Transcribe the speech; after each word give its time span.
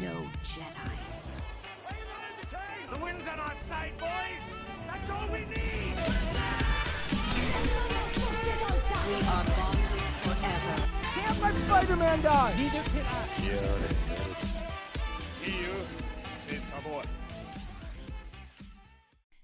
no 0.00 0.26
Jedi. 0.42 0.96
The 2.90 2.98
wind's 3.04 3.26
on 3.28 3.38
our 3.38 3.54
side, 3.68 3.92
boys! 3.98 4.44
That's 4.86 5.10
all 5.10 5.28
we 5.28 5.40
need! 5.40 5.94
We 9.06 9.14
are 9.14 9.44
bonded 9.44 10.12
forever. 10.24 10.76
Can't 11.14 11.42
let 11.42 11.54
Spider-Man 11.54 12.22
die! 12.22 12.54
Neither 12.56 12.82
can 12.90 13.06
I. 13.06 13.14
See 15.26 15.60
you, 15.60 15.74
Space 16.38 16.66
Cowboy. 16.68 17.04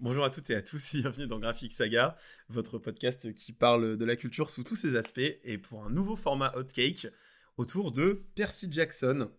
Bonjour 0.00 0.24
à 0.24 0.30
toutes 0.30 0.50
et 0.50 0.54
à 0.54 0.62
tous, 0.62 0.94
bienvenue 0.94 1.26
dans 1.26 1.38
Graphic 1.38 1.72
Saga, 1.72 2.16
votre 2.48 2.78
podcast 2.78 3.32
qui 3.34 3.52
parle 3.52 3.96
de 3.96 4.04
la 4.04 4.16
culture 4.16 4.48
sous 4.48 4.64
tous 4.64 4.76
ses 4.76 4.96
aspects 4.96 5.20
et 5.20 5.58
pour 5.58 5.84
un 5.84 5.90
nouveau 5.90 6.16
format 6.16 6.52
Hot 6.56 6.64
Cake 6.74 7.08
autour 7.58 7.92
de 7.92 8.24
Percy 8.34 8.68
Jackson. 8.70 9.30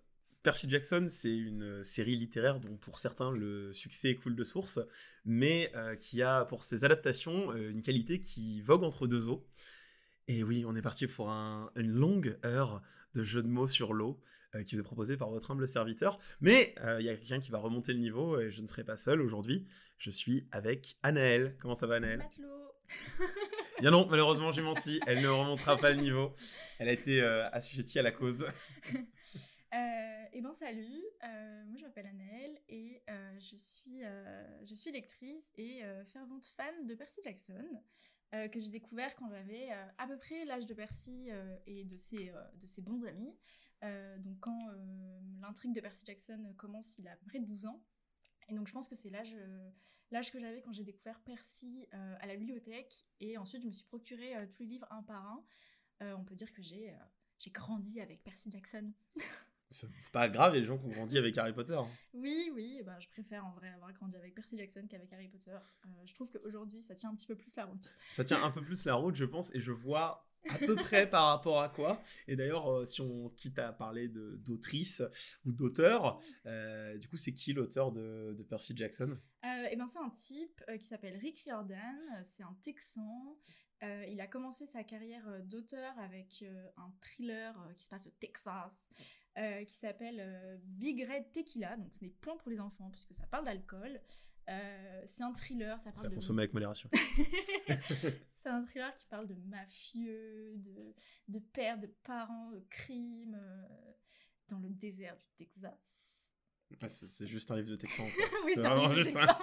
Percy 0.48 0.70
Jackson, 0.70 1.08
c'est 1.10 1.36
une 1.36 1.84
série 1.84 2.16
littéraire 2.16 2.62
dont 2.62 2.78
pour 2.78 3.00
certains 3.00 3.32
le 3.34 3.74
succès 3.74 4.16
coule 4.16 4.34
de 4.34 4.46
source, 4.46 4.80
mais 5.26 5.70
euh, 5.76 5.98
qui 5.98 6.22
a 6.22 6.46
pour 6.46 6.64
ses 6.64 6.86
adaptations 6.86 7.52
euh, 7.52 7.70
une 7.70 7.82
qualité 7.82 8.22
qui 8.22 8.62
vogue 8.62 8.84
entre 8.84 9.08
deux 9.08 9.28
eaux. 9.28 9.46
Et 10.30 10.44
oui, 10.46 10.64
on 10.66 10.74
est 10.78 10.82
parti 10.82 11.06
pour 11.06 11.30
un- 11.32 11.70
une 11.76 11.92
longue 11.92 12.38
heure 12.46 12.82
de 13.14 13.26
jeu 13.26 13.42
de 13.44 13.50
mots 13.50 13.68
sur 13.68 13.92
l'eau 13.92 14.22
euh, 14.56 14.64
qui 14.64 14.76
vous 14.76 14.80
est 14.80 14.84
proposé 14.86 15.18
par 15.18 15.30
votre 15.32 15.52
humble 15.52 15.68
serviteur. 15.68 16.18
Mais 16.40 16.74
euh, 16.80 17.02
il 17.02 17.06
y 17.06 17.10
a 17.10 17.16
quelqu'un 17.18 17.42
qui 17.42 17.52
va 17.52 17.58
remonter 17.58 17.92
le 17.92 18.00
niveau 18.00 18.40
et 18.40 18.50
je 18.50 18.62
ne 18.62 18.68
serai 18.68 18.86
pas 18.86 18.96
seul 18.96 19.20
aujourd'hui. 19.22 19.68
Je 19.98 20.10
suis 20.12 20.48
avec 20.54 20.96
Anaël. 21.04 21.58
Comment 21.60 21.76
ça 21.76 21.88
va 21.88 21.96
Anaël 21.96 22.20
Matelot. 22.20 22.72
Bien 23.82 23.92
non, 23.92 24.08
malheureusement 24.10 24.54
j'ai 24.54 24.62
menti. 24.62 25.02
Elle 25.08 25.22
ne 25.22 25.28
remontera 25.28 25.76
pas 25.76 25.90
le 25.92 25.98
niveau. 26.00 26.34
Elle 26.80 26.88
a 26.88 26.94
été 26.94 27.22
euh, 27.22 27.50
assujettie 27.50 28.00
à 28.00 28.02
la 28.02 28.12
cause. 28.14 28.46
Euh, 30.28 30.30
eh 30.34 30.42
ben 30.42 30.54
salut, 30.54 31.04
euh, 31.24 31.66
moi 31.66 31.78
je 31.78 31.84
m'appelle 31.84 32.08
Annelle 32.08 32.60
et 32.68 33.02
euh, 33.10 33.40
je, 33.40 33.56
suis, 33.56 34.02
je 34.64 34.76
suis 34.76 34.92
lectrice 34.92 35.52
et 35.56 35.82
fervente 36.06 36.46
fan 36.46 36.86
de 36.86 36.96
Percy 36.96 37.22
Jackson 37.24 37.66
que 38.32 38.60
j'ai 38.60 38.70
découvert 38.70 39.16
quand 39.16 39.30
j'avais 39.30 39.70
à 39.98 40.06
peu 40.08 40.18
près 40.18 40.44
l'âge 40.46 40.66
de 40.66 40.74
Percy 40.74 41.30
et 41.66 41.86
de 41.86 41.98
ses, 41.98 42.32
de 42.56 42.66
ses 42.66 42.82
bons 42.82 43.04
amis. 43.06 43.34
Donc 44.20 44.40
quand 44.42 44.70
l'intrigue 45.40 45.74
de 45.74 45.82
Percy 45.82 46.04
Jackson 46.06 46.54
commence, 46.58 46.98
il 46.98 47.08
a 47.08 47.14
à 47.14 47.16
peu 47.16 47.26
près 47.26 47.40
12 47.40 47.66
ans. 47.66 47.82
Et 48.50 48.54
donc 48.54 48.68
je 48.68 48.74
pense 48.74 48.88
que 48.88 48.96
c'est 48.96 49.10
l'âge 49.10 49.36
l'âge 50.12 50.32
que 50.32 50.40
j'avais 50.40 50.62
quand 50.62 50.74
j'ai 50.74 50.84
découvert 50.84 51.22
Percy 51.22 51.88
à 51.92 52.28
la 52.28 52.36
bibliothèque 52.36 53.08
et 53.20 53.38
ensuite 53.38 53.62
je 53.62 53.68
me 53.68 53.74
suis 53.74 53.86
procuré 53.86 54.34
tous 54.50 54.64
les 54.64 54.68
livres 54.68 54.88
un 54.90 55.04
par 55.04 55.26
un. 55.26 56.16
On 56.16 56.26
peut 56.26 56.36
dire 56.36 56.52
que 56.52 56.62
j'ai 56.62 56.94
j'ai 57.40 57.52
grandi 57.52 58.02
avec 58.02 58.24
Percy 58.24 58.52
Jackson. 58.52 58.92
C'est 59.70 60.12
pas 60.12 60.30
grave, 60.30 60.54
il 60.54 60.56
y 60.56 60.58
a 60.60 60.62
des 60.62 60.68
gens 60.68 60.78
qui 60.78 60.86
ont 60.86 60.92
grandi 60.92 61.18
avec 61.18 61.38
Harry 61.38 61.54
Potter. 61.54 61.78
Oui, 62.14 62.52
oui, 62.54 62.82
bah, 62.86 62.98
je 63.00 63.08
préfère 63.10 63.46
en 63.46 63.52
vrai 63.52 63.70
avoir 63.70 63.92
grandi 63.94 64.16
avec 64.16 64.34
Percy 64.34 64.58
Jackson 64.58 64.86
qu'avec 64.90 65.12
Harry 65.12 65.28
Potter. 65.28 65.52
Euh, 65.86 65.90
je 66.06 66.14
trouve 66.14 66.32
qu'aujourd'hui, 66.32 66.82
ça 66.82 66.96
tient 66.96 67.10
un 67.10 67.16
petit 67.16 67.28
peu 67.28 67.36
plus 67.36 67.54
la 67.56 67.66
route. 67.66 67.98
Ça 68.12 68.24
tient 68.24 68.42
un 68.42 68.52
peu 68.52 68.62
plus 68.62 68.86
la 68.86 68.96
route, 68.96 69.16
je 69.16 69.26
pense, 69.26 69.54
et 69.54 69.60
je 69.60 69.72
vois 69.72 70.26
à 70.50 70.58
peu 70.58 70.76
près 70.76 71.10
par 71.10 71.28
rapport 71.28 71.62
à 71.62 71.68
quoi. 71.68 72.02
Et 72.28 72.38
d'ailleurs, 72.38 72.72
euh, 72.72 72.86
si 72.86 73.02
on 73.02 73.30
quitte 73.30 73.60
à 73.60 73.74
parler 73.74 74.08
d'autrice 74.08 75.04
ou 75.46 75.52
d'auteur, 75.52 76.22
euh, 76.46 76.98
du 76.98 77.10
coup, 77.10 77.18
c'est 77.18 77.34
qui 77.34 77.52
l'auteur 77.52 77.92
de, 77.92 78.36
de 78.38 78.44
Percy 78.44 78.76
Jackson? 78.76 79.18
Et 79.44 79.76
ben, 79.76 79.88
c'est 79.88 80.00
un 80.00 80.10
type 80.10 80.64
qui 80.80 80.86
s'appelle 80.86 81.18
Rick 81.18 81.40
Riordan, 81.40 82.24
c'est 82.24 82.44
un 82.44 82.56
Texan. 82.64 83.38
Euh, 83.84 84.06
il 84.10 84.20
a 84.22 84.28
commencé 84.28 84.66
sa 84.66 84.84
carrière 84.84 85.24
d'auteur 85.44 85.94
avec 86.00 86.42
euh, 86.42 86.68
un 86.78 86.92
thriller 87.00 87.56
euh, 87.62 87.74
qui 87.74 87.84
se 87.84 87.90
passe 87.90 88.08
au 88.08 88.12
Texas, 88.20 88.74
euh, 89.38 89.64
qui 89.66 89.74
s'appelle 89.76 90.20
euh, 90.20 90.58
Big 90.64 91.08
Red 91.08 91.32
Tequila, 91.32 91.78
donc 91.78 91.94
ce 91.94 92.04
n'est 92.04 92.10
point 92.10 92.38
pour 92.38 92.50
les 92.50 92.60
enfants 92.60 92.90
puisque 92.92 93.14
ça 93.14 93.26
parle 93.28 93.46
d'alcool. 93.46 94.00
Euh, 94.50 95.04
c'est 95.08 95.24
un 95.24 95.34
thriller, 95.34 95.80
ça 95.80 95.92
Ça 95.92 96.02
parle 96.02 96.10
de... 96.10 96.16
consomme 96.16 96.40
avec 96.40 96.54
modération. 96.54 96.90
c'est 98.32 98.50
un 98.50 98.64
thriller 98.64 98.94
qui 98.94 99.06
parle 99.06 99.28
de 99.28 99.36
mafieux, 99.36 100.54
de, 100.58 100.94
de 101.28 101.40
pères, 101.40 101.78
de 101.78 101.88
parents, 102.04 102.52
de 102.52 102.64
crimes, 102.70 103.38
dans 104.48 104.60
le 104.60 104.70
désert 104.70 105.18
du 105.18 105.46
Texas. 105.46 106.18
Ah, 106.82 106.88
c'est 106.90 107.28
juste 107.28 107.50
un 107.52 107.56
livre 107.56 107.70
de 107.70 107.76
Texan. 107.78 108.04
oui, 108.46 108.52
C'est 108.56 108.62
c'est 108.62 108.66
un 108.66 108.76
vraiment 108.76 108.90
livre 108.90 108.96
juste 108.96 109.14
texan. 109.14 109.38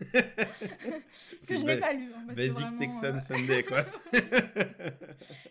C'est 1.40 1.54
que 1.54 1.60
je 1.60 1.66
n'ai 1.66 1.76
pas 1.76 1.92
lu. 1.92 2.12
hein, 2.12 2.24
parce 2.26 2.38
que 2.38 2.46
Basic 2.46 2.52
vraiment, 2.54 2.78
Texan 2.78 3.16
euh, 3.16 3.20
Sunday, 3.20 3.64
quoi. 3.64 3.82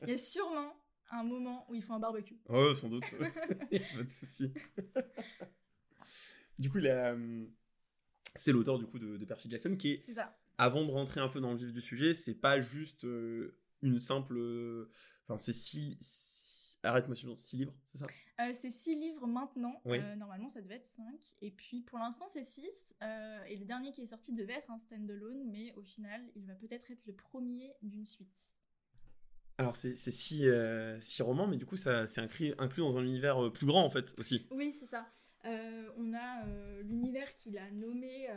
Il 0.03 0.09
y 0.09 0.13
a 0.13 0.17
sûrement 0.17 0.73
un 1.09 1.23
moment 1.23 1.65
où 1.69 1.75
ils 1.75 1.81
font 1.83 1.93
un 1.95 1.99
barbecue. 1.99 2.37
oh, 2.49 2.73
sans 2.75 2.89
doute. 2.89 3.03
Pas 3.95 4.03
de 4.03 4.09
souci. 4.09 4.51
du 6.59 6.69
coup, 6.69 6.79
euh, 6.79 7.45
c'est 8.35 8.51
l'auteur 8.51 8.77
du 8.79 8.85
coup 8.87 8.99
de, 8.99 9.17
de 9.17 9.25
Percy 9.25 9.49
Jackson 9.49 9.75
qui 9.77 9.93
est 9.93 10.01
C'est 10.05 10.13
ça. 10.13 10.37
avant 10.57 10.85
de 10.85 10.91
rentrer 10.91 11.19
un 11.21 11.29
peu 11.29 11.39
dans 11.39 11.51
le 11.51 11.57
vif 11.57 11.71
du 11.71 11.81
sujet, 11.81 12.13
c'est 12.13 12.35
pas 12.35 12.61
juste 12.61 13.03
euh, 13.05 13.57
une 13.81 13.99
simple. 13.99 14.35
euh, 14.37 14.89
Enfin, 15.29 15.37
c'est 15.37 15.53
six. 15.53 15.97
six- 16.01 16.77
Arrête-moi 16.83 17.15
six 17.35 17.57
livres, 17.57 17.73
c'est 17.91 17.97
ça? 17.97 18.05
Euh, 18.39 18.53
c'est 18.53 18.69
six 18.69 18.95
livres 18.95 19.25
maintenant. 19.27 19.81
Oui. 19.83 19.97
Normalement, 20.15 20.47
ça 20.47 20.61
devait 20.61 20.75
être 20.75 20.85
cinq. 20.85 21.33
Et 21.41 21.49
puis, 21.51 21.81
pour 21.81 21.97
l'instant, 21.97 22.27
c'est 22.29 22.43
six. 22.43 22.95
Et 23.47 23.55
le 23.57 23.65
dernier 23.65 23.91
qui 23.91 24.01
est 24.03 24.05
sorti 24.05 24.31
devait 24.31 24.53
être 24.53 24.69
un 24.71 24.77
stand-alone, 24.77 25.43
mais 25.49 25.73
au 25.73 25.81
final, 25.81 26.21
il 26.35 26.45
va 26.45 26.53
peut-être 26.53 26.89
être 26.91 27.03
le 27.07 27.13
premier 27.13 27.73
d'une 27.81 28.05
suite. 28.05 28.53
Alors, 29.59 29.75
c'est 29.75 29.95
six, 29.95 30.47
euh, 30.47 30.99
six 30.99 31.21
romans, 31.23 31.47
mais 31.47 31.57
du 31.57 31.65
coup, 31.65 31.77
ça 31.77 32.05
c'est 32.05 32.21
inclus, 32.21 32.53
inclus 32.59 32.81
dans 32.83 32.97
un 32.97 33.03
univers 33.03 33.43
euh, 33.43 33.51
plus 33.51 33.65
grand 33.65 33.83
en 33.83 33.89
fait 33.89 34.13
aussi. 34.19 34.45
Oui, 34.51 34.71
c'est 34.71 34.85
ça. 34.85 35.07
Euh, 35.45 35.89
on 35.97 36.13
a 36.13 36.45
euh, 36.45 36.81
l'univers 36.83 37.33
qu'il 37.35 37.57
a 37.57 37.71
nommé 37.71 38.27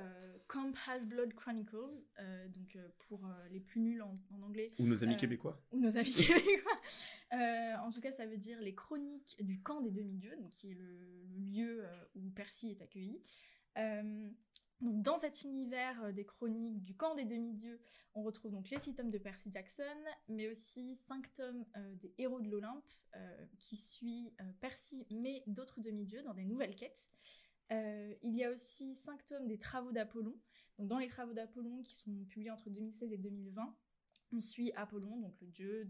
Camp 0.47 0.73
Half-Blood 0.89 1.35
Chronicles, 1.35 2.01
donc 2.55 2.79
pour 3.09 3.21
les 3.51 3.61
plus 3.61 3.81
nuls 3.81 4.03
en, 4.03 4.15
en 4.35 4.43
anglais, 4.43 4.71
Ou 4.79 4.87
nos 4.87 5.03
amis 5.05 5.17
québécois. 5.17 5.61
ou 5.73 5.79
nos 5.81 5.97
amis 5.97 6.11
québécois. 6.15 6.81
En 7.33 7.91
tout 7.93 8.01
cas, 8.01 8.13
ça 8.13 8.27
veut 8.27 8.37
dire 8.37 8.61
les 8.61 8.75
chroniques 8.75 9.37
du 9.41 9.61
camp 9.61 9.81
des 9.81 9.91
demi-dieux, 9.91 10.37
donc 10.41 10.51
qui 10.53 10.71
est 10.71 10.75
le, 10.75 11.25
le 11.33 11.39
lieu 11.39 11.85
où 12.15 12.31
Percy 12.31 12.71
est 12.71 12.83
accueilli. 12.83 13.21
Dans 14.81 15.19
cet 15.19 15.43
univers 15.43 16.03
euh, 16.05 16.13
des 16.13 16.25
chroniques 16.25 16.83
du 16.83 16.95
camp 16.95 17.15
des 17.15 17.27
demi-dieux, 17.27 17.79
on 18.15 18.23
retrouve 18.23 18.51
donc 18.51 18.71
les 18.71 18.79
six 18.79 18.95
tomes 18.95 19.11
de 19.11 19.19
Percy 19.19 19.51
Jackson, 19.53 19.85
mais 20.29 20.49
aussi 20.49 20.97
cinq 20.97 21.31
tomes 21.35 21.67
euh, 21.77 21.95
des 21.97 22.15
héros 22.17 22.41
de 22.41 22.49
l'Olympe, 22.49 22.91
euh, 23.15 23.47
qui 23.59 23.77
suit 23.77 24.33
Percy 24.61 25.07
mais 25.11 25.43
d'autres 25.47 25.81
demi-dieux 25.81 26.23
dans 26.23 26.33
des 26.33 26.45
nouvelles 26.45 26.75
quêtes. 26.75 27.11
Il 27.71 28.35
y 28.35 28.43
a 28.43 28.51
aussi 28.51 28.97
cinq 28.97 29.25
tomes 29.27 29.47
des 29.47 29.59
travaux 29.59 29.93
d'Apollon. 29.93 30.35
Dans 30.79 30.99
les 30.99 31.07
travaux 31.07 31.35
d'Apollon 31.35 31.83
qui 31.83 31.95
sont 31.95 32.25
publiés 32.25 32.51
entre 32.51 32.69
2016 32.69 33.13
et 33.13 33.17
2020, 33.17 33.77
on 34.33 34.41
suit 34.41 34.73
Apollon, 34.73 35.21
donc 35.21 35.41
le 35.41 35.47
dieu 35.47 35.89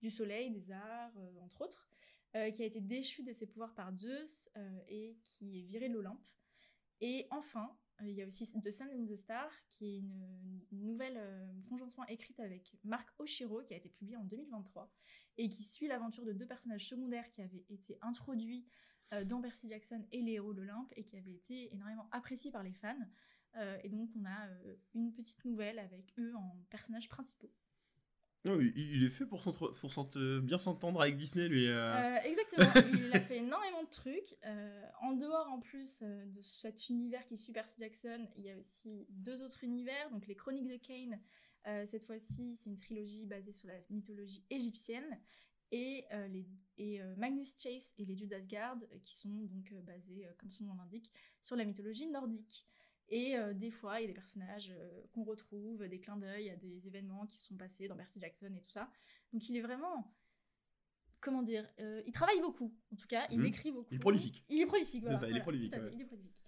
du, 0.00 0.10
soleil, 0.10 0.50
des 0.50 0.72
arts, 0.72 1.12
entre 1.42 1.60
autres, 1.60 1.90
qui 2.32 2.62
a 2.62 2.64
été 2.64 2.80
déchu 2.80 3.22
de 3.22 3.34
ses 3.34 3.46
pouvoirs 3.46 3.74
par 3.74 3.94
Zeus 3.94 4.48
et 4.88 5.18
qui 5.24 5.58
est 5.58 5.62
viré 5.62 5.90
de 5.90 5.94
l'Olympe. 5.94 6.24
Et 7.02 7.26
enfin, 7.30 7.76
euh, 8.00 8.08
il 8.08 8.14
y 8.14 8.22
a 8.22 8.26
aussi 8.26 8.44
The 8.44 8.70
Sun 8.70 8.88
and 8.94 9.06
the 9.06 9.16
Star, 9.16 9.50
qui 9.68 9.86
est 9.86 9.98
une, 9.98 10.62
nouvelle 10.70 11.16
euh, 11.16 12.06
écrite 12.08 12.38
avec 12.40 12.76
Marc 12.84 13.08
Oshiro, 13.18 13.62
qui 13.62 13.74
a 13.74 13.76
été 13.76 13.88
publiée 13.88 14.16
en 14.16 14.24
2023, 14.24 14.88
et 15.36 15.48
qui 15.48 15.64
suit 15.64 15.88
l'aventure 15.88 16.24
de 16.24 16.32
deux 16.32 16.46
personnages 16.46 16.86
secondaires 16.86 17.28
qui 17.30 17.42
avaient 17.42 17.64
été 17.68 17.98
introduits 18.02 18.66
euh, 19.12 19.24
dans 19.24 19.40
Percy 19.40 19.68
Jackson 19.68 20.06
et 20.12 20.22
les 20.22 20.32
héros 20.32 20.54
de 20.54 20.62
l'Olympe, 20.62 20.92
et 20.96 21.04
qui 21.04 21.16
avaient 21.16 21.34
été 21.34 21.74
énormément 21.74 22.08
appréciés 22.12 22.52
par 22.52 22.62
les 22.62 22.72
fans. 22.72 22.96
Euh, 23.56 23.78
et 23.82 23.88
donc 23.88 24.08
on 24.16 24.24
a 24.24 24.48
une 24.94 25.12
petite 25.12 25.44
nouvelle 25.44 25.78
avec 25.80 26.14
eux 26.18 26.34
en 26.36 26.56
personnages 26.70 27.08
principaux. 27.08 27.50
Non, 28.44 28.58
il, 28.60 29.04
est 29.04 29.08
fait 29.08 29.24
pour, 29.24 29.40
pour 29.40 29.92
s'ent- 29.92 30.40
bien 30.40 30.58
s'entendre 30.58 31.00
avec 31.00 31.16
Disney, 31.16 31.46
lui. 31.46 31.68
euh. 31.68 31.94
Euh, 31.94 32.16
exactement, 32.24 32.66
il 33.06 33.16
a 33.16 33.20
fait 33.20 33.36
énormément 33.36 33.84
de 33.84 33.88
trucs. 33.88 34.34
Euh, 34.44 34.82
en 35.00 35.12
dehors, 35.12 35.48
en 35.48 35.60
plus 35.60 36.00
euh, 36.02 36.26
de 36.26 36.42
cet 36.42 36.88
univers 36.88 37.24
qui 37.26 37.36
suit 37.36 37.52
Percy 37.52 37.80
Jackson, 37.80 38.26
il 38.36 38.44
y 38.44 38.50
a 38.50 38.56
aussi 38.56 39.06
deux 39.10 39.42
autres 39.42 39.62
univers. 39.62 40.10
Donc, 40.10 40.26
les 40.26 40.34
Chroniques 40.34 40.66
de 40.66 40.76
Kane, 40.76 41.20
euh, 41.68 41.86
cette 41.86 42.04
fois-ci, 42.04 42.56
c'est 42.56 42.68
une 42.70 42.76
trilogie 42.76 43.26
basée 43.26 43.52
sur 43.52 43.68
la 43.68 43.74
mythologie 43.90 44.44
égyptienne. 44.50 45.20
Et, 45.70 46.04
euh, 46.12 46.26
les, 46.26 46.44
et 46.78 47.00
euh, 47.00 47.14
Magnus 47.16 47.54
Chase 47.62 47.94
et 47.96 48.04
les 48.04 48.14
dieux 48.16 48.26
d'Asgard, 48.26 48.76
euh, 48.92 48.98
qui 49.04 49.14
sont 49.14 49.28
donc 49.30 49.70
euh, 49.72 49.80
basés, 49.82 50.26
euh, 50.26 50.32
comme 50.36 50.50
son 50.50 50.64
nom 50.64 50.74
l'indique, 50.74 51.12
sur 51.40 51.54
la 51.54 51.64
mythologie 51.64 52.08
nordique. 52.08 52.66
Et 53.08 53.36
euh, 53.36 53.52
des 53.52 53.70
fois, 53.70 54.00
il 54.00 54.02
y 54.02 54.04
a 54.04 54.08
des 54.08 54.14
personnages 54.14 54.70
euh, 54.70 55.02
qu'on 55.12 55.24
retrouve, 55.24 55.86
des 55.86 55.98
clins 56.00 56.16
d'œil 56.16 56.50
à 56.50 56.56
des 56.56 56.86
événements 56.86 57.26
qui 57.26 57.36
se 57.38 57.46
sont 57.48 57.56
passés 57.56 57.86
dans 57.88 57.96
Percy 57.96 58.20
Jackson 58.20 58.52
et 58.56 58.60
tout 58.60 58.70
ça. 58.70 58.90
Donc 59.32 59.48
il 59.48 59.56
est 59.56 59.60
vraiment 59.60 60.14
comment 61.20 61.42
dire, 61.42 61.68
euh, 61.78 62.02
il 62.04 62.12
travaille 62.12 62.40
beaucoup, 62.40 62.74
en 62.92 62.96
tout 62.96 63.06
cas, 63.06 63.28
il 63.30 63.38
Mhm. 63.38 63.46
écrit 63.46 63.70
beaucoup. 63.70 63.86
Il 63.92 63.96
est 63.96 64.00
prolifique. 64.00 64.44
Il 64.48 64.60
est 64.60 64.66
prolifique, 64.66 65.04
C'est 65.06 65.16
ça, 65.16 65.28
il 65.28 65.36
est 65.36 65.40
prolifique, 65.40 65.72
ouais. 65.72 65.90
il 65.92 66.00
est 66.00 66.04
prolifique. 66.04 66.41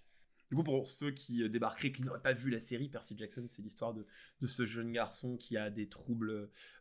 Du 0.51 0.55
coup, 0.55 0.63
pour 0.63 0.85
ceux 0.85 1.11
qui 1.11 1.41
euh, 1.43 1.49
débarqueraient, 1.49 1.91
qui 1.91 2.01
n'auraient 2.03 2.21
pas 2.21 2.33
vu 2.33 2.49
la 2.51 2.59
série, 2.59 2.87
Percy 2.89 3.17
Jackson, 3.17 3.45
c'est 3.47 3.61
l'histoire 3.61 3.93
de, 3.93 4.05
de 4.41 4.47
ce 4.47 4.65
jeune 4.65 4.91
garçon 4.91 5.37
qui 5.37 5.57
a 5.57 5.69
des 5.69 5.89
troubles, 5.89 6.29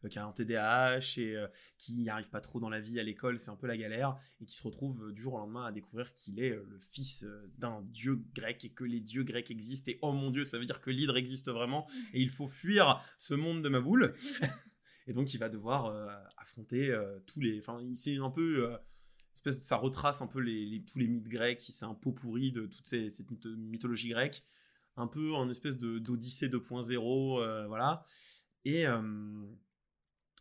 euh, 0.05 0.09
qui 0.09 0.19
a 0.19 0.27
un 0.27 0.33
TDAH 0.33 0.99
et 1.19 1.37
euh, 1.37 1.47
qui 1.79 1.95
n'y 1.95 2.09
arrive 2.11 2.29
pas 2.31 2.41
trop 2.41 2.61
dans 2.61 2.69
la 2.69 2.81
vie 2.81 3.01
à 3.01 3.03
l'école, 3.03 3.39
c'est 3.39 3.51
un 3.51 3.57
peu 3.57 3.67
la 3.67 3.77
galère, 3.77 4.17
et 4.41 4.45
qui 4.45 4.57
se 4.57 4.63
retrouve 4.63 5.13
du 5.13 5.23
jour 5.23 5.35
au 5.35 5.39
lendemain 5.39 5.65
à 5.65 5.73
découvrir 5.73 6.15
qu'il 6.15 6.41
est 6.41 6.51
le 6.51 6.79
fils 6.91 7.25
d'un 7.59 7.83
dieu 7.91 8.23
grec 8.35 8.65
et 8.65 8.71
que 8.71 8.85
les 8.85 9.01
dieux 9.01 9.25
grecs 9.25 9.51
existent. 9.51 9.91
Et 9.91 9.99
oh 10.03 10.13
mon 10.13 10.31
dieu, 10.31 10.45
ça 10.45 10.59
veut 10.59 10.67
dire 10.67 10.81
que 10.81 10.91
l'hydre 10.91 11.17
existe 11.17 11.49
vraiment, 11.51 11.87
et 12.13 12.21
il 12.21 12.31
faut 12.31 12.49
fuir 12.49 13.01
ce 13.19 13.35
monde 13.35 13.63
de 13.63 13.69
ma 13.69 13.81
boule. 13.81 14.15
et 15.07 15.13
donc, 15.13 15.33
il 15.35 15.39
va 15.39 15.49
devoir 15.49 15.87
euh, 15.87 16.07
affronter 16.37 16.95
tous 17.27 17.41
les. 17.41 17.59
Enfin, 17.61 17.81
il- 17.83 17.97
c'est 17.97 18.17
un 18.19 18.31
peu. 18.31 18.77
Espèce 19.35 19.61
ça 19.61 19.77
retrace 19.77 20.23
un 20.23 20.27
peu 20.27 20.41
les, 20.41 20.65
les- 20.67 20.83
tous 20.85 20.99
les 20.99 21.09
mythes 21.09 21.29
grecs, 21.29 21.61
c'est 21.63 21.85
un 21.85 21.95
pot 21.95 22.13
pourri 22.13 22.53
de 22.53 22.67
toute 22.67 22.85
ces- 22.87 23.11
cette 23.11 23.31
mytho- 23.31 23.55
mythologie 23.57 24.09
grecque, 24.09 24.43
un 24.97 25.07
peu 25.07 25.33
en 25.35 25.49
espèce 25.51 25.77
d'Odyssée 25.77 26.49
2.0, 26.49 27.41
euh, 27.41 27.67
voilà. 27.67 28.07
Et 28.65 28.87
euh, 28.87 29.45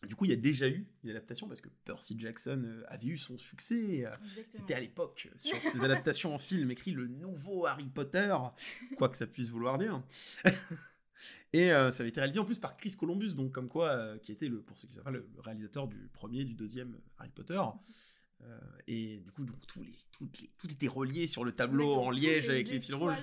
du 0.08 0.16
coup, 0.16 0.26
il 0.26 0.30
y 0.32 0.34
a 0.34 0.38
déjà 0.38 0.68
eu 0.68 0.86
une 1.04 1.10
adaptation 1.12 1.48
parce 1.48 1.62
que 1.62 1.70
Percy 1.86 2.20
Jackson 2.20 2.62
euh, 2.66 2.84
avait 2.90 3.08
eu 3.08 3.18
son 3.18 3.38
succès. 3.38 4.06
C'était 4.50 4.74
à 4.74 4.80
l'époque 4.82 5.30
sur 5.40 5.56
ces 5.72 5.80
adaptations 5.84 6.34
en 6.36 6.38
film 6.38 6.70
écrit 6.72 6.92
le 6.92 7.08
nouveau 7.08 7.66
Harry 7.66 7.88
Potter, 7.90 8.36
quoi 8.98 9.08
que 9.10 9.18
ça 9.18 9.28
puisse 9.28 9.50
vouloir 9.50 9.78
dire. 9.78 10.04
Et 11.54 11.72
euh, 11.72 11.92
ça 11.92 12.02
avait 12.02 12.10
été 12.10 12.20
réalisé 12.20 12.40
en 12.40 12.46
plus 12.46 12.60
par 12.60 12.76
Chris 12.76 12.96
Columbus, 13.00 13.36
donc 13.36 13.52
comme 13.52 13.70
quoi, 13.70 13.90
euh, 13.92 14.18
qui 14.18 14.32
était 14.32 14.48
le, 14.48 14.62
pour 14.62 14.78
ceux 14.78 14.88
qui 14.88 14.96
savent 14.96 15.04
pas, 15.04 15.12
le, 15.12 15.28
le 15.36 15.42
réalisateur 15.42 15.88
du 15.88 16.10
premier, 16.12 16.44
du 16.46 16.56
deuxième 16.56 16.98
Harry 17.20 17.30
Potter. 17.30 17.62
Euh, 18.46 18.60
et 18.88 19.18
du 19.18 19.32
coup, 19.32 19.46
donc, 19.46 19.66
tous 19.68 19.82
les, 19.84 19.94
toutes 20.12 20.40
les, 20.42 20.50
tout 20.58 20.70
était 20.72 20.88
relié 20.88 21.28
sur 21.28 21.44
le 21.46 21.52
tableau 21.54 21.94
en 21.94 22.10
liège 22.12 22.50
avec 22.50 22.68
les 22.70 22.80
fils 22.82 22.94
rouges. 22.94 23.16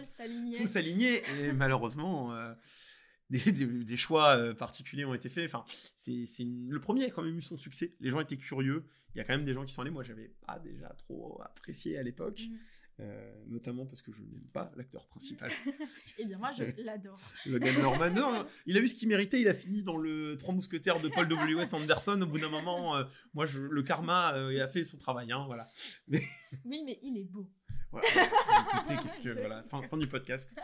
tout 0.58 0.67
s'aligné 0.67 1.22
et 1.40 1.52
malheureusement 1.52 2.34
euh, 2.34 2.55
des, 3.31 3.52
des- 3.52 3.67
des 3.84 3.96
choix 3.96 4.37
euh, 4.37 4.55
particuliers 4.55 5.05
ont 5.05 5.14
été 5.14 5.28
faits. 5.28 5.46
Enfin 5.52 5.64
c'est 5.96 6.26
c'est 6.26 6.43
une- 6.44 6.70
le 6.70 6.81
premier 6.81 7.05
a 7.05 7.11
quand 7.11 7.22
même 7.22 7.37
eu 7.37 7.43
son 7.43 7.56
succès. 7.58 7.94
Les 8.00 8.11
gens 8.11 8.20
étaient 8.20 8.37
curieux. 8.38 8.84
Il 9.14 9.19
y 9.19 9.20
a 9.20 9.25
quand 9.25 9.34
même 9.34 9.44
des 9.44 9.55
gens 9.55 9.64
qui 9.64 9.72
sont 9.75 9.82
allés. 9.82 9.90
Moi 9.90 10.02
j'avais 10.05 10.31
pas 10.46 10.58
déjà 10.58 10.88
trop 10.99 11.40
apprécié 11.43 11.99
à 11.99 12.02
l'époque. 12.02 12.40
Mhm. 12.49 12.58
Euh, 13.00 13.44
notamment 13.47 13.87
parce 13.87 14.02
que 14.02 14.12
je 14.12 14.23
n'aime 14.23 14.47
pas 14.52 14.70
l'acteur 14.76 15.06
principal 15.08 15.50
Eh 16.19 16.25
bien, 16.25 16.38
moi, 16.38 16.50
je 16.56 16.64
l'adore. 16.82 17.20
Logan 17.47 17.75
Norman 17.81 18.11
non, 18.11 18.47
il 18.67 18.76
a 18.76 18.81
eu 18.81 18.88
ce 18.88 18.94
qu'il 18.94 19.08
méritait 19.08 19.41
il 19.41 19.49
a 19.49 19.55
fini 19.55 19.82
dans 19.82 19.97
le 19.97 20.37
Trois 20.37 20.55
mousquetaires 20.55 21.00
de 21.00 21.08
Paul 21.08 21.26
W.S. 21.29 21.73
Anderson 21.75 22.20
au 22.20 22.26
bout 22.26 22.38
d'un 22.38 22.50
moment 22.50 22.97
euh, 22.97 23.05
moi 23.35 23.47
je, 23.47 23.61
le 23.61 23.82
karma 23.82 24.35
euh, 24.35 24.52
il 24.52 24.61
a 24.61 24.69
fait 24.69 24.85
son 24.85 24.99
travail 24.99 25.32
hein, 25.32 25.44
voilà 25.47 25.69
Oui, 26.08 26.82
mais 26.85 26.99
il 27.02 27.19
est 27.19 27.25
beau. 27.25 27.50
Voilà. 27.93 28.06
Écoutez, 28.08 28.97
qu'est-ce 29.03 29.19
que 29.19 29.31
voilà, 29.31 29.64
fin, 29.64 29.82
fin 29.82 29.96
du 29.96 30.06
podcast. 30.06 30.55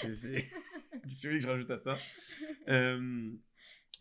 Qu'est-ce 0.00 0.26
que 0.26 0.28
vous 0.28 1.20
voulez 1.22 1.38
que 1.38 1.40
je 1.40 1.48
rajoute 1.48 1.70
à 1.70 1.78
ça? 1.78 1.98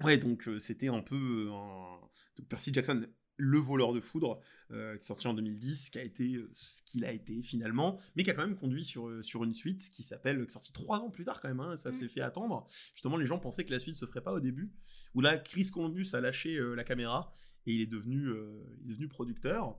Ouais, 0.01 0.17
donc 0.17 0.49
c'était 0.59 0.87
un 0.87 1.01
peu 1.01 1.49
un... 1.51 1.99
donc, 2.37 2.47
Percy 2.47 2.73
Jackson, 2.73 3.05
le 3.41 3.57
voleur 3.57 3.93
de 3.93 4.01
foudre, 4.01 4.39
euh, 4.71 4.95
qui 4.97 5.03
est 5.03 5.07
sorti 5.07 5.27
en 5.27 5.33
2010, 5.33 5.89
qui 5.89 5.97
a 5.97 6.03
été 6.03 6.35
euh, 6.35 6.51
ce 6.55 6.81
qu'il 6.83 7.05
a 7.05 7.11
été 7.11 7.41
finalement, 7.41 7.97
mais 8.15 8.23
qui 8.23 8.29
a 8.29 8.33
quand 8.33 8.45
même 8.45 8.57
conduit 8.57 8.83
sur, 8.83 9.07
euh, 9.07 9.21
sur 9.21 9.45
une 9.45 9.53
suite 9.53 9.89
qui 9.89 10.03
s'appelle, 10.03 10.37
qui 10.39 10.43
est 10.43 10.49
sortie 10.51 10.73
trois 10.73 10.99
ans 10.99 11.09
plus 11.09 11.23
tard 11.23 11.39
quand 11.41 11.47
même, 11.47 11.61
hein, 11.61 11.77
ça 11.77 11.89
Mm. 11.89 11.93
s'est 11.93 12.07
fait 12.09 12.21
attendre. 12.21 12.67
Justement, 12.93 13.15
les 13.15 13.25
gens 13.25 13.39
pensaient 13.39 13.63
que 13.63 13.71
la 13.71 13.79
suite 13.79 13.95
se 13.95 14.05
ferait 14.05 14.21
pas 14.21 14.33
au 14.33 14.41
début, 14.41 14.71
où 15.15 15.21
là, 15.21 15.37
Chris 15.37 15.69
Columbus 15.73 16.09
a 16.13 16.19
lâché 16.19 16.57
euh, 16.57 16.75
la 16.75 16.83
caméra 16.83 17.33
et 17.65 17.73
il 17.73 17.81
est 17.81 17.87
devenu, 17.87 18.25
euh, 18.27 18.61
il 18.81 18.87
est 18.89 18.93
devenu 18.93 19.07
producteur. 19.07 19.77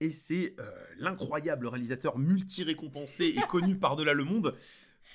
Et 0.00 0.10
c'est 0.10 0.56
l'incroyable 0.98 1.68
réalisateur 1.68 2.18
multi-récompensé 2.18 3.26
et 3.36 3.40
connu 3.48 3.78
par-delà 3.78 4.14
le 4.14 4.24
monde, 4.24 4.56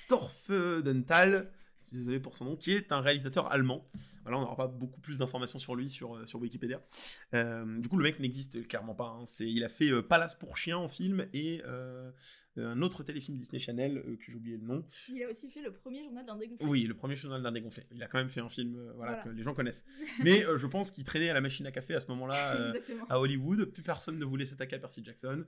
Torfenthal, 0.08 1.52
désolé 1.92 2.20
pour 2.20 2.34
son 2.34 2.44
nom, 2.44 2.56
qui 2.56 2.72
est 2.72 2.92
un 2.92 3.00
réalisateur 3.00 3.50
allemand. 3.52 3.88
Voilà, 4.22 4.38
on 4.38 4.40
n'aura 4.42 4.56
pas 4.56 4.66
beaucoup 4.68 5.00
plus 5.00 5.18
d'informations 5.18 5.58
sur 5.58 5.74
lui 5.76 5.88
sur, 5.88 6.16
euh, 6.16 6.26
sur 6.26 6.40
Wikipédia. 6.40 6.82
Euh, 7.34 7.78
du 7.80 7.88
coup, 7.88 7.96
le 7.96 8.02
mec 8.04 8.18
n'existe 8.20 8.66
clairement 8.68 8.94
pas. 8.94 9.16
hein. 9.20 9.24
C'est, 9.26 9.50
il 9.50 9.64
a 9.64 9.68
fait 9.68 9.90
euh, 9.90 10.02
Palace 10.02 10.34
pour 10.34 10.56
chien 10.58 10.76
en 10.76 10.88
film 10.88 11.26
et 11.32 11.62
euh, 11.66 12.10
un 12.56 12.82
autre 12.82 13.04
téléfilm 13.04 13.38
Disney 13.38 13.60
Channel 13.60 14.02
que 14.18 14.24
j'ai 14.30 14.34
oublié 14.34 14.56
le 14.56 14.64
nom. 14.66 14.84
Il 15.08 15.22
a 15.22 15.28
aussi 15.30 15.48
fait 15.48 15.62
le 15.62 15.72
premier 15.72 16.02
journal 16.02 16.26
d'un 16.26 16.36
dégonflé. 16.36 16.66
Oui, 16.66 16.82
le 16.84 16.94
premier 16.94 17.14
journal 17.14 17.40
d'un 17.42 17.52
dégonflé. 17.52 17.84
Il 17.92 18.02
a 18.02 18.08
quand 18.08 18.18
même 18.18 18.30
fait 18.30 18.40
un 18.40 18.48
film 18.48 18.74
voilà, 18.96 19.12
Voilà. 19.12 19.22
que 19.22 19.28
les 19.28 19.42
gens 19.44 19.54
connaissent. 19.54 19.84
Mais 20.24 20.40
je 20.40 20.66
pense 20.66 20.90
qu'il 20.90 21.04
traînait 21.04 21.30
à 21.30 21.34
la 21.34 21.40
machine 21.40 21.66
à 21.66 21.70
café 21.70 21.94
à 21.94 22.00
ce 22.00 22.08
moment-là. 22.08 22.72
à 23.08 23.20
Hollywood, 23.20 23.64
plus 23.66 23.82
personne 23.84 24.18
ne 24.18 24.24
voulait 24.24 24.44
s'attaquer 24.44 24.74
à 24.76 24.78
Percy 24.80 25.04
Jackson. 25.04 25.44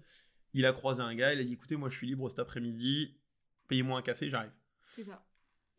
Il 0.54 0.64
a 0.66 0.72
croisé 0.72 1.00
un 1.02 1.14
gars, 1.14 1.32
il 1.34 1.40
a 1.40 1.44
dit 1.44 1.52
écoutez, 1.54 1.74
moi 1.76 1.88
je 1.88 1.96
suis 1.96 2.06
libre 2.06 2.28
cet 2.28 2.38
après-midi, 2.40 3.16
payez-moi 3.68 3.98
un 3.98 4.02
café, 4.02 4.28
j'arrive. 4.30 4.50
C'est 4.94 5.04
ça. 5.04 5.24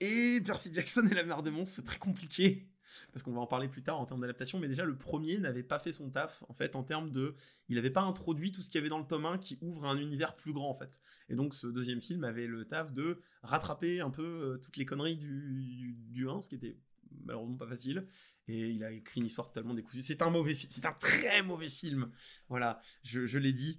Et 0.01 0.41
Percy 0.41 0.73
Jackson 0.73 1.07
et 1.09 1.13
la 1.13 1.23
mer 1.23 1.43
des 1.43 1.51
monstres, 1.51 1.75
c'est 1.75 1.85
très 1.85 1.99
compliqué. 1.99 2.67
Parce 3.13 3.23
qu'on 3.23 3.31
va 3.31 3.39
en 3.39 3.47
parler 3.47 3.69
plus 3.69 3.83
tard 3.83 3.99
en 3.99 4.05
termes 4.05 4.19
d'adaptation, 4.19 4.59
mais 4.59 4.67
déjà 4.67 4.83
le 4.83 4.97
premier 4.97 5.37
n'avait 5.37 5.63
pas 5.63 5.79
fait 5.79 5.93
son 5.93 6.09
taf 6.09 6.43
en 6.49 6.53
fait 6.53 6.75
en 6.75 6.83
termes 6.83 7.11
de. 7.11 7.35
Il 7.69 7.75
n'avait 7.75 7.91
pas 7.91 8.01
introduit 8.01 8.51
tout 8.51 8.61
ce 8.61 8.69
qu'il 8.69 8.79
y 8.79 8.81
avait 8.81 8.89
dans 8.89 8.99
le 8.99 9.05
tome 9.05 9.25
1 9.25 9.37
qui 9.37 9.57
ouvre 9.61 9.85
un 9.85 9.97
univers 9.97 10.35
plus 10.35 10.51
grand 10.51 10.69
en 10.69 10.73
fait. 10.73 10.99
Et 11.29 11.35
donc 11.35 11.53
ce 11.53 11.67
deuxième 11.67 12.01
film 12.01 12.25
avait 12.25 12.47
le 12.47 12.65
taf 12.65 12.91
de 12.91 13.21
rattraper 13.43 14.01
un 14.01 14.09
peu 14.09 14.23
euh, 14.23 14.57
toutes 14.57 14.75
les 14.75 14.85
conneries 14.85 15.15
du, 15.15 15.63
du, 15.63 15.93
du 15.93 16.27
1, 16.27 16.41
ce 16.41 16.49
qui 16.49 16.55
était 16.55 16.77
malheureusement 17.23 17.57
pas 17.57 17.67
facile. 17.67 18.07
Et 18.47 18.71
il 18.71 18.83
a 18.83 18.91
écrit 18.91 19.21
une 19.21 19.27
histoire 19.27 19.47
totalement 19.47 19.73
décousue. 19.73 20.03
C'est 20.03 20.21
un 20.21 20.29
mauvais 20.29 20.55
film, 20.55 20.71
c'est 20.73 20.85
un 20.85 20.93
très 20.93 21.41
mauvais 21.43 21.69
film. 21.69 22.11
Voilà, 22.49 22.79
je, 23.03 23.37
l'ai 23.37 23.53
dit. 23.53 23.77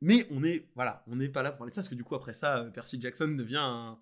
Mais 0.00 0.26
on 0.30 0.44
est, 0.44 0.70
voilà, 0.74 1.04
on 1.08 1.16
n'est 1.16 1.28
pas 1.28 1.42
là 1.42 1.50
pour 1.50 1.58
parler 1.58 1.70
de 1.70 1.74
ça, 1.74 1.80
parce 1.80 1.88
que 1.88 1.96
du 1.96 2.04
coup 2.04 2.14
après 2.14 2.32
ça, 2.32 2.58
euh, 2.58 2.70
Percy 2.70 3.00
Jackson 3.00 3.28
devient. 3.28 3.96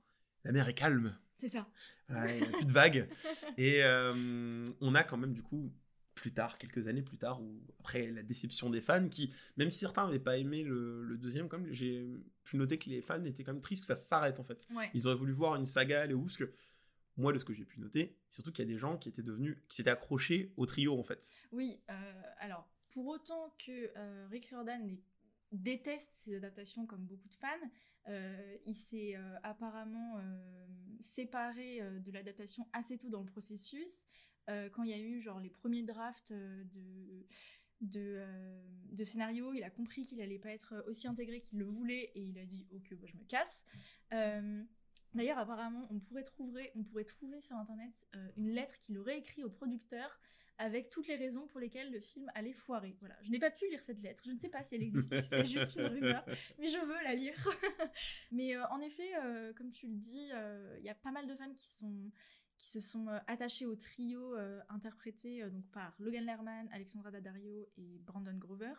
La 0.44 0.52
mer 0.52 0.68
est 0.68 0.74
calme. 0.74 1.16
C'est 1.38 1.48
ça. 1.48 1.68
Voilà, 2.08 2.34
il 2.34 2.40
n'y 2.42 2.46
a 2.46 2.50
plus 2.50 2.64
de 2.64 2.72
vagues. 2.72 3.08
Et 3.58 3.82
euh, 3.82 4.64
on 4.80 4.94
a 4.94 5.02
quand 5.04 5.16
même, 5.16 5.32
du 5.34 5.42
coup, 5.42 5.70
plus 6.14 6.32
tard, 6.32 6.56
quelques 6.56 6.88
années 6.88 7.02
plus 7.02 7.18
tard, 7.18 7.42
ou 7.42 7.60
après 7.80 8.10
la 8.10 8.22
déception 8.22 8.70
des 8.70 8.80
fans, 8.80 9.06
qui, 9.08 9.34
même 9.56 9.70
si 9.70 9.80
certains 9.80 10.06
n'avaient 10.06 10.18
pas 10.18 10.38
aimé 10.38 10.62
le, 10.62 11.02
le 11.04 11.18
deuxième, 11.18 11.48
comme 11.48 11.68
j'ai 11.72 12.08
pu 12.44 12.56
noter 12.56 12.78
que 12.78 12.88
les 12.88 13.02
fans 13.02 13.22
étaient 13.24 13.44
quand 13.44 13.52
même 13.52 13.60
tristes 13.60 13.82
que 13.82 13.86
ça 13.86 13.96
s'arrête 13.96 14.40
en 14.40 14.44
fait. 14.44 14.66
Ouais. 14.74 14.90
Ils 14.94 15.06
auraient 15.06 15.16
voulu 15.16 15.32
voir 15.32 15.56
une 15.56 15.66
saga 15.66 16.00
aller 16.00 16.14
où 16.14 16.22
Parce 16.22 16.38
que 16.38 16.50
moi, 17.18 17.32
de 17.32 17.38
ce 17.38 17.44
que 17.44 17.52
j'ai 17.52 17.64
pu 17.66 17.80
noter, 17.80 18.16
surtout 18.30 18.50
qu'il 18.52 18.64
y 18.64 18.68
a 18.68 18.72
des 18.72 18.78
gens 18.78 18.96
qui 18.96 19.08
étaient 19.10 19.22
devenus, 19.22 19.56
qui 19.68 19.76
s'étaient 19.76 19.90
accrochés 19.90 20.52
au 20.56 20.64
trio 20.64 20.98
en 20.98 21.02
fait. 21.02 21.30
Oui, 21.52 21.80
euh, 21.90 22.22
alors, 22.38 22.66
pour 22.90 23.06
autant 23.08 23.54
que 23.64 23.90
euh, 23.96 24.26
Rick 24.30 24.46
Riordan 24.46 24.86
n'est- 24.86 25.00
déteste 25.52 26.12
ses 26.12 26.36
adaptations 26.36 26.86
comme 26.86 27.04
beaucoup 27.04 27.28
de 27.28 27.34
fans, 27.34 27.48
euh, 28.08 28.56
il 28.66 28.74
s'est 28.74 29.16
euh, 29.16 29.36
apparemment 29.42 30.18
euh, 30.18 30.36
séparé 31.00 31.80
de 32.00 32.10
l'adaptation 32.12 32.66
assez 32.72 32.98
tôt 32.98 33.08
dans 33.08 33.20
le 33.20 33.26
processus. 33.26 34.06
Quand 34.48 34.84
il 34.84 34.90
y 34.90 34.94
a 34.94 34.98
eu 34.98 35.20
genre 35.20 35.40
les 35.40 35.50
premiers 35.50 35.82
drafts 35.82 36.32
de, 36.32 37.26
de, 37.80 38.24
de 38.92 39.04
scénario, 39.04 39.52
il 39.54 39.64
a 39.64 39.70
compris 39.70 40.02
qu'il 40.02 40.20
allait 40.20 40.38
pas 40.38 40.50
être 40.50 40.84
aussi 40.86 41.08
intégré 41.08 41.40
qu'il 41.40 41.58
le 41.58 41.64
voulait 41.64 42.12
et 42.14 42.20
il 42.20 42.38
a 42.38 42.46
dit 42.46 42.64
ok 42.70 42.94
bah, 42.94 43.08
je 43.08 43.16
me 43.16 43.24
casse. 43.24 43.66
D'ailleurs 45.16 45.38
apparemment 45.38 45.86
on 45.90 45.98
pourrait 45.98 46.22
trouver, 46.22 46.70
on 46.76 46.82
pourrait 46.82 47.04
trouver 47.04 47.40
sur 47.40 47.56
internet 47.56 48.06
euh, 48.14 48.28
une 48.36 48.50
lettre 48.50 48.78
qu'il 48.78 48.98
aurait 48.98 49.18
écrite 49.18 49.44
au 49.44 49.50
producteur 49.50 50.20
avec 50.58 50.88
toutes 50.88 51.08
les 51.08 51.16
raisons 51.16 51.46
pour 51.46 51.60
lesquelles 51.60 51.92
le 51.92 52.00
film 52.00 52.30
allait 52.34 52.52
foirer. 52.52 52.96
Voilà, 53.00 53.16
je 53.22 53.30
n'ai 53.30 53.38
pas 53.38 53.50
pu 53.50 53.68
lire 53.68 53.82
cette 53.82 54.00
lettre, 54.02 54.22
je 54.24 54.30
ne 54.30 54.38
sais 54.38 54.48
pas 54.48 54.62
si 54.62 54.74
elle 54.74 54.82
existe 54.82 55.20
c'est 55.20 55.44
juste 55.44 55.76
une 55.76 55.86
rumeur, 55.86 56.24
mais 56.58 56.68
je 56.68 56.78
veux 56.78 57.02
la 57.04 57.14
lire. 57.14 57.34
mais 58.32 58.56
euh, 58.56 58.66
en 58.68 58.80
effet, 58.80 59.10
euh, 59.22 59.52
comme 59.54 59.70
tu 59.70 59.86
le 59.86 59.96
dis, 59.96 60.30
il 60.78 60.84
y 60.84 60.88
a 60.88 60.94
pas 60.94 61.10
mal 61.10 61.26
de 61.26 61.34
fans 61.34 61.52
qui 61.54 61.66
sont 61.66 62.10
qui 62.58 62.68
se 62.68 62.80
sont 62.80 63.08
attachés 63.26 63.66
au 63.66 63.76
trio 63.76 64.34
interprété 64.70 65.44
donc 65.50 65.66
par 65.72 65.94
Logan 65.98 66.24
Lerman, 66.24 66.66
Alexandra 66.72 67.10
Daddario 67.10 67.68
et 67.76 67.98
Brandon 67.98 68.32
Grover. 68.38 68.72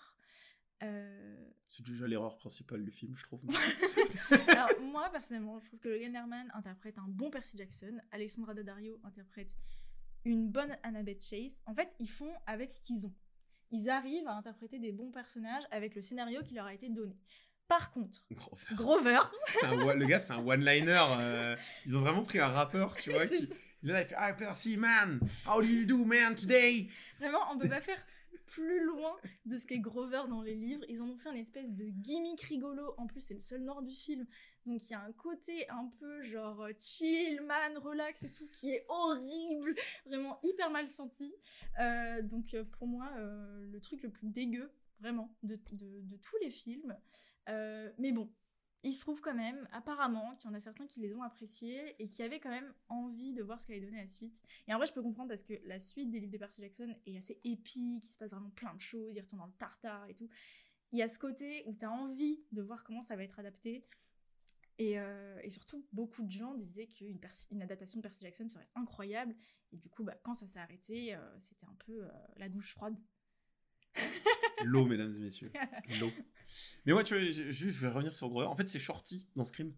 Euh, 0.83 1.49
C'est 1.69 1.85
déjà 1.85 2.07
l'erreur 2.07 2.37
principale 2.37 2.83
du 2.83 2.91
film, 2.91 3.15
je 3.15 3.23
trouve. 3.23 3.41
alors 4.49 4.69
moi 4.81 5.09
personnellement, 5.11 5.59
je 5.59 5.67
trouve 5.67 5.79
que 5.79 5.89
Logan 5.89 6.13
Lerman 6.13 6.51
interprète 6.53 6.97
un 6.97 7.07
bon 7.07 7.29
Percy 7.29 7.57
Jackson, 7.57 7.97
Alexandra 8.11 8.53
Daddario 8.53 8.99
interprète 9.03 9.55
une 10.25 10.49
bonne 10.49 10.75
Annabeth 10.83 11.23
Chase. 11.23 11.61
En 11.65 11.73
fait, 11.73 11.95
ils 11.99 12.09
font 12.09 12.31
avec 12.45 12.71
ce 12.71 12.81
qu'ils 12.81 13.05
ont. 13.05 13.13
Ils 13.71 13.89
arrivent 13.89 14.27
à 14.27 14.33
interpréter 14.33 14.79
des 14.79 14.91
bons 14.91 15.11
personnages 15.11 15.63
avec 15.71 15.95
le 15.95 16.01
scénario 16.01 16.41
qui 16.43 16.53
leur 16.53 16.65
a 16.65 16.73
été 16.73 16.89
donné. 16.89 17.15
Par 17.67 17.91
contre. 17.91 18.25
Grover, 18.73 19.19
un 19.63 19.93
le 19.93 20.05
gars, 20.05 20.19
c'est 20.19 20.31
un 20.33 20.45
one-liner. 20.45 21.03
euh, 21.19 21.55
ils 21.85 21.97
ont 21.97 22.01
vraiment 22.01 22.23
pris 22.23 22.39
un 22.39 22.47
rappeur, 22.47 22.95
tu 22.95 23.09
vois, 23.13 23.27
qui. 23.27 23.45
ça. 23.47 23.55
Là, 23.83 24.01
il 24.01 24.07
fait 24.07 24.15
Ah, 24.17 24.33
Percy, 24.33 24.77
man, 24.77 25.19
how 25.45 25.61
do 25.61 25.67
you 25.67 25.85
do, 25.85 26.03
man, 26.05 26.33
today? 26.35 26.87
vraiment, 27.19 27.39
on 27.51 27.57
peut 27.57 27.67
pas 27.69 27.81
faire 27.81 28.01
plus 28.45 28.83
loin 28.83 29.15
de 29.45 29.57
ce 29.57 29.65
qu'est 29.65 29.79
Grover 29.79 30.23
dans 30.29 30.41
les 30.41 30.55
livres. 30.55 30.83
Ils 30.89 31.01
en 31.01 31.09
ont 31.09 31.17
fait 31.17 31.29
une 31.29 31.37
espèce 31.37 31.73
de 31.73 31.85
gimmick 31.85 32.41
rigolo. 32.43 32.93
En 32.97 33.07
plus, 33.07 33.21
c'est 33.21 33.33
le 33.33 33.39
seul 33.39 33.61
nord 33.63 33.81
du 33.81 33.93
film. 33.95 34.25
Donc, 34.65 34.83
il 34.89 34.91
y 34.91 34.93
a 34.95 35.01
un 35.01 35.11
côté 35.13 35.69
un 35.69 35.89
peu 35.99 36.21
genre 36.23 36.61
euh, 36.61 36.71
chill, 36.79 37.41
man, 37.41 37.77
relax 37.77 38.23
et 38.23 38.31
tout, 38.31 38.47
qui 38.47 38.71
est 38.71 38.85
horrible. 38.89 39.75
Vraiment 40.05 40.39
hyper 40.43 40.69
mal 40.69 40.89
senti. 40.89 41.33
Euh, 41.79 42.21
donc, 42.21 42.53
euh, 42.53 42.63
pour 42.63 42.87
moi, 42.87 43.09
le 43.17 43.79
truc 43.79 44.03
le 44.03 44.09
plus 44.09 44.27
dégueu, 44.29 44.71
vraiment, 44.99 45.33
de, 45.43 45.55
de- 45.73 46.17
tous 46.17 46.37
les 46.41 46.49
films. 46.51 46.97
Mais 47.47 48.11
bon, 48.11 48.29
il 48.83 48.93
se 48.93 49.01
trouve 49.01 49.21
quand 49.21 49.33
même, 49.33 49.67
apparemment, 49.71 50.35
qu'il 50.35 50.49
y 50.49 50.53
en 50.53 50.55
a 50.55 50.59
certains 50.59 50.85
qui 50.85 50.99
les 50.99 51.13
ont 51.13 51.23
appréciés 51.23 51.95
et 52.01 52.07
qui 52.07 52.23
avaient 52.23 52.39
quand 52.39 52.49
même 52.49 52.73
envie 52.89 53.33
de 53.33 53.41
voir 53.43 53.59
ce 53.59 53.67
qu'allait 53.67 53.81
donner 53.81 53.97
la 53.97 54.07
suite. 54.07 54.41
Et 54.67 54.73
en 54.73 54.77
vrai, 54.77 54.87
je 54.87 54.93
peux 54.93 55.01
comprendre 55.01 55.29
parce 55.29 55.43
que 55.43 55.53
la 55.65 55.79
suite 55.79 56.09
des 56.11 56.19
livres 56.19 56.31
de 56.31 56.37
Percy 56.37 56.61
Jackson 56.61 56.95
est 57.05 57.17
assez 57.17 57.39
épique, 57.43 58.05
il 58.05 58.09
se 58.09 58.17
passe 58.17 58.29
vraiment 58.29 58.51
plein 58.51 58.73
de 58.73 58.79
choses, 58.79 59.15
il 59.15 59.21
retourne 59.21 59.41
dans 59.41 59.47
le 59.47 59.53
tartare 59.53 60.07
et 60.07 60.13
tout. 60.13 60.29
Il 60.91 60.99
y 60.99 61.01
a 61.01 61.07
ce 61.07 61.19
côté 61.19 61.63
où 61.65 61.73
tu 61.73 61.85
as 61.85 61.91
envie 61.91 62.39
de 62.51 62.61
voir 62.61 62.83
comment 62.83 63.01
ça 63.01 63.15
va 63.15 63.23
être 63.23 63.39
adapté. 63.39 63.85
Et, 64.79 64.99
euh, 64.99 65.39
et 65.43 65.49
surtout, 65.49 65.85
beaucoup 65.91 66.23
de 66.23 66.29
gens 66.29 66.53
disaient 66.53 66.87
qu'une 66.87 67.19
une 67.51 67.61
adaptation 67.61 67.97
de 67.97 68.03
Percy 68.03 68.21
Jackson 68.21 68.47
serait 68.47 68.69
incroyable. 68.75 69.35
Et 69.71 69.77
du 69.77 69.89
coup, 69.89 70.03
bah, 70.03 70.15
quand 70.23 70.35
ça 70.35 70.47
s'est 70.47 70.59
arrêté, 70.59 71.15
euh, 71.15 71.39
c'était 71.39 71.65
un 71.65 71.75
peu 71.85 72.03
euh, 72.03 72.09
la 72.37 72.47
douche 72.47 72.73
froide. 72.73 72.95
L'eau, 74.65 74.85
mesdames 74.85 75.13
et 75.15 75.19
messieurs. 75.19 75.51
L'eau. 75.99 76.11
Mais 76.85 76.93
ouais, 76.93 77.03
tu 77.03 77.13
vois, 77.15 77.23
je, 77.31 77.51
je 77.51 77.67
vais 77.69 77.89
revenir 77.89 78.13
sur 78.13 78.29
Grover. 78.29 78.47
En 78.47 78.55
fait, 78.55 78.67
c'est 78.67 78.79
Shorty 78.79 79.27
dans 79.35 79.45
Scream. 79.45 79.73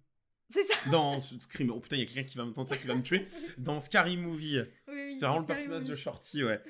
C'est 0.50 0.64
ça 0.64 0.74
Dans 0.92 1.22
Scream. 1.22 1.70
Oh 1.72 1.80
putain, 1.80 1.98
il 1.98 2.00
y 2.00 2.04
a 2.04 2.06
quelqu'un 2.06 2.24
qui 2.24 2.38
va 2.38 2.46
m'entendre 2.46 2.68
ça, 2.70 2.78
qui 2.78 2.88
va 2.88 2.96
me 2.96 3.04
tuer. 3.04 3.28
Dans 3.58 3.80
Scary 3.80 4.18
Movie. 4.18 4.60
Oui, 4.88 4.94
oui, 4.94 5.14
C'est 5.14 5.26
vraiment 5.26 5.42
le 5.42 5.46
personnage 5.46 5.84
de. 5.84 5.96
Shorty, 5.96 6.44
ouais. 6.44 6.62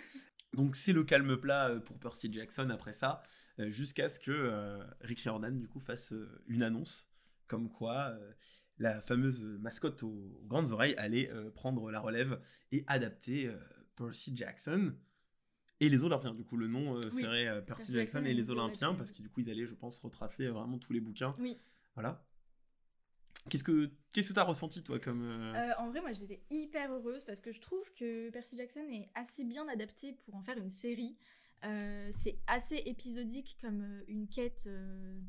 Donc 0.53 0.75
c'est 0.75 0.93
le 0.93 1.03
calme 1.03 1.37
plat 1.37 1.67
euh, 1.69 1.79
pour 1.79 1.99
Percy 1.99 2.33
Jackson 2.33 2.69
après 2.71 2.91
ça, 2.91 3.21
euh, 3.59 3.69
jusqu'à 3.69 4.09
ce 4.09 4.19
que 4.19 4.31
euh, 4.31 4.83
Rick 5.01 5.19
Riordan 5.19 5.59
du 5.59 5.67
coup 5.67 5.79
fasse 5.79 6.11
euh, 6.11 6.43
une 6.47 6.63
annonce 6.63 7.07
comme 7.45 7.69
quoi 7.69 8.15
euh, 8.19 8.31
la 8.79 8.99
fameuse 9.01 9.43
mascotte 9.59 10.01
aux 10.01 10.41
grandes 10.47 10.71
oreilles 10.71 10.95
allait 10.97 11.29
prendre 11.53 11.91
la 11.91 11.99
relève 11.99 12.41
et 12.71 12.83
adapter 12.87 13.53
Percy 13.97 14.35
Jackson 14.35 14.93
et 15.79 15.89
les 15.89 16.03
Olympiens. 16.03 16.33
Du 16.33 16.43
coup, 16.43 16.57
le 16.57 16.67
nom 16.67 16.97
euh, 16.97 17.01
Oui. 17.13 17.23
serait 17.23 17.47
euh, 17.47 17.61
Percy 17.61 17.91
Percy 17.91 17.93
Jackson 17.93 18.25
et 18.25 18.33
les 18.33 18.51
Olympiens 18.51 18.93
parce 18.93 19.11
que 19.11 19.21
du 19.21 19.29
coup, 19.29 19.41
ils 19.41 19.49
allaient, 19.49 19.65
je 19.65 19.75
pense, 19.75 19.99
retracer 19.99 20.45
euh, 20.45 20.51
vraiment 20.51 20.77
tous 20.77 20.93
les 20.93 20.99
bouquins. 20.99 21.35
Oui. 21.39 21.57
Voilà. 21.95 22.25
Qu'est-ce 23.49 23.63
que 23.63 23.89
qu'est-ce 24.13 24.29
que 24.29 24.33
t'as 24.33 24.43
ressenti 24.43 24.83
toi 24.83 24.99
comme 24.99 25.23
en 25.77 25.89
vrai, 25.89 26.01
moi 26.01 26.11
j'étais 26.11 26.43
hyper 26.51 26.91
heureuse 26.91 27.23
parce 27.23 27.39
que 27.39 27.51
je 27.51 27.61
trouve 27.61 27.83
que 27.95 28.29
Percy 28.29 28.57
Jackson 28.57 28.85
est 28.91 29.09
assez 29.15 29.43
bien 29.43 29.67
adapté 29.69 30.13
pour 30.25 30.35
en 30.35 30.41
faire 30.43 30.57
une 30.57 30.69
série. 30.69 31.15
Euh, 31.65 32.09
c'est 32.13 32.39
assez 32.47 32.77
épisodique 32.85 33.57
comme 33.59 33.81
euh, 33.81 34.03
une 34.07 34.29
quête 34.29 34.63
euh, 34.67 35.19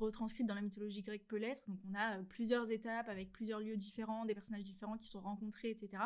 retranscrite 0.00 0.46
dans 0.46 0.56
la 0.56 0.60
mythologie 0.60 1.02
grecque 1.02 1.26
peut 1.28 1.36
l'être. 1.36 1.62
Donc 1.68 1.78
on 1.88 1.94
a 1.94 2.18
plusieurs 2.24 2.70
étapes 2.70 3.08
avec 3.08 3.30
plusieurs 3.30 3.60
lieux 3.60 3.76
différents, 3.76 4.24
des 4.24 4.34
personnages 4.34 4.64
différents 4.64 4.96
qui 4.96 5.06
sont 5.06 5.20
rencontrés, 5.20 5.70
etc. 5.70 6.02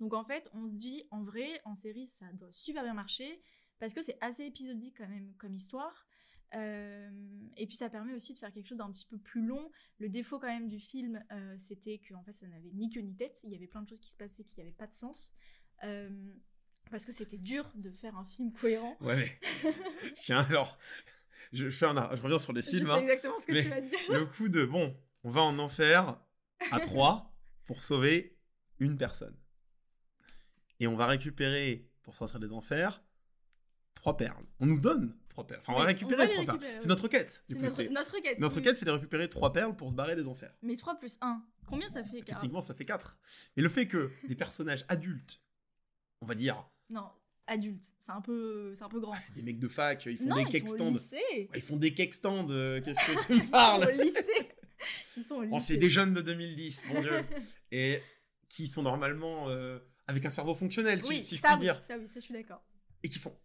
Donc 0.00 0.12
en 0.12 0.24
fait, 0.24 0.50
on 0.54 0.66
se 0.66 0.74
dit 0.74 1.04
en 1.10 1.22
vrai, 1.22 1.60
en 1.64 1.76
série, 1.76 2.08
ça 2.08 2.26
doit 2.34 2.50
super 2.50 2.82
bien 2.82 2.94
marcher 2.94 3.40
parce 3.78 3.94
que 3.94 4.02
c'est 4.02 4.18
assez 4.20 4.44
épisodique 4.44 4.96
quand 4.98 5.08
même 5.08 5.34
comme 5.38 5.54
histoire. 5.54 6.06
Et 6.52 7.66
puis 7.66 7.76
ça 7.76 7.90
permet 7.90 8.14
aussi 8.14 8.32
de 8.32 8.38
faire 8.38 8.50
quelque 8.50 8.66
chose 8.66 8.78
d'un 8.78 8.90
petit 8.90 9.04
peu 9.04 9.18
plus 9.18 9.44
long. 9.44 9.70
Le 9.98 10.08
défaut 10.08 10.38
quand 10.38 10.46
même 10.46 10.68
du 10.68 10.80
film, 10.80 11.22
c'était 11.58 11.98
que 11.98 12.14
fait 12.24 12.32
ça 12.32 12.46
n'avait 12.46 12.70
ni 12.72 12.88
queue 12.88 13.02
ni 13.02 13.14
tête. 13.14 13.38
Il 13.44 13.50
y 13.50 13.54
avait 13.54 13.66
plein 13.66 13.82
de 13.82 13.88
choses 13.88 14.00
qui 14.00 14.10
se 14.10 14.16
passaient 14.16 14.44
qui 14.44 14.60
n'avaient 14.60 14.72
pas 14.72 14.86
de 14.86 14.94
sens. 14.94 15.34
Parce 16.90 17.04
que 17.04 17.12
c'était 17.12 17.38
dur 17.38 17.70
de 17.74 17.90
faire 17.90 18.16
un 18.16 18.24
film 18.24 18.52
cohérent. 18.52 18.96
Ouais, 19.00 19.16
mais 19.64 19.72
tiens 20.14 20.46
alors, 20.48 20.78
je 21.52 21.68
fais 21.70 21.86
un, 21.86 22.14
je 22.16 22.22
reviens 22.22 22.38
sur 22.38 22.52
les 22.52 22.62
Je 22.62 22.70
films. 22.70 22.86
sais 22.86 22.92
hein. 22.92 23.00
exactement 23.00 23.38
ce 23.40 23.46
que 23.46 23.60
tu 23.60 23.68
vas 23.68 23.80
dire. 23.80 23.98
le 24.10 24.24
coup 24.26 24.48
de 24.48 24.64
bon, 24.64 24.96
on 25.24 25.30
va 25.30 25.42
en 25.42 25.58
enfer 25.58 26.18
à 26.70 26.80
3 26.80 27.32
pour 27.64 27.82
sauver 27.82 28.36
une 28.78 28.96
personne. 28.98 29.36
Et 30.80 30.86
on 30.86 30.96
va 30.96 31.06
récupérer, 31.06 31.88
pour 32.02 32.14
sortir 32.14 32.38
des 32.38 32.52
enfers, 32.52 33.02
trois 33.94 34.16
perles. 34.16 34.44
On 34.60 34.66
nous 34.66 34.78
donne 34.78 35.16
trois 35.28 35.46
perles. 35.46 35.60
Enfin, 35.62 35.72
on 35.72 35.78
va 35.78 35.84
récupérer 35.84 36.22
on 36.22 36.26
va 36.26 36.44
trois 36.44 36.58
perles. 36.58 36.76
C'est 36.80 36.86
notre 36.88 37.08
quête. 37.08 37.44
Du 37.48 37.54
C'est 37.54 37.60
coup, 37.60 37.64
notre, 37.94 38.20
quête. 38.20 38.38
notre 38.38 38.56
oui. 38.56 38.62
quête, 38.62 38.76
c'est 38.76 38.84
de 38.84 38.90
récupérer 38.90 39.28
trois 39.30 39.52
perles 39.54 39.74
pour 39.74 39.90
se 39.90 39.94
barrer 39.96 40.14
des 40.16 40.28
enfers. 40.28 40.54
Mais 40.62 40.76
3 40.76 40.98
plus 40.98 41.16
1. 41.22 41.42
Combien 41.66 41.88
ça 41.88 42.04
fait 42.04 42.20
Cara 42.20 42.40
Techniquement, 42.40 42.60
ça 42.60 42.74
fait 42.74 42.84
4. 42.84 43.18
Mais 43.56 43.62
le 43.62 43.68
fait 43.70 43.88
que 43.88 44.10
des 44.28 44.36
personnages 44.36 44.84
adultes, 44.88 45.40
on 46.20 46.26
va 46.26 46.34
dire, 46.34 46.62
Non, 46.90 47.08
adulte. 47.46 47.84
C'est 47.98 48.12
un 48.12 48.20
peu, 48.20 48.72
c'est 48.74 48.84
un 48.84 48.88
peu 48.88 49.00
grand. 49.00 49.12
ah, 49.14 49.20
c'est 49.20 49.34
des 49.34 49.42
mecs 49.42 49.58
de 49.58 49.68
fac, 49.68 50.04
ils 50.06 50.16
font 50.16 50.26
non, 50.26 50.36
des 50.36 50.42
ils 50.42 50.48
cake 50.48 50.68
stands. 50.68 50.90
lycée. 50.92 51.50
Ils 51.54 51.62
font 51.62 51.76
des 51.76 51.94
cake 51.94 52.14
stands, 52.14 52.48
euh, 52.50 52.80
qu'est-ce 52.80 52.98
que 53.06 53.26
tu 53.26 53.32
me 53.34 53.38
Ils 53.44 53.50
parles 53.50 53.82
sont 53.84 53.88
au 54.00 54.02
lycée. 54.02 54.48
Ils 55.16 55.24
sont 55.24 55.34
au 55.36 55.42
lycée. 55.42 55.54
Oh, 55.54 55.58
c'est 55.60 55.76
des 55.76 55.90
jeunes 55.90 56.14
de 56.14 56.20
2010, 56.22 56.84
mon 56.92 57.00
dieu. 57.00 57.24
Et 57.72 58.00
qui 58.48 58.68
sont 58.68 58.82
normalement 58.82 59.48
euh, 59.48 59.78
avec 60.06 60.24
un 60.24 60.30
cerveau 60.30 60.54
fonctionnel, 60.54 61.02
si, 61.02 61.08
Oui, 61.08 61.24
si 61.26 61.36
je 61.36 61.40
ça, 61.40 61.48
puis 61.48 61.56
oui, 61.56 61.62
dire. 61.62 61.80
ça 61.80 61.96
oui, 61.98 62.06
ça 62.06 62.14
je 62.16 62.20
suis 62.20 62.34
d'accord. 62.34 62.62
Et 63.02 63.08
qui 63.08 63.18
font 63.18 63.36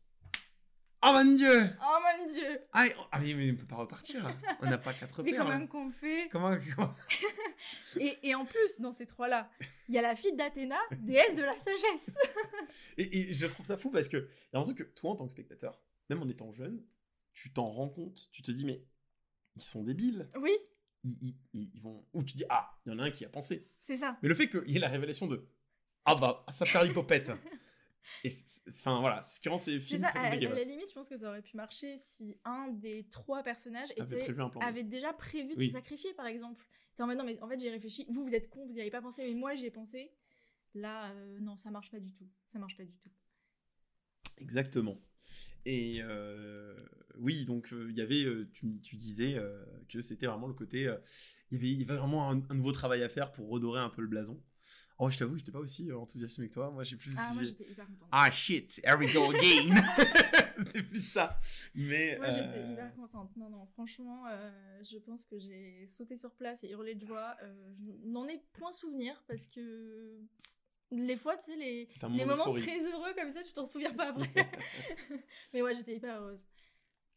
Oh 1.03 1.11
mon 1.13 1.35
dieu 1.35 1.69
Oh 1.81 1.97
mon 1.99 2.31
dieu 2.31 2.59
ah, 2.73 2.85
ah, 3.11 3.19
mais, 3.19 3.51
on 3.51 3.55
peut 3.55 3.65
pas 3.65 3.77
repartir. 3.77 4.23
là. 4.23 4.35
On 4.61 4.69
n'a 4.69 4.77
pas 4.77 4.93
quatre 4.93 5.23
Mais 5.23 5.31
paires. 5.31 5.41
quand 5.43 5.49
là. 5.49 5.57
même 5.57 5.67
qu'on 5.67 5.89
fait. 5.89 6.29
Comment, 6.31 6.55
comment- 6.75 6.93
Et, 7.99 8.17
et 8.29 8.35
en 8.35 8.45
plus, 8.45 8.79
dans 8.79 8.91
ces 8.91 9.05
trois-là, 9.07 9.49
il 9.89 9.95
y 9.95 9.97
a 9.97 10.01
la 10.01 10.15
fille 10.15 10.35
d'Athéna, 10.35 10.77
déesse 10.99 11.35
de 11.35 11.41
la 11.43 11.57
sagesse. 11.57 12.11
et, 12.97 13.29
et 13.29 13.33
je 13.33 13.45
trouve 13.47 13.65
ça 13.65 13.77
fou 13.77 13.89
parce 13.89 14.09
que 14.09 14.17
il 14.17 14.55
y 14.55 14.57
a 14.57 14.59
un 14.59 14.63
truc 14.63 14.77
que 14.77 14.83
toi, 14.83 15.11
en 15.11 15.15
tant 15.15 15.25
que 15.25 15.31
spectateur, 15.31 15.79
même 16.09 16.21
en 16.21 16.29
étant 16.29 16.51
jeune, 16.51 16.83
tu 17.33 17.51
t'en 17.51 17.69
rends 17.71 17.89
compte. 17.89 18.29
Tu 18.31 18.41
te 18.43 18.51
dis, 18.51 18.65
mais 18.65 18.83
ils 19.55 19.63
sont 19.63 19.83
débiles. 19.83 20.29
Oui, 20.39 20.55
Ils, 21.03 21.17
ils- 21.23 21.35
ils- 21.53 21.71
ils 21.73 21.81
vont. 21.81 22.05
Ou 22.13 22.23
tu 22.23 22.37
dis, 22.37 22.45
ah, 22.49 22.77
il 22.85 22.91
y 22.91 22.95
en 22.95 22.99
a 22.99 23.03
un 23.05 23.11
qui 23.11 23.25
a 23.25 23.29
pensé. 23.29 23.67
c'est 23.81 23.97
ça. 23.97 24.17
Mais 24.21 24.29
le 24.29 24.35
fait 24.35 24.47
qu'il 24.49 24.69
y 24.69 24.75
ait 24.77 24.79
la 24.79 24.87
révélation 24.89 25.25
de 25.27 25.47
Ah 26.05 26.13
bah, 26.15 26.45
ça 26.51 26.65
perd 26.65 26.85
l'hypopète. 26.87 27.31
Et 28.23 28.29
enfin 28.69 28.99
voilà, 28.99 29.21
ce 29.23 29.39
qui 29.39 29.49
rend 29.49 29.57
ces 29.57 29.79
C'est 29.79 29.79
films 29.79 30.01
ça, 30.01 30.07
à, 30.09 30.23
compliqués. 30.25 30.47
à 30.47 30.49
ouais. 30.49 30.55
la 30.55 30.63
limite, 30.63 30.89
je 30.89 30.93
pense 30.93 31.09
que 31.09 31.17
ça 31.17 31.29
aurait 31.29 31.41
pu 31.41 31.55
marcher 31.57 31.97
si 31.97 32.37
un 32.45 32.67
des 32.69 33.07
trois 33.09 33.43
personnages 33.43 33.89
Avait 33.99 34.23
était, 34.23 34.83
déjà 34.83 35.13
prévu 35.13 35.53
de 35.55 35.59
Oui. 35.59 35.67
se 35.67 35.73
sacrifier, 35.73 36.13
par 36.13 36.27
exemple. 36.27 36.65
T'es 36.95 37.03
en 37.03 37.07
mode, 37.07 37.17
non, 37.17 37.23
mais 37.23 37.39
en 37.41 37.47
fait, 37.47 37.59
j'ai 37.59 37.69
réfléchi. 37.69 38.05
Vous, 38.09 38.23
vous 38.23 38.35
êtes 38.35 38.49
con, 38.49 38.65
vous 38.65 38.73
n'y 38.73 38.81
avez 38.81 38.91
pas 38.91 39.01
pensé, 39.01 39.23
mais 39.23 39.33
moi, 39.33 39.55
j'y 39.55 39.65
ai 39.65 39.71
pensé. 39.71 40.11
Là, 40.73 41.11
euh, 41.11 41.39
non, 41.39 41.57
ça 41.57 41.71
marche 41.71 41.91
pas 41.91 41.99
du 41.99 42.13
tout. 42.13 42.27
Ça 42.51 42.59
marche 42.59 42.75
pas 42.77 42.83
du 42.85 42.93
tout. 42.97 43.09
Exactement. 44.37 44.99
Et 45.65 45.99
euh, 46.01 46.75
oui, 47.17 47.45
donc 47.45 47.71
euh, 47.71 47.87
il 47.91 47.95
y 47.97 48.01
avait, 48.01 48.23
euh, 48.23 48.49
tu, 48.53 48.79
tu 48.81 48.95
disais 48.95 49.37
que 49.89 50.01
c'était 50.01 50.25
vraiment 50.25 50.47
le 50.47 50.53
côté, 50.53 50.81
il 51.51 51.57
y 51.57 51.59
avait, 51.59 51.69
il 51.69 51.79
y 51.79 51.83
avait 51.83 51.97
vraiment 51.97 52.29
un, 52.31 52.41
un 52.49 52.55
nouveau 52.55 52.71
travail 52.71 53.03
à 53.03 53.09
faire 53.09 53.31
pour 53.31 53.49
redorer 53.49 53.79
un 53.79 53.89
peu 53.89 54.01
le 54.01 54.07
blason. 54.07 54.41
Oh, 55.03 55.09
je 55.09 55.17
t'avoue, 55.17 55.35
j'étais 55.35 55.51
pas 55.51 55.57
aussi 55.57 55.89
euh, 55.89 55.97
enthousiasmé 55.97 56.47
que 56.47 56.53
toi. 56.53 56.69
Moi, 56.69 56.83
j'ai 56.83 56.95
plus. 56.95 57.11
Ah, 57.17 57.33
moi, 57.33 57.41
j'ai- 57.41 57.49
j'étais 57.49 57.71
hyper 57.71 57.87
contente. 57.87 58.07
ah 58.11 58.29
shit, 58.29 58.79
here 58.85 58.95
we 58.99 59.11
go 59.11 59.31
again. 59.31 59.73
c'était 60.57 60.83
plus 60.83 60.99
ça. 61.11 61.39
Mais 61.73 62.17
Moi, 62.17 62.29
j'étais 62.29 62.59
euh, 62.59 62.71
hyper 62.73 62.93
contente. 62.93 63.35
Non, 63.35 63.49
non, 63.49 63.65
franchement, 63.65 64.25
euh, 64.27 64.51
je 64.83 64.99
pense 64.99 65.25
que 65.25 65.39
j'ai 65.39 65.87
sauté 65.87 66.15
sur 66.15 66.29
place 66.35 66.63
et 66.63 66.69
hurlé 66.69 66.93
de 66.93 67.03
joie. 67.03 67.35
Euh, 67.41 67.73
je 67.73 67.83
n'en 68.07 68.27
ai 68.27 68.43
point 68.53 68.71
souvenir 68.73 69.19
parce 69.27 69.47
que 69.47 70.19
les 70.91 71.17
fois, 71.17 71.35
tu 71.35 71.45
sais, 71.45 71.55
les, 71.55 71.87
les 71.87 72.25
moment 72.25 72.45
moments 72.45 72.53
très 72.53 72.79
heureux 72.91 73.13
comme 73.15 73.31
ça, 73.31 73.41
tu 73.41 73.53
t'en 73.53 73.65
souviens 73.65 73.93
pas 73.95 74.09
après. 74.09 74.27
mais 75.53 75.63
ouais, 75.63 75.73
j'étais 75.73 75.95
hyper 75.95 76.21
heureuse. 76.21 76.45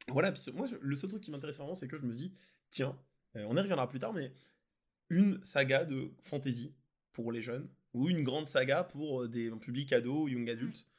Voilà, 0.09 0.33
puis 0.33 0.41
moi, 0.55 0.65
je- 0.67 0.77
le 0.81 0.97
seul 0.97 1.11
truc 1.11 1.23
qui 1.23 1.31
m'intéresse 1.31 1.59
vraiment, 1.59 1.75
c'est 1.75 1.87
que 1.89 1.99
je 1.99 2.07
me 2.07 2.15
dis, 2.15 2.33
tiens, 2.71 2.99
euh, 3.37 3.45
on 3.47 3.55
y 3.57 3.61
reviendra 3.61 3.87
plus 3.91 3.99
tard, 3.99 4.15
mais 4.15 4.33
une 5.11 5.45
saga 5.45 5.85
de 5.85 6.11
fantasy 6.23 6.75
pour 7.15 7.33
les 7.33 7.41
jeunes, 7.41 7.69
ou 7.95 8.09
une 8.11 8.23
grande 8.25 8.47
saga 8.47 8.85
pour 8.85 9.23
euh, 9.23 9.29
des 9.29 9.51
un 9.51 9.57
public 9.57 9.93
ado, 9.95 10.29
young 10.29 10.49
adultes, 10.51 10.91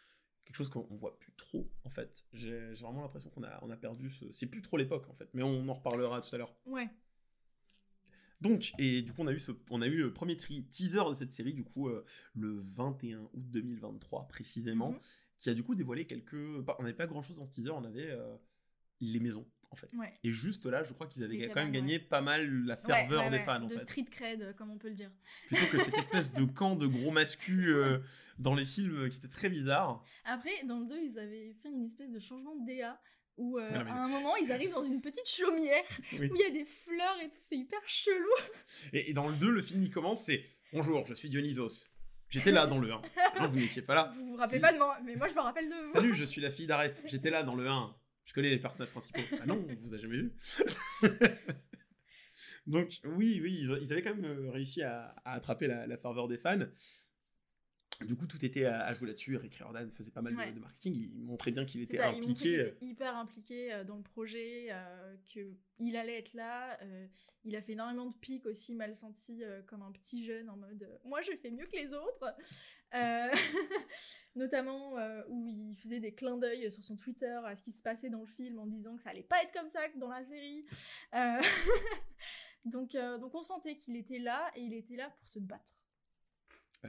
quelque 0.45 0.55
chose 0.55 0.69
qu'on 0.69 0.87
on 0.89 0.95
voit 0.95 1.19
plus 1.19 1.31
trop, 1.33 1.69
en 1.83 1.89
fait. 1.89 2.25
J'ai 2.33 2.73
vraiment 2.75 3.01
l'impression 3.01 3.29
qu'on 3.29 3.43
a, 3.43 3.59
on 3.63 3.69
a 3.69 3.77
perdu 3.77 4.09
ce... 4.09 4.31
C'est 4.31 4.47
plus 4.47 4.61
trop 4.63 4.77
l'époque, 4.77 5.07
en 5.09 5.13
fait, 5.13 5.29
mais 5.33 5.43
on 5.43 5.67
en 5.69 5.73
reparlera 5.73 6.21
tout 6.21 6.33
à 6.33 6.37
l'heure. 6.39 6.55
Ouais. 6.65 6.89
Donc, 8.41 8.73
et 8.77 9.01
du 9.01 9.13
coup, 9.13 9.21
on 9.23 9.27
a 9.27 9.31
eu, 9.33 9.39
ce, 9.39 9.51
on 9.69 9.81
a 9.81 9.87
eu 9.87 9.97
le 9.97 10.13
premier 10.13 10.37
tri- 10.37 10.65
teaser 10.65 10.99
de 11.09 11.13
cette 11.15 11.31
série, 11.31 11.53
du 11.53 11.63
coup, 11.63 11.87
euh, 11.89 12.05
le 12.35 12.59
21 12.59 13.21
août 13.33 13.49
2023, 13.51 14.27
précisément, 14.27 14.91
Mhm. 14.91 14.99
qui 15.37 15.49
a 15.49 15.53
du 15.53 15.63
coup 15.63 15.73
dévoilé 15.75 16.05
quelques... 16.05 16.59
bah, 16.61 16.75
on 16.79 16.83
n'avait 16.83 16.95
pas 16.95 17.07
grand-chose 17.07 17.37
dans 17.37 17.45
ce 17.45 17.51
teaser, 17.51 17.71
on 17.71 17.83
avait 17.85 18.11
euh, 18.11 18.35
les 19.01 19.19
maisons, 19.19 19.47
en 19.75 19.87
fait. 19.87 19.93
Ouais. 19.97 20.13
Et 20.23 20.31
juste 20.31 20.65
là, 20.65 20.83
je 20.83 20.93
crois 20.93 21.07
qu'ils 21.07 21.23
avaient 21.23 21.35
Les 21.35 21.49
quand 21.49 21.61
même 21.61 21.71
gagné 21.71 21.99
pas 21.99 22.21
mal 22.21 22.47
la 22.65 22.75
Ouais, 22.75 22.81
ferveur 22.85 23.23
ouais, 23.25 23.29
des 23.29 23.39
fans, 23.39 23.61
en 23.61 23.67
De 23.67 23.73
fait. 23.73 23.79
street 23.79 24.05
cred, 24.09 24.55
comme 24.57 24.71
on 24.71 24.77
peut 24.77 24.87
le 24.89 24.95
dire. 24.95 25.11
Plutôt 25.47 25.65
que 25.67 25.77
cette 25.83 25.97
espèce 25.97 26.33
de 26.33 26.45
camp 26.45 26.75
de 26.75 26.87
gros 26.87 27.11
mascus 27.11 27.67
euh, 27.67 27.99
dans 28.39 28.55
les 28.55 28.65
films 28.65 28.95
euh, 29.05 29.09
qui 29.09 29.17
était 29.19 29.27
très 29.27 29.49
bizarre. 29.49 30.03
Après, 30.23 30.63
dans 30.65 30.79
le 30.79 30.87
2, 30.87 30.97
ils 30.97 31.19
avaient 31.19 31.53
fait 31.61 31.69
une 31.69 31.83
espèce 31.85 32.11
de 32.13 32.19
changement 32.19 32.55
de 32.55 32.65
DA 32.65 32.99
où 33.37 33.57
euh, 33.59 33.69
Ouais, 33.69 33.77
non, 33.79 33.83
mais- 33.85 33.91
à 33.91 34.03
un 34.03 34.07
moment, 34.07 34.35
ils 34.37 34.51
arrivent 34.51 34.71
dans 34.73 34.83
une 34.83 35.01
petite 35.01 35.27
chaumière 35.27 35.83
Oui. 36.13 36.29
où 36.31 36.35
il 36.35 36.41
y 36.41 36.45
a 36.45 36.51
des 36.51 36.65
fleurs 36.65 37.19
et 37.21 37.27
tout, 37.29 37.35
c'est 37.39 37.57
hyper 37.57 37.81
chelou. 37.85 38.29
Et, 38.93 39.09
et 39.09 39.13
dans 39.13 39.27
le 39.27 39.35
2, 39.35 39.49
le 39.51 39.61
film 39.61 39.83
il 39.83 39.91
commence, 39.91 40.23
c'est 40.25 40.45
Bonjour, 40.73 41.05
je 41.05 41.13
suis 41.13 41.29
Dionysos. 41.29 41.91
J'étais 42.29 42.51
là 42.51 42.65
dans 42.65 42.79
le 42.79 42.91
1. 42.91 43.01
Non, 43.39 43.47
vous 43.49 43.57
n'étiez 43.59 43.81
pas 43.83 43.93
là. 43.95 44.13
Vous 44.17 44.31
vous 44.31 44.35
rappelez 44.35 44.55
Si. 44.57 44.59
pas 44.61 44.73
de 44.73 44.77
moi, 44.77 44.97
mais 45.05 45.15
moi 45.15 45.27
je 45.27 45.33
me 45.35 45.39
rappelle 45.41 45.69
de 45.69 45.75
vous. 45.87 45.93
Salut, 45.93 46.15
je 46.15 46.23
suis 46.25 46.41
la 46.41 46.49
fille 46.51 46.65
d'Arès. 46.67 47.03
J'étais 47.05 47.29
là 47.29 47.43
dans 47.43 47.55
le 47.55 47.67
1. 47.69 47.95
Je 48.25 48.33
connais 48.33 48.49
les 48.49 48.59
personnages 48.59 48.91
principaux. 48.91 49.21
Ah 49.41 49.45
non, 49.45 49.65
on 49.69 49.75
vous 49.81 49.93
a 49.93 49.97
jamais 49.97 50.17
vu. 50.17 50.33
Donc 52.67 52.89
oui, 53.05 53.39
oui, 53.41 53.59
ils, 53.61 53.77
ils 53.83 53.91
avaient 53.93 54.01
quand 54.01 54.15
même 54.15 54.25
euh, 54.25 54.51
réussi 54.51 54.81
à, 54.81 55.15
à 55.23 55.33
attraper 55.33 55.67
la, 55.67 55.87
la 55.87 55.97
ferveur 55.97 56.27
des 56.27 56.37
fans. 56.37 56.65
Du 58.03 58.15
coup, 58.15 58.27
tout 58.27 58.43
était 58.43 58.65
à, 58.65 58.85
à 58.85 58.93
jouer 58.93 59.07
là-dessus. 59.07 59.37
Rick 59.37 59.55
Riordan 59.55 59.89
faisait 59.91 60.11
pas 60.11 60.21
mal 60.21 60.33
de- 60.33 60.37
Ouais. 60.39 60.51
de, 60.51 60.59
marketing. 60.59 60.95
Il 60.95 61.23
montrait 61.23 61.51
bien 61.51 61.65
qu'il 61.65 61.81
était 61.81 61.97
ça, 61.97 62.09
il 62.11 62.15
impliqué. 62.17 62.33
qu'il 62.33 62.59
euh, 62.59 62.67
était 62.67 62.85
hyper 62.85 63.15
impliqué 63.15 63.73
euh, 63.73 63.83
dans 63.83 63.97
le 63.97 64.03
projet, 64.03 64.67
euh, 64.71 65.15
qu'il 65.23 65.95
allait 65.95 66.17
être 66.19 66.33
là. 66.33 66.77
euh, 66.81 67.07
il 67.43 67.55
a 67.55 67.61
fait 67.61 67.73
énormément 67.73 68.07
de 68.09 68.15
pics 68.15 68.45
aussi, 68.47 68.73
mal 68.73 68.95
sentis, 68.95 69.43
euh, 69.43 69.61
comme 69.63 69.83
un 69.83 69.91
petit 69.91 70.25
jeune 70.25 70.49
en 70.49 70.57
mode 70.57 70.89
Moi, 71.03 71.21
je 71.21 71.31
fais 71.41 71.51
mieux 71.51 71.65
que 71.67 71.75
les 71.75 71.93
autres. 71.93 72.35
Notamment 74.35 74.93
où 75.29 75.47
il 75.47 75.75
faisait 75.75 75.99
des 75.99 76.13
clins 76.13 76.37
d'œil 76.37 76.71
sur 76.71 76.83
son 76.83 76.95
Twitter 76.95 77.39
à 77.45 77.55
ce 77.55 77.63
qui 77.63 77.71
se 77.71 77.81
passait 77.81 78.09
dans 78.09 78.21
le 78.21 78.25
film 78.27 78.57
en 78.59 78.65
disant 78.67 78.95
que 78.95 79.01
ça 79.03 79.09
allait 79.11 79.23
pas 79.23 79.41
être 79.43 79.51
comme 79.53 79.69
ça 79.69 79.87
que 79.89 79.97
dans 79.97 80.09
la 80.09 80.23
série. 80.25 80.65
Donc, 82.65 82.93
donc 82.93 83.35
on 83.35 83.43
sentait 83.43 83.75
qu'il 83.75 83.95
était 83.95 84.17
là 84.17 84.49
et 84.55 84.61
il 84.61 84.73
était 84.73 84.95
là 84.95 85.09
pour 85.19 85.27
se 85.27 85.37
battre. 85.39 85.73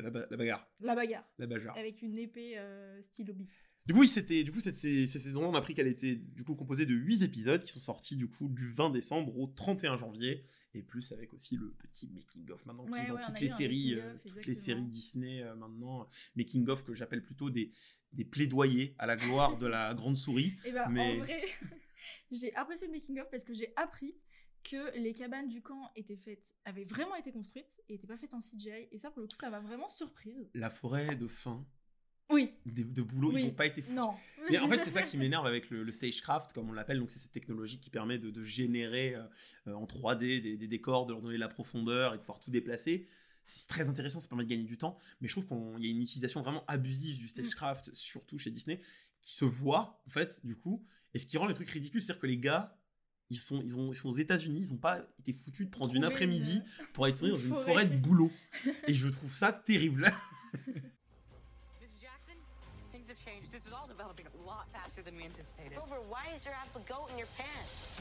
La, 0.02 0.10
ba- 0.10 0.26
la 0.30 0.36
bagarre, 0.36 0.68
La 0.80 0.94
bagarre, 0.94 1.24
la 1.38 1.46
bagarre. 1.46 1.76
avec 1.76 2.02
une 2.02 2.18
épée 2.18 2.58
euh, 2.58 3.00
style 3.02 3.30
hobby. 3.30 3.46
Du 3.86 3.94
coup, 3.94 4.00
oui, 4.00 4.08
c'était, 4.08 4.42
du 4.42 4.50
coup, 4.50 4.58
cette, 4.60 4.76
ces, 4.76 5.06
ces 5.06 5.20
saisons-là, 5.20 5.46
on 5.48 5.54
a 5.54 5.58
appris 5.58 5.74
qu'elle 5.74 5.86
était 5.86 6.16
du 6.16 6.42
coup 6.42 6.56
composée 6.56 6.86
de 6.86 6.94
8 6.94 7.22
épisodes 7.22 7.62
qui 7.62 7.72
sont 7.72 7.80
sortis 7.80 8.16
du 8.16 8.28
coup 8.28 8.48
du 8.48 8.68
20 8.72 8.90
décembre 8.90 9.38
au 9.38 9.46
31 9.46 9.96
janvier, 9.96 10.44
et 10.74 10.82
plus 10.82 11.12
avec 11.12 11.32
aussi 11.32 11.56
le 11.56 11.70
petit 11.78 12.08
making 12.12 12.50
of 12.50 12.66
maintenant 12.66 12.84
qui 12.86 12.98
est 12.98 13.06
dans 13.06 13.14
ouais, 13.14 13.20
on 13.22 13.26
toutes 13.26 13.40
les 13.40 13.48
séries, 13.48 13.94
making 13.94 13.98
euh, 14.04 14.14
of, 14.14 14.22
toutes 14.34 14.46
les 14.46 14.56
séries 14.56 14.84
Disney 14.86 15.42
euh, 15.42 15.54
maintenant, 15.54 16.08
making 16.34 16.68
of 16.68 16.82
que 16.82 16.94
j'appelle 16.94 17.22
plutôt 17.24 17.48
des 17.50 17.70
des 18.12 18.24
plaidoyers 18.24 18.94
à 18.98 19.06
la 19.06 19.16
gloire 19.16 19.56
de 19.58 19.66
la 19.66 19.94
grande 19.94 20.16
souris. 20.16 20.54
Et 20.64 20.72
bah, 20.72 20.88
Mais- 20.90 21.20
en 21.20 21.24
vrai, 21.24 21.42
j'ai 22.30 22.54
apprécié 22.54 22.86
le 22.88 22.92
making-of 22.92 23.28
parce 23.30 23.44
que 23.44 23.54
j'ai 23.54 23.72
appris 23.76 24.16
que 24.68 24.96
les 24.98 25.12
cabanes 25.14 25.48
du 25.48 25.62
camp 25.62 25.90
étaient 25.96 26.16
faites, 26.16 26.54
avaient 26.64 26.84
vraiment 26.84 27.14
été 27.16 27.32
construites 27.32 27.80
et 27.88 27.94
n'étaient 27.94 28.06
pas 28.06 28.16
faites 28.18 28.34
en 28.34 28.40
CGI. 28.40 28.88
Et 28.90 28.98
ça, 28.98 29.10
pour 29.10 29.20
le 29.22 29.28
coup, 29.28 29.36
ça 29.40 29.50
m'a 29.50 29.60
vraiment 29.60 29.88
surprise. 29.88 30.50
La 30.54 30.70
forêt 30.70 31.14
de 31.16 31.26
fin, 31.28 31.64
Oui, 32.30 32.52
de, 32.66 32.82
de 32.82 33.02
boulot, 33.02 33.32
Oui. 33.32 33.42
ils 33.42 33.48
ont 33.48 33.54
pas 33.54 33.66
été 33.66 33.82
foutus. 33.82 33.96
non. 33.96 34.14
Mais 34.50 34.58
en 34.58 34.68
fait, 34.68 34.78
c'est 34.78 34.90
ça 34.90 35.02
qui 35.02 35.16
m'énerve 35.18 35.46
avec 35.46 35.70
le, 35.70 35.84
le 35.84 35.92
stagecraft, 35.92 36.52
comme 36.52 36.68
on 36.68 36.72
l'appelle. 36.72 36.98
Donc, 36.98 37.10
c'est 37.12 37.18
cette 37.20 37.32
technologie 37.32 37.78
qui 37.78 37.90
permet 37.90 38.18
de, 38.18 38.30
de 38.30 38.42
générer 38.42 39.14
euh, 39.14 39.22
euh, 39.68 39.74
en 39.74 39.84
3D 39.86 40.40
des, 40.40 40.56
des 40.56 40.66
décors, 40.68 41.06
de 41.06 41.12
leur 41.12 41.22
donner 41.22 41.36
de 41.36 41.40
la 41.40 41.48
profondeur 41.48 42.14
et 42.14 42.16
de 42.16 42.22
pouvoir 42.22 42.40
tout 42.40 42.50
déplacer. 42.50 43.06
C'est 43.44 43.68
très 43.68 43.88
intéressant, 43.88 44.18
ça 44.18 44.26
permet 44.26 44.42
de 44.44 44.50
gagner 44.50 44.64
du 44.64 44.76
temps. 44.76 44.98
Mais 45.20 45.28
je 45.28 45.34
trouve 45.34 45.46
qu'il 45.46 45.84
y 45.84 45.88
a 45.88 45.90
une 45.92 46.02
utilisation 46.02 46.42
vraiment 46.42 46.64
abusive 46.66 47.16
du 47.16 47.28
stagecraft, 47.28 47.94
surtout 47.94 48.38
chez 48.38 48.50
Disney, 48.50 48.80
qui 49.22 49.32
se 49.34 49.44
voit, 49.44 50.02
en 50.06 50.10
fait, 50.10 50.44
du 50.44 50.56
coup. 50.56 50.84
Et 51.14 51.20
ce 51.20 51.26
qui 51.26 51.38
rend 51.38 51.46
le 51.46 51.54
truc 51.54 51.70
ridicule, 51.70 52.02
c'est-à-dire 52.02 52.20
que 52.20 52.26
les 52.26 52.38
gars, 52.38 52.76
ils 53.30 53.36
sont, 53.38 53.60
ils, 53.64 53.76
ont, 53.76 53.92
ils 53.92 53.96
sont 53.96 54.08
aux 54.08 54.16
États-Unis, 54.16 54.62
ils 54.66 54.72
n'ont 54.72 54.78
pas 54.78 55.00
été 55.18 55.32
foutus 55.32 55.66
de 55.66 55.70
prendre 55.70 55.94
une 55.94 56.04
après-midi 56.04 56.62
une- 56.80 56.86
pour 56.92 57.04
aller 57.06 57.14
tourner 57.14 57.32
dans 57.32 57.38
une 57.40 57.48
forêt. 57.54 57.64
forêt 57.64 57.86
de 57.86 57.96
boulot. 57.96 58.30
Et 58.86 58.94
je 58.94 59.08
trouve 59.08 59.32
ça 59.32 59.52
terrible. 59.52 60.02
Mrs. 60.66 62.00
Jackson, 62.00 62.34
things 62.92 63.08
have 63.10 63.18
changed. 63.24 63.50
This 63.50 63.66
is 63.66 63.72
all 63.72 63.88
developing 63.88 64.26
a 64.26 64.46
lot 64.46 64.66
faster 64.72 65.02
than 65.02 65.16
we 65.16 65.24
anticipated. 65.24 65.74
Grover, 65.74 66.00
why 66.08 66.32
is 66.34 66.44
there 66.44 66.54
half 66.54 66.74
a 66.76 66.80
goat 66.88 67.10
in 67.12 67.18
your 67.18 67.28
pants? 67.36 68.00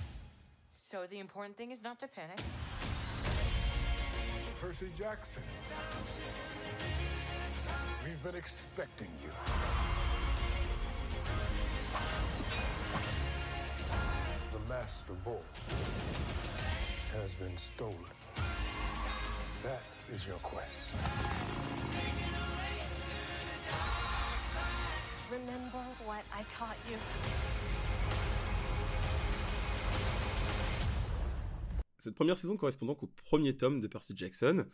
So 0.71 1.07
the 1.09 1.17
important 1.19 1.57
thing 1.57 1.71
is 1.71 1.81
not 1.81 1.99
to 2.01 2.07
panic. 2.07 2.39
Percy 4.61 4.87
Jackson. 4.95 5.43
We've 8.05 8.21
been 8.23 8.35
expecting 8.35 9.09
you. 9.23 9.29
Master 14.67 15.13
Ball 15.23 15.43
has 17.13 17.31
been 17.35 17.55
stolen. 17.57 17.95
That 19.61 19.83
is 20.11 20.25
your 20.25 20.37
quest. 20.37 20.95
Remember 25.31 25.83
what 26.05 26.23
I 26.33 26.43
taught 26.49 26.77
you? 26.89 26.97
Cette 31.99 32.15
première 32.15 32.37
saison 32.37 32.57
correspond 32.57 32.87
donc 32.87 33.03
au 33.03 33.07
premier 33.07 33.55
tome 33.55 33.79
de 33.79 33.87
Percy 33.87 34.13
Jackson, 34.15 34.65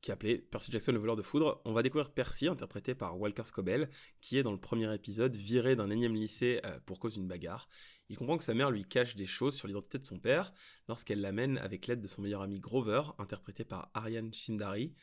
qui 0.00 0.10
est 0.10 0.14
appelé 0.14 0.38
Percy 0.38 0.70
Jackson 0.70 0.92
le 0.92 0.98
voleur 0.98 1.16
de 1.16 1.22
foudre. 1.22 1.60
On 1.64 1.72
va 1.72 1.82
découvrir 1.82 2.12
Percy, 2.12 2.46
interprété 2.46 2.94
par 2.94 3.18
Walker 3.18 3.44
Scobell, 3.44 3.90
qui 4.20 4.38
est 4.38 4.42
dans 4.42 4.52
le 4.52 4.60
premier 4.60 4.92
épisode 4.94 5.34
viré 5.34 5.74
d'un 5.76 5.90
énième 5.90 6.14
lycée 6.14 6.60
euh, 6.64 6.78
pour 6.86 7.00
cause 7.00 7.14
d'une 7.14 7.26
bagarre. 7.26 7.68
Il 8.08 8.16
comprend 8.16 8.38
que 8.38 8.44
sa 8.44 8.54
mère 8.54 8.70
lui 8.70 8.84
cache 8.84 9.16
des 9.16 9.26
choses 9.26 9.56
sur 9.56 9.66
l'identité 9.66 9.98
de 9.98 10.04
son 10.04 10.18
père 10.18 10.52
lorsqu'elle 10.88 11.20
l'amène 11.20 11.58
avec 11.58 11.86
l'aide 11.86 12.00
de 12.00 12.08
son 12.08 12.22
meilleur 12.22 12.42
ami 12.42 12.60
Grover, 12.60 13.02
interprété 13.18 13.64
par 13.64 13.90
Ariane 13.94 14.32
Shindari, 14.32 14.94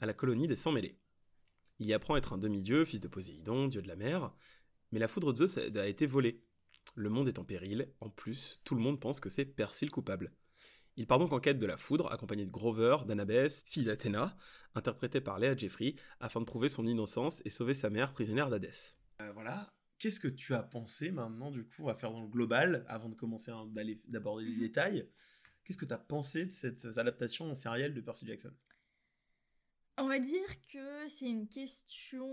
à 0.00 0.06
la 0.06 0.14
colonie 0.14 0.46
des 0.46 0.56
Sans-Mêlés. 0.56 0.98
Il 1.78 1.86
y 1.86 1.92
apprend 1.92 2.14
à 2.14 2.18
être 2.18 2.32
un 2.32 2.38
demi-dieu, 2.38 2.84
fils 2.84 3.00
de 3.00 3.08
Poséidon, 3.08 3.68
dieu 3.68 3.82
de 3.82 3.88
la 3.88 3.96
mer, 3.96 4.32
mais 4.92 4.98
la 4.98 5.08
foudre 5.08 5.32
de 5.32 5.46
Zeus 5.46 5.58
a 5.58 5.88
été 5.88 6.06
volée. 6.06 6.42
Le 6.94 7.10
monde 7.10 7.28
est 7.28 7.38
en 7.38 7.44
péril, 7.44 7.92
en 8.00 8.08
plus, 8.08 8.60
tout 8.64 8.74
le 8.74 8.80
monde 8.80 9.00
pense 9.00 9.20
que 9.20 9.28
c'est 9.28 9.44
Percy 9.44 9.84
le 9.84 9.90
coupable. 9.90 10.32
Il 10.96 11.06
part 11.06 11.18
donc 11.18 11.32
en 11.32 11.40
quête 11.40 11.58
de 11.58 11.66
la 11.66 11.76
foudre, 11.76 12.10
accompagné 12.10 12.46
de 12.46 12.50
Grover, 12.50 12.98
d'Annabeth, 13.06 13.64
fille 13.66 13.84
d'Athéna, 13.84 14.36
interprétée 14.74 15.20
par 15.20 15.38
Léa 15.38 15.54
Jeffrey, 15.56 15.94
afin 16.20 16.40
de 16.40 16.46
prouver 16.46 16.68
son 16.68 16.86
innocence 16.86 17.42
et 17.44 17.50
sauver 17.50 17.74
sa 17.74 17.90
mère 17.90 18.12
prisonnière 18.12 18.48
d'Hadès. 18.48 18.96
Euh, 19.20 19.30
voilà. 19.32 19.72
Qu'est-ce 19.98 20.20
que 20.20 20.28
tu 20.28 20.54
as 20.54 20.62
pensé 20.62 21.10
maintenant, 21.10 21.50
du 21.50 21.64
coup, 21.64 21.88
à 21.90 21.94
faire 21.94 22.12
dans 22.12 22.22
le 22.22 22.28
global, 22.28 22.84
avant 22.88 23.08
de 23.08 23.14
commencer 23.14 23.50
à- 23.50 23.64
d'aller- 23.68 24.00
d'aborder 24.08 24.44
les 24.44 24.56
détails 24.56 25.08
Qu'est-ce 25.64 25.78
que 25.78 25.84
tu 25.86 25.92
as 25.94 25.98
pensé 25.98 26.46
de 26.46 26.52
cette 26.52 26.84
adaptation 26.96 27.50
en 27.50 27.54
sériel 27.56 27.92
de 27.92 28.00
Percy 28.00 28.24
Jackson? 28.26 28.52
On 29.98 30.06
va 30.06 30.18
dire 30.20 30.46
que 30.72 31.08
c'est 31.08 31.28
une 31.28 31.48
question 31.48 32.28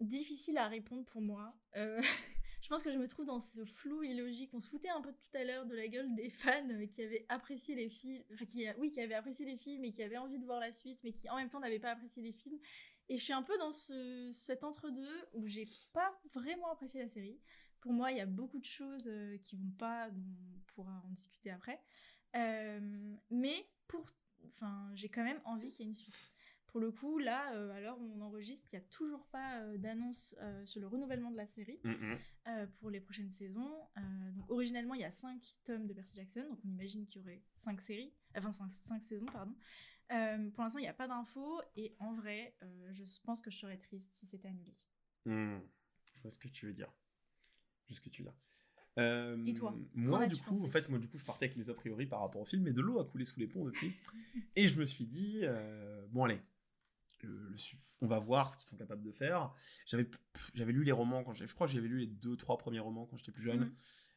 difficile 0.00 0.58
à 0.58 0.68
répondre 0.68 1.04
pour 1.06 1.22
moi. 1.22 1.54
Euh, 1.76 2.00
je 2.68 2.74
pense 2.74 2.82
que 2.82 2.90
je 2.90 2.98
me 2.98 3.08
trouve 3.08 3.24
dans 3.24 3.40
ce 3.40 3.64
flou 3.64 4.02
illogique. 4.02 4.50
On 4.52 4.60
se 4.60 4.68
foutait 4.68 4.90
un 4.90 5.00
peu 5.00 5.10
tout 5.10 5.38
à 5.38 5.42
l'heure 5.42 5.64
de 5.64 5.74
la 5.74 5.88
gueule 5.88 6.14
des 6.14 6.28
fans 6.28 6.68
euh, 6.68 6.84
qui 6.92 7.02
avaient 7.02 7.24
apprécié 7.30 7.74
les 7.74 7.88
films, 7.88 8.22
enfin 8.34 8.44
qui, 8.44 8.66
oui, 8.76 8.90
qui 8.90 9.00
avaient 9.00 9.14
apprécié 9.14 9.46
les 9.46 9.56
films 9.56 9.86
et 9.86 9.90
qui 9.90 10.02
avaient 10.02 10.18
envie 10.18 10.38
de 10.38 10.44
voir 10.44 10.60
la 10.60 10.70
suite, 10.70 11.00
mais 11.02 11.14
qui 11.14 11.30
en 11.30 11.36
même 11.36 11.48
temps 11.48 11.60
n'avaient 11.60 11.78
pas 11.78 11.92
apprécié 11.92 12.22
les 12.22 12.34
films. 12.34 12.58
Et 13.08 13.16
je 13.16 13.24
suis 13.24 13.32
un 13.32 13.42
peu 13.42 13.56
dans 13.56 13.72
ce, 13.72 14.28
cet 14.34 14.64
entre-deux 14.64 15.28
où 15.32 15.46
j'ai 15.46 15.66
pas 15.94 16.20
vraiment 16.34 16.70
apprécié 16.70 17.00
la 17.00 17.08
série. 17.08 17.40
Pour 17.80 17.94
moi, 17.94 18.10
il 18.10 18.18
y 18.18 18.20
a 18.20 18.26
beaucoup 18.26 18.58
de 18.58 18.66
choses 18.66 19.06
euh, 19.06 19.38
qui 19.38 19.56
vont 19.56 19.72
pas, 19.78 20.10
on 20.10 20.60
pourra 20.74 21.02
en 21.06 21.08
discuter 21.08 21.50
après. 21.50 21.80
Euh, 22.36 23.16
mais 23.30 23.66
pour, 23.86 24.04
enfin, 24.46 24.90
j'ai 24.92 25.08
quand 25.08 25.24
même 25.24 25.40
envie 25.46 25.70
qu'il 25.70 25.80
y 25.80 25.82
ait 25.84 25.88
une 25.88 25.94
suite. 25.94 26.32
Pour 26.68 26.80
le 26.80 26.90
coup, 26.90 27.18
là, 27.18 27.52
euh, 27.54 27.70
à 27.70 27.80
l'heure 27.80 27.98
où 27.98 28.12
on 28.14 28.20
enregistre, 28.20 28.66
il 28.72 28.76
n'y 28.78 28.84
a 28.84 28.86
toujours 28.88 29.26
pas 29.28 29.60
euh, 29.62 29.78
d'annonce 29.78 30.34
euh, 30.40 30.64
sur 30.66 30.80
le 30.80 30.86
renouvellement 30.86 31.30
de 31.30 31.36
la 31.36 31.46
série 31.46 31.80
euh, 32.46 32.66
pour 32.78 32.90
les 32.90 33.00
prochaines 33.00 33.30
saisons. 33.30 33.72
Donc, 34.34 34.50
originellement, 34.50 34.94
il 34.94 35.00
y 35.00 35.04
a 35.04 35.10
5 35.10 35.40
tomes 35.64 35.86
de 35.86 35.94
Percy 35.94 36.16
Jackson, 36.16 36.46
donc 36.48 36.58
on 36.64 36.68
imagine 36.68 37.06
qu'il 37.06 37.20
y 37.20 37.24
aurait 37.24 37.42
5 37.56 37.80
séries, 37.80 38.12
enfin 38.36 38.52
5, 38.52 39.02
saisons, 39.02 39.26
pardon. 39.26 39.54
Pour 40.52 40.62
l'instant, 40.62 40.78
il 40.78 40.82
n'y 40.82 40.88
a 40.88 40.94
pas 40.94 41.08
d'infos, 41.08 41.60
et 41.76 41.94
en 41.98 42.12
vrai, 42.12 42.54
je 42.90 43.02
pense 43.24 43.40
que 43.42 43.50
je 43.50 43.58
serais 43.58 43.78
triste 43.78 44.12
si 44.12 44.26
c'était 44.26 44.48
annulé. 44.48 44.74
Hmm, 45.24 45.58
Je 46.14 46.22
vois 46.22 46.30
ce 46.30 46.38
que 46.38 46.48
tu 46.48 46.66
veux 46.66 46.72
dire. 46.74 46.92
Je 47.84 47.88
vois 47.88 47.96
ce 47.96 48.00
que 48.00 48.10
tu 48.10 48.22
veux 48.22 48.28
dire. 48.28 48.38
Euh, 48.98 49.44
Et 49.46 49.54
toi 49.54 49.74
Moi, 49.94 50.26
du 50.26 50.36
coup, 50.42 50.64
en 50.64 50.68
fait, 50.68 50.88
moi, 50.88 50.98
du 50.98 51.08
coup, 51.08 51.18
je 51.18 51.24
partais 51.24 51.46
avec 51.46 51.56
mes 51.56 51.70
a 51.70 51.74
priori 51.74 52.06
par 52.06 52.20
rapport 52.20 52.40
au 52.42 52.44
film, 52.44 52.62
mais 52.62 52.72
de 52.72 52.80
l'eau 52.80 52.98
a 52.98 53.04
coulé 53.04 53.24
sous 53.24 53.38
les 53.38 53.46
ponts 53.46 53.64
depuis. 53.64 53.92
et 54.56 54.68
je 54.68 54.78
me 54.78 54.86
suis 54.86 55.04
dit, 55.06 55.40
euh, 55.42 56.04
bon, 56.10 56.24
allez, 56.24 56.40
le- 57.26 57.48
le 57.50 57.56
su- 57.56 57.78
on 58.00 58.06
va 58.06 58.18
voir 58.18 58.50
ce 58.50 58.56
qu'ils 58.56 58.66
sont 58.66 58.76
capables 58.76 59.02
de 59.02 59.12
faire. 59.12 59.52
J'avais, 59.86 60.08
j'avais 60.54 60.72
lu 60.72 60.84
les 60.84 60.92
romans 60.92 61.24
quand 61.24 61.34
j'ai, 61.34 61.46
je 61.46 61.54
crois 61.54 61.66
que 61.66 61.72
j'avais 61.72 61.88
lu 61.88 61.98
les 61.98 62.06
deux, 62.06 62.36
trois 62.36 62.58
premiers 62.58 62.78
romans 62.80 63.06
quand 63.06 63.16
j'étais 63.16 63.32
plus 63.32 63.42
jeune. 63.42 63.60
Mhm. 63.60 63.74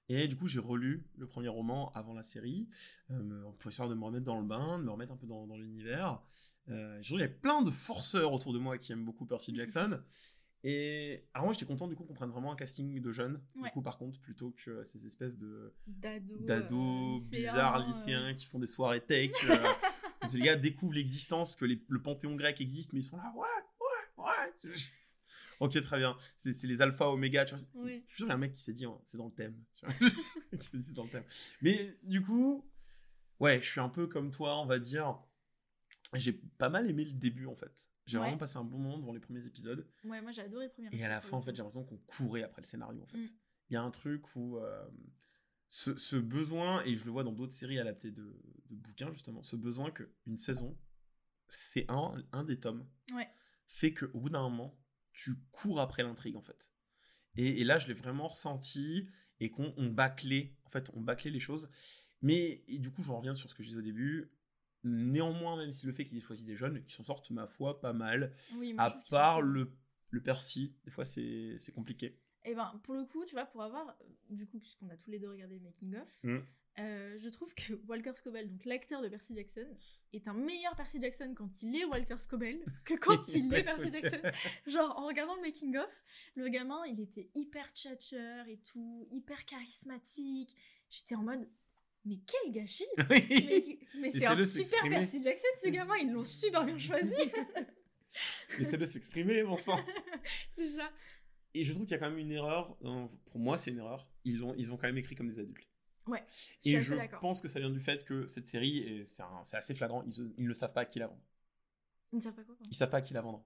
Et 0.09 0.27
du 0.27 0.35
coup, 0.35 0.47
j'ai 0.47 0.59
relu 0.59 1.07
le 1.17 1.25
premier 1.25 1.47
roman 1.47 1.89
avant 1.93 2.13
la 2.13 2.23
série, 2.23 2.67
euh, 3.11 3.43
essayer 3.65 3.87
de 3.87 3.93
me 3.93 4.03
remettre 4.03 4.25
dans 4.25 4.39
le 4.39 4.45
bain, 4.45 4.77
de 4.77 4.83
me 4.83 4.91
remettre 4.91 5.13
un 5.13 5.17
peu 5.17 5.25
dans, 5.27 5.47
dans 5.47 5.57
l'univers. 5.57 6.21
Euh, 6.69 6.99
qu'il 7.01 7.15
y 7.17 7.23
avait 7.23 7.29
plein 7.33 7.61
de 7.63 7.71
forceurs 7.71 8.33
autour 8.33 8.53
de 8.53 8.59
moi 8.59 8.77
qui 8.77 8.91
aiment 8.91 9.05
beaucoup 9.05 9.25
Percy 9.25 9.55
Jackson. 9.55 10.01
Et 10.63 11.27
alors 11.33 11.45
moi, 11.45 11.53
j'étais 11.53 11.65
content 11.65 11.87
du 11.87 11.95
coup 11.95 12.03
qu'on 12.03 12.13
prenne 12.13 12.29
vraiment 12.29 12.51
un 12.51 12.55
casting 12.55 12.99
de 13.01 13.11
jeunes, 13.11 13.41
Ouais. 13.55 13.63
du 13.63 13.71
coup 13.71 13.81
par 13.81 13.97
contre, 13.97 14.19
plutôt 14.19 14.51
que 14.51 14.83
ces 14.83 15.07
espèces 15.07 15.35
de 15.37 15.73
D'ados, 15.87 16.39
d'ados 16.45 17.19
euh, 17.19 17.23
lycéens, 17.23 17.51
bizarres 17.51 17.81
euh, 17.81 17.87
lycéens 17.87 18.33
qui 18.35 18.45
font 18.45 18.59
des 18.59 18.67
soirées 18.67 19.03
tech. 19.03 19.31
les 20.33 20.41
gars 20.41 20.55
découvrent 20.55 20.93
l'existence, 20.93 21.55
que 21.55 21.65
les- 21.65 21.83
le 21.87 22.01
panthéon 22.01 22.35
grec 22.35 22.59
existe, 22.61 22.93
mais 22.93 22.99
ils 22.99 23.03
sont 23.03 23.17
là, 23.17 23.31
ouais, 23.35 23.47
ouais, 23.79 24.25
ouais. 24.25 24.73
ok, 25.59 25.81
très 25.81 25.97
bien. 25.97 26.17
C'est 26.35 26.53
c'est 26.53 26.67
les 26.67 26.81
alpha, 26.81 27.07
oméga, 27.09 27.45
tu 27.45 27.55
vois. 27.55 27.63
Oui. 27.75 28.03
Je 28.07 28.13
suis 28.15 28.17
sûr 28.17 28.25
qu'il 28.25 28.29
y 28.29 28.31
a 28.31 28.35
un 28.35 28.37
mec 28.37 28.53
qui 28.53 28.61
s'est 28.63 28.73
dit, 28.73 28.85
oh, 28.85 29.01
c'est 29.05 29.17
dans 29.17 29.25
le 29.27 29.33
thème. 29.33 29.61
tu 29.75 29.85
vois. 29.85 29.93
qui 30.59 30.67
s'est 30.67 30.77
dit, 30.77 30.83
c'est 30.83 30.93
dans 30.93 31.03
le 31.05 31.09
thème. 31.09 31.25
Mais 31.61 31.97
du 32.03 32.21
coup, 32.21 32.69
ouais, 33.39 33.61
je 33.61 33.69
suis 33.69 33.79
un 33.79 33.89
peu 33.89 34.07
comme 34.07 34.31
toi, 34.31 34.59
on 34.59 34.65
va 34.65 34.79
dire. 34.79 35.17
J'ai 36.15 36.33
pas 36.33 36.67
mal 36.69 36.89
aimé 36.89 37.05
le 37.05 37.13
début, 37.13 37.45
en 37.45 37.55
fait. 37.55 37.89
J'ai 38.05 38.17
Ouais. 38.17 38.23
vraiment 38.23 38.37
passé 38.37 38.57
un 38.57 38.63
bon 38.65 38.79
moment 38.79 38.97
devant 38.97 39.13
les 39.13 39.19
premiers 39.21 39.45
épisodes. 39.45 39.87
Ouais, 40.03 40.21
moi 40.21 40.31
j'ai 40.31 40.41
adoré 40.41 40.65
le 40.65 40.71
premier 40.71 40.89
Et 40.91 41.05
à 41.05 41.07
la 41.07 41.21
fin, 41.21 41.37
en 41.37 41.41
fait, 41.41 41.55
j'ai 41.55 41.61
l'impression 41.63 41.85
qu'on 41.85 41.97
courait 41.99 42.43
après 42.43 42.61
le 42.61 42.67
scénario, 42.67 43.01
en 43.01 43.05
fait. 43.07 43.17
Mm. 43.19 43.25
Il 43.69 43.73
y 43.75 43.77
a 43.77 43.81
un 43.83 43.91
truc 43.91 44.35
où 44.35 44.57
euh, 44.57 44.85
ce, 45.73 45.95
ce 45.95 46.17
besoin, 46.17 46.83
et 46.83 46.97
je 46.97 47.05
le 47.05 47.11
vois 47.11 47.23
dans 47.23 47.31
d'autres 47.31 47.53
séries 47.53 47.79
adaptées 47.79 48.11
de, 48.11 48.23
de 48.69 48.75
bouquins, 48.75 49.09
justement, 49.13 49.41
ce 49.41 49.55
besoin 49.55 49.89
qu'une 49.89 50.37
saison, 50.37 50.77
c'est 51.47 51.85
un, 51.89 52.13
un 52.33 52.43
des 52.43 52.59
tomes. 52.59 52.85
Ouais. 53.13 53.29
fait 53.67 53.93
qu'au 53.93 54.19
bout 54.19 54.29
d'un 54.29 54.41
moment, 54.41 54.77
tu 55.13 55.35
cours 55.51 55.79
après 55.79 56.03
l'intrigue 56.03 56.35
en 56.35 56.41
fait. 56.41 56.73
Et, 57.37 57.61
et 57.61 57.63
là, 57.63 57.79
je 57.79 57.87
l'ai 57.87 57.93
vraiment 57.93 58.27
ressenti 58.27 59.07
et 59.39 59.49
qu'on 59.49 59.73
on 59.77 59.87
bâclait, 59.87 60.57
en 60.65 60.69
fait, 60.69 60.91
on 60.93 60.99
bâclait 60.99 61.31
les 61.31 61.39
choses. 61.39 61.69
Mais 62.21 62.63
et 62.67 62.77
du 62.77 62.91
coup, 62.91 63.01
je 63.01 63.11
reviens 63.11 63.33
sur 63.33 63.49
ce 63.49 63.55
que 63.55 63.63
je 63.63 63.69
disais 63.69 63.79
au 63.79 63.83
début. 63.83 64.29
Néanmoins, 64.83 65.55
même 65.55 65.71
si 65.71 65.85
le 65.85 65.93
fait 65.93 66.05
qu'ils 66.05 66.17
aient 66.17 66.21
choisi 66.21 66.43
des 66.43 66.57
jeunes, 66.57 66.83
ils 66.85 66.91
s'en 66.91 67.03
sortent, 67.03 67.29
ma 67.31 67.47
foi, 67.47 67.79
pas 67.79 67.93
mal. 67.93 68.35
Oui, 68.55 68.75
À 68.77 68.91
part 69.09 69.41
le, 69.41 69.71
le 70.09 70.21
Percy, 70.21 70.75
des 70.83 70.91
fois 70.91 71.05
c'est 71.05 71.57
compliqué. 71.73 72.19
Eh 72.45 72.55
ben, 72.55 72.79
pour 72.83 72.95
le 72.95 73.05
coup, 73.05 73.23
tu 73.25 73.33
vois, 73.35 73.45
pour 73.45 73.61
avoir, 73.61 73.87
euh, 73.89 73.93
du 74.29 74.47
coup, 74.47 74.59
puisqu'on 74.59 74.89
a 74.89 74.97
tous 74.97 75.11
les 75.11 75.19
deux 75.19 75.29
regardé 75.29 75.55
le 75.55 75.61
making 75.61 75.95
of, 75.95 76.07
Mm. 76.23 76.37
euh, 76.79 77.17
je 77.17 77.29
trouve 77.29 77.53
que 77.53 77.73
Walker 77.87 78.13
Scobell, 78.15 78.49
donc 78.49 78.65
l'acteur 78.65 79.01
de 79.01 79.09
Percy 79.09 79.35
Jackson, 79.35 79.67
est 80.13 80.27
un 80.27 80.33
meilleur 80.33 80.75
Percy 80.75 80.99
Jackson 80.99 81.33
quand 81.37 81.61
il 81.61 81.75
est 81.75 81.85
Walker 81.85 82.17
Scobell 82.17 82.59
que 82.85 82.95
quand 82.95 83.27
il 83.35 83.53
est 83.53 83.63
Percy 83.63 83.91
Jackson. 83.91 84.21
Genre, 84.67 84.97
en 84.97 85.05
regardant 85.07 85.35
le 85.35 85.41
making 85.41 85.77
of, 85.77 85.89
le 86.35 86.49
gamin, 86.49 86.83
il 86.87 86.99
était 86.99 87.29
hyper 87.35 87.69
tchatcheur 87.73 88.47
et 88.47 88.57
tout, 88.57 89.07
hyper 89.11 89.45
charismatique. 89.45 90.55
J'étais 90.89 91.15
en 91.15 91.21
mode, 91.23 91.47
mais 92.05 92.17
quel 92.25 92.51
gâchis 92.51 92.83
Mais, 93.09 93.77
mais 93.99 94.09
c'est 94.11 94.25
un 94.25 94.35
super. 94.45 94.81
Percy 94.89 95.21
Jackson, 95.23 95.47
ce 95.63 95.69
gamin, 95.69 95.95
ils 95.97 96.11
l'ont 96.11 96.23
super 96.23 96.65
bien 96.65 96.77
choisi. 96.77 97.13
Laissez-le 98.59 98.85
s'exprimer, 98.85 99.43
bon 99.43 99.55
sang. 99.55 99.79
c'est 100.53 100.67
ça. 100.75 100.91
Et 101.53 101.63
je 101.63 101.73
trouve 101.73 101.85
qu'il 101.85 101.91
y 101.91 101.95
a 101.95 101.99
quand 101.99 102.09
même 102.09 102.19
une 102.19 102.31
erreur. 102.31 102.77
Pour 102.77 103.39
moi, 103.39 103.57
c'est 103.57 103.71
une 103.71 103.79
erreur. 103.79 104.07
Ils 104.23 104.43
ont, 104.43 104.53
ils 104.57 104.71
ont 104.71 104.77
quand 104.77 104.87
même 104.87 104.97
écrit 104.97 105.15
comme 105.15 105.27
des 105.29 105.39
adultes. 105.39 105.67
Ouais, 106.07 106.23
je 106.65 106.69
Et 106.69 106.81
je 106.81 106.93
pense 107.19 107.41
que 107.41 107.47
ça 107.47 107.59
vient 107.59 107.69
du 107.69 107.79
fait 107.79 108.03
que 108.05 108.25
cette 108.27 108.47
série, 108.47 108.79
et 108.79 109.05
c'est 109.05 109.21
un- 109.21 109.43
c'est 109.43 109.57
assez 109.57 109.75
flagrant, 109.75 110.03
ils, 110.03 110.33
ils 110.37 110.47
ne 110.47 110.53
savent 110.53 110.73
pas 110.73 110.81
à 110.81 110.85
qui 110.85 110.97
la 110.99 111.07
vendre. 111.07 111.21
Ils 112.11 112.15
ne 112.17 112.21
savent 112.21 112.33
pas 112.33 112.43
quoi. 112.43 112.57
Ils 112.69 112.75
savent 112.75 112.89
pas 112.89 112.97
à 112.97 113.01
qui 113.01 113.13
la 113.13 113.21
vendre. 113.21 113.45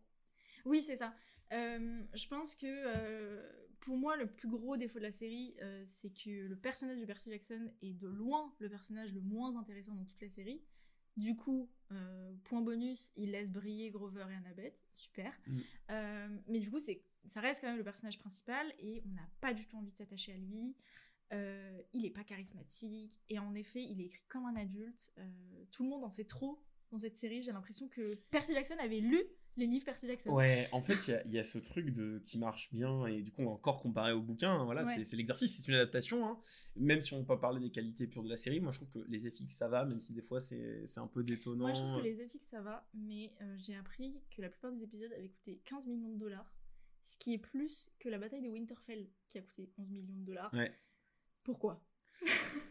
Oui, 0.64 0.82
c'est 0.82 0.96
ça. 0.96 1.14
Euh, 1.52 2.02
je 2.14 2.28
pense 2.28 2.56
que 2.56 2.66
euh, 2.66 3.52
pour 3.82 3.98
moi, 3.98 4.16
le 4.16 4.26
plus 4.28 4.48
gros 4.48 4.78
défaut 4.78 5.00
de 5.00 5.04
la 5.04 5.12
série, 5.12 5.54
euh, 5.62 5.84
c'est 5.86 6.10
que 6.12 6.48
le 6.48 6.56
personnage 6.56 7.00
de 7.00 7.06
Percy 7.06 7.30
Jackson 7.30 7.72
est 7.82 7.94
de 7.94 8.08
loin 8.08 8.54
le 8.60 8.70
personnage 8.70 9.14
le 9.14 9.22
moins 9.22 9.56
intéressant 9.60 9.94
dans 9.94 10.06
toute 10.06 10.22
la 10.22 10.30
série. 10.30 10.62
Du 11.18 11.36
coup, 11.36 11.70
euh, 11.92 12.34
point 12.46 12.62
bonus, 12.62 13.12
il 13.16 13.32
laisse 13.32 13.50
briller 13.50 13.90
Grover 13.92 14.26
et 14.30 14.36
Annabeth. 14.36 14.84
Super. 14.96 15.32
Mm. 15.48 15.60
Euh, 15.92 16.38
mais 16.48 16.60
du 16.60 16.70
coup, 16.70 16.80
c'est, 16.80 17.02
ça 17.26 17.40
reste 17.42 17.62
quand 17.62 17.68
même 17.68 17.78
le 17.78 17.84
personnage 17.84 18.20
principal 18.20 18.74
et 18.80 19.02
on 19.06 19.14
n'a 19.14 19.30
pas 19.42 19.54
du 19.54 19.66
tout 19.66 19.78
envie 19.78 19.92
de 19.92 19.98
s'attacher 19.98 20.34
à 20.34 20.38
lui. 20.38 20.76
Euh, 21.34 21.82
il 21.94 22.06
est 22.06 22.12
pas 22.12 22.24
charismatique 22.24 23.24
et 23.30 23.40
en 23.40 23.56
effet, 23.56 23.84
il 23.84 24.02
est 24.02 24.06
écrit 24.06 24.24
comme 24.28 24.46
un 24.46 24.56
adulte. 24.56 25.12
Tout 25.72 25.84
le 25.84 25.90
monde 25.90 26.04
en 26.04 26.12
sait 26.12 26.26
trop 26.26 26.62
dans 26.92 27.00
cette 27.00 27.16
série. 27.16 27.42
J'ai 27.42 27.52
l'impression 27.52 27.88
que 27.88 28.16
Percy 28.30 28.54
Jackson 28.54 28.76
avait 28.80 29.00
lu 29.00 29.24
les 29.58 29.66
livres 29.68 29.86
Percy 29.86 30.08
Jackson. 30.08 30.30
Ouais, 30.32 30.68
en 30.72 30.82
fait, 30.82 30.96
il 31.08 31.12
y 31.12 31.14
a- 31.14 31.24
il 31.26 31.34
y, 31.34 31.40
a 31.40 31.44
ce 31.44 31.58
truc 31.60 31.90
de, 31.94 32.20
qui 32.26 32.38
marche 32.38 32.72
bien, 32.74 33.06
et 33.08 33.22
du 33.22 33.32
coup, 33.32 33.42
on 33.42 33.46
va 33.46 33.52
encore 33.52 33.82
comparé 33.82 34.12
au 34.12 34.22
bouquin, 34.22 34.52
hein, 34.52 34.66
voilà, 34.66 34.84
Ouais. 34.84 35.04
c'est- 35.04 35.16
l'exercice, 35.16 35.56
c'est 35.58 35.68
une 35.68 35.76
adaptation, 35.76 36.28
hein. 36.28 36.40
même 36.76 37.02
si 37.02 37.14
on 37.14 37.22
peut 37.22 37.28
pas 37.28 37.38
parler 37.38 37.60
des 37.62 37.72
qualités 37.72 38.08
pures 38.08 38.24
de 38.24 38.30
la 38.30 38.38
série, 38.38 38.60
moi 38.60 38.72
je 38.72 38.78
trouve 38.80 38.90
que 38.90 39.00
les 39.10 39.20
FX 39.20 39.50
ça 39.56 39.68
va, 39.68 39.86
même 39.86 40.02
si 40.02 40.14
des 40.14 40.22
fois 40.22 40.40
c'est 40.42 40.86
c'est 40.88 41.00
un 41.00 41.08
peu 41.08 41.24
détonnant. 41.24 41.66
Moi, 41.68 41.74
je 41.74 41.80
trouve 41.82 41.98
que 41.98 42.04
les 42.04 42.16
FX 42.28 42.40
ça 42.42 42.62
va, 42.62 42.88
mais 42.94 43.34
euh, 43.42 43.56
j'ai 43.58 43.76
appris 43.76 44.22
que 44.36 44.42
la 44.42 44.50
plupart 44.50 44.72
des 44.72 44.84
épisodes 44.84 45.12
avaient 45.14 45.30
coûté 45.30 45.62
15 45.66 45.88
millions 45.88 46.12
de 46.14 46.18
dollars, 46.20 46.52
ce 47.04 47.18
qui 47.18 47.34
est 47.34 47.38
plus 47.38 47.90
que 48.00 48.10
la 48.10 48.18
bataille 48.18 48.42
de 48.42 48.50
Winterfell 48.50 49.08
qui 49.28 49.38
a 49.38 49.42
coûté 49.42 49.72
11 49.78 49.90
millions 49.92 50.16
de 50.18 50.26
dollars. 50.26 50.54
Ouais. 50.54 50.74
Pourquoi? 51.44 51.82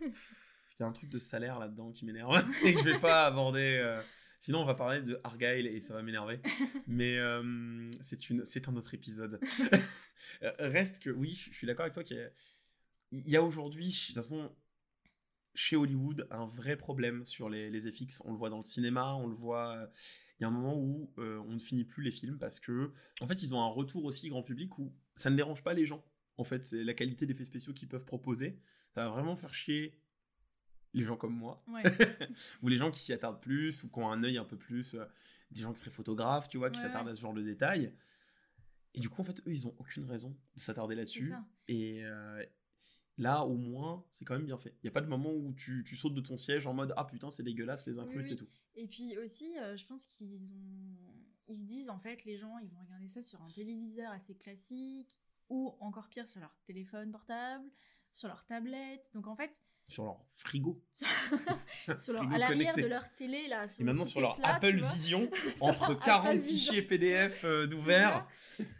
Il 0.00 0.80
y 0.80 0.82
a 0.82 0.86
un 0.86 0.92
truc 0.92 1.08
de 1.08 1.18
salaire 1.20 1.58
là-dedans 1.60 1.92
qui 1.92 2.04
m'énerve, 2.04 2.34
et 2.66 2.74
que 2.74 2.80
je 2.80 2.84
vais 2.90 2.98
pas 2.98 3.26
aborder, 3.26 3.78
euh, 3.80 4.02
sinon 4.44 4.60
on 4.60 4.64
va 4.66 4.74
parler 4.74 5.00
de 5.00 5.18
Argyle, 5.24 5.66
et 5.66 5.80
ça 5.80 5.94
va 5.94 6.02
m'énerver, 6.02 6.38
mais 6.86 7.16
euh, 7.18 7.90
c'est 8.00 8.28
une- 8.28 8.44
c'est 8.44 8.68
un 8.68 8.76
autre 8.76 8.92
épisode. 8.94 9.40
Reste 10.58 10.98
que, 11.00 11.10
oui, 11.10 11.32
je 11.34 11.54
suis 11.56 11.66
d'accord 11.66 11.84
avec 11.84 11.94
toi 11.94 12.04
qu'il 12.04 12.16
y 12.18 12.20
a, 12.20 12.30
il 13.12 13.28
y 13.28 13.36
a 13.36 13.42
aujourd'hui, 13.42 13.86
de 13.88 14.06
toute 14.06 14.16
façon, 14.16 14.50
chez 15.54 15.76
Hollywood, 15.76 16.26
un 16.30 16.46
vrai 16.46 16.76
problème 16.76 17.24
sur 17.24 17.48
les, 17.48 17.70
les 17.70 17.90
FX. 17.90 18.20
On 18.24 18.32
le 18.32 18.36
voit 18.38 18.50
dans 18.50 18.58
le 18.58 18.64
cinéma, 18.64 19.14
on 19.14 19.28
le 19.28 19.34
voit. 19.34 19.88
Il 20.38 20.42
y 20.42 20.44
a 20.44 20.48
un 20.48 20.50
moment 20.50 20.76
où 20.76 21.12
euh, 21.18 21.38
on 21.46 21.52
ne 21.52 21.58
finit 21.60 21.84
plus 21.84 22.02
les 22.02 22.10
films 22.10 22.38
parce 22.38 22.58
que, 22.58 22.92
en 23.20 23.26
fait, 23.28 23.42
ils 23.42 23.54
ont 23.54 23.60
un 23.62 23.68
retour 23.68 24.04
aussi 24.04 24.28
grand 24.28 24.42
public 24.42 24.76
où 24.78 24.92
ça 25.14 25.30
ne 25.30 25.36
dérange 25.36 25.62
pas 25.62 25.72
les 25.74 25.86
gens. 25.86 26.04
En 26.36 26.44
fait, 26.44 26.66
c'est 26.66 26.82
la 26.82 26.92
qualité 26.94 27.24
d'effets 27.24 27.44
spéciaux 27.44 27.72
qu'ils 27.72 27.88
peuvent 27.88 28.04
proposer. 28.04 28.58
Ça 28.94 29.04
va 29.04 29.10
vraiment 29.10 29.36
faire 29.36 29.54
chier 29.54 29.96
les 30.94 31.04
gens 31.04 31.16
comme 31.16 31.34
moi, 31.34 31.62
Ouais. 31.68 31.82
ou 32.62 32.68
les 32.68 32.76
gens 32.76 32.90
qui 32.90 33.00
s'y 33.00 33.12
attardent 33.12 33.40
plus, 33.40 33.82
ou 33.84 33.90
qui 33.90 33.98
ont 33.98 34.10
un 34.10 34.22
œil 34.22 34.38
un 34.38 34.44
peu 34.44 34.56
plus, 34.56 34.94
euh, 34.94 35.04
des 35.50 35.60
gens 35.60 35.72
qui 35.72 35.80
seraient 35.80 35.90
photographes, 35.90 36.48
tu 36.48 36.58
vois, 36.58 36.70
qui 36.70 36.80
s'attardent 36.80 37.06
ouais. 37.06 37.12
à 37.12 37.14
ce 37.14 37.20
genre 37.20 37.34
de 37.34 37.42
détails. 37.42 37.92
Et 38.94 39.00
du 39.00 39.08
coup, 39.08 39.20
en 39.20 39.24
fait, 39.24 39.40
eux, 39.46 39.52
ils 39.52 39.66
ont 39.66 39.74
aucune 39.78 40.04
raison 40.04 40.36
de 40.56 40.60
s'attarder 40.60 40.94
là-dessus. 40.94 41.34
Et 41.66 42.04
euh, 42.04 42.44
là, 43.18 43.44
au 43.44 43.56
moins, 43.56 44.04
c'est 44.10 44.24
quand 44.24 44.34
même 44.34 44.46
bien 44.46 44.56
fait. 44.56 44.70
Il 44.82 44.86
n'y 44.86 44.88
a 44.88 44.92
pas 44.92 45.00
de 45.00 45.08
moment 45.08 45.32
où 45.32 45.52
tu, 45.52 45.82
tu 45.84 45.96
sautes 45.96 46.14
de 46.14 46.20
ton 46.20 46.38
siège 46.38 46.66
en 46.66 46.74
mode 46.74 46.94
Ah 46.96 47.04
putain, 47.04 47.30
c'est 47.30 47.42
dégueulasse, 47.42 47.86
les 47.86 47.98
incrustes 47.98 48.30
oui. 48.30 48.34
et 48.34 48.36
tout. 48.36 48.48
Et 48.76 48.86
puis 48.86 49.18
aussi, 49.18 49.58
euh, 49.58 49.76
je 49.76 49.84
pense 49.86 50.06
qu'ils 50.06 50.46
ont... 50.46 50.96
Ils 51.46 51.56
se 51.56 51.64
disent, 51.64 51.90
en 51.90 51.98
fait, 51.98 52.24
les 52.24 52.38
gens, 52.38 52.56
ils 52.58 52.70
vont 52.70 52.80
regarder 52.80 53.08
ça 53.08 53.20
sur 53.20 53.42
un 53.42 53.50
téléviseur 53.50 54.10
assez 54.12 54.34
classique, 54.34 55.20
ou 55.50 55.76
encore 55.80 56.08
pire, 56.08 56.26
sur 56.26 56.40
leur 56.40 56.56
téléphone 56.64 57.10
portable, 57.10 57.68
sur 58.14 58.28
leur 58.28 58.44
tablette. 58.46 59.10
Donc 59.12 59.26
en 59.26 59.36
fait, 59.36 59.60
Sur 59.86 60.04
leur 60.04 60.24
frigo. 60.28 60.82
sur 61.98 62.14
leur, 62.14 62.22
Frigo 62.22 62.34
à 62.34 62.38
l'arrière 62.38 62.74
de 62.74 62.86
leur 62.86 63.14
télé, 63.14 63.46
là, 63.48 63.68
sur 63.68 63.82
Et 63.82 63.84
maintenant 63.84 64.06
sur 64.06 64.20
leur 64.20 64.36
Tesla, 64.36 64.54
Apple. 64.54 64.82
Vision, 64.92 65.30
entre 65.60 65.90
leur 65.90 66.00
40 66.00 66.26
Apple 66.26 66.36
Vision. 66.38 66.56
fichiers 66.56 66.82
PDF 66.82 67.44
euh, 67.44 67.66
d'ouvert. 67.68 68.26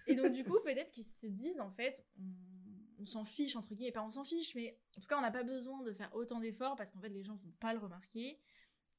Et 0.07 0.14
donc, 0.14 0.33
du 0.33 0.44
coup, 0.44 0.59
peut-être 0.64 0.92
qu'ils 0.92 1.05
se 1.05 1.27
disent, 1.27 1.61
en 1.61 1.70
fait, 1.70 2.03
on, 2.18 2.23
on 3.01 3.05
s'en 3.05 3.25
fiche, 3.25 3.57
entre 3.57 3.75
guillemets, 3.75 3.92
pas 3.92 4.03
on 4.03 4.11
s'en 4.11 4.25
fiche, 4.25 4.55
mais 4.55 4.79
en 4.97 5.01
tout 5.01 5.07
cas, 5.07 5.18
on 5.18 5.23
n'a 5.23 5.31
pas 5.31 5.42
besoin 5.44 5.83
de 5.83 5.92
faire 5.92 6.14
autant 6.14 6.40
d'efforts 6.40 6.77
parce 6.77 6.90
qu'en 6.90 7.01
fait, 7.01 7.11
les 7.11 7.23
gens 7.23 7.35
vont 7.35 7.53
pas 7.61 7.75
le 7.75 7.79
remarquer. 7.79 8.40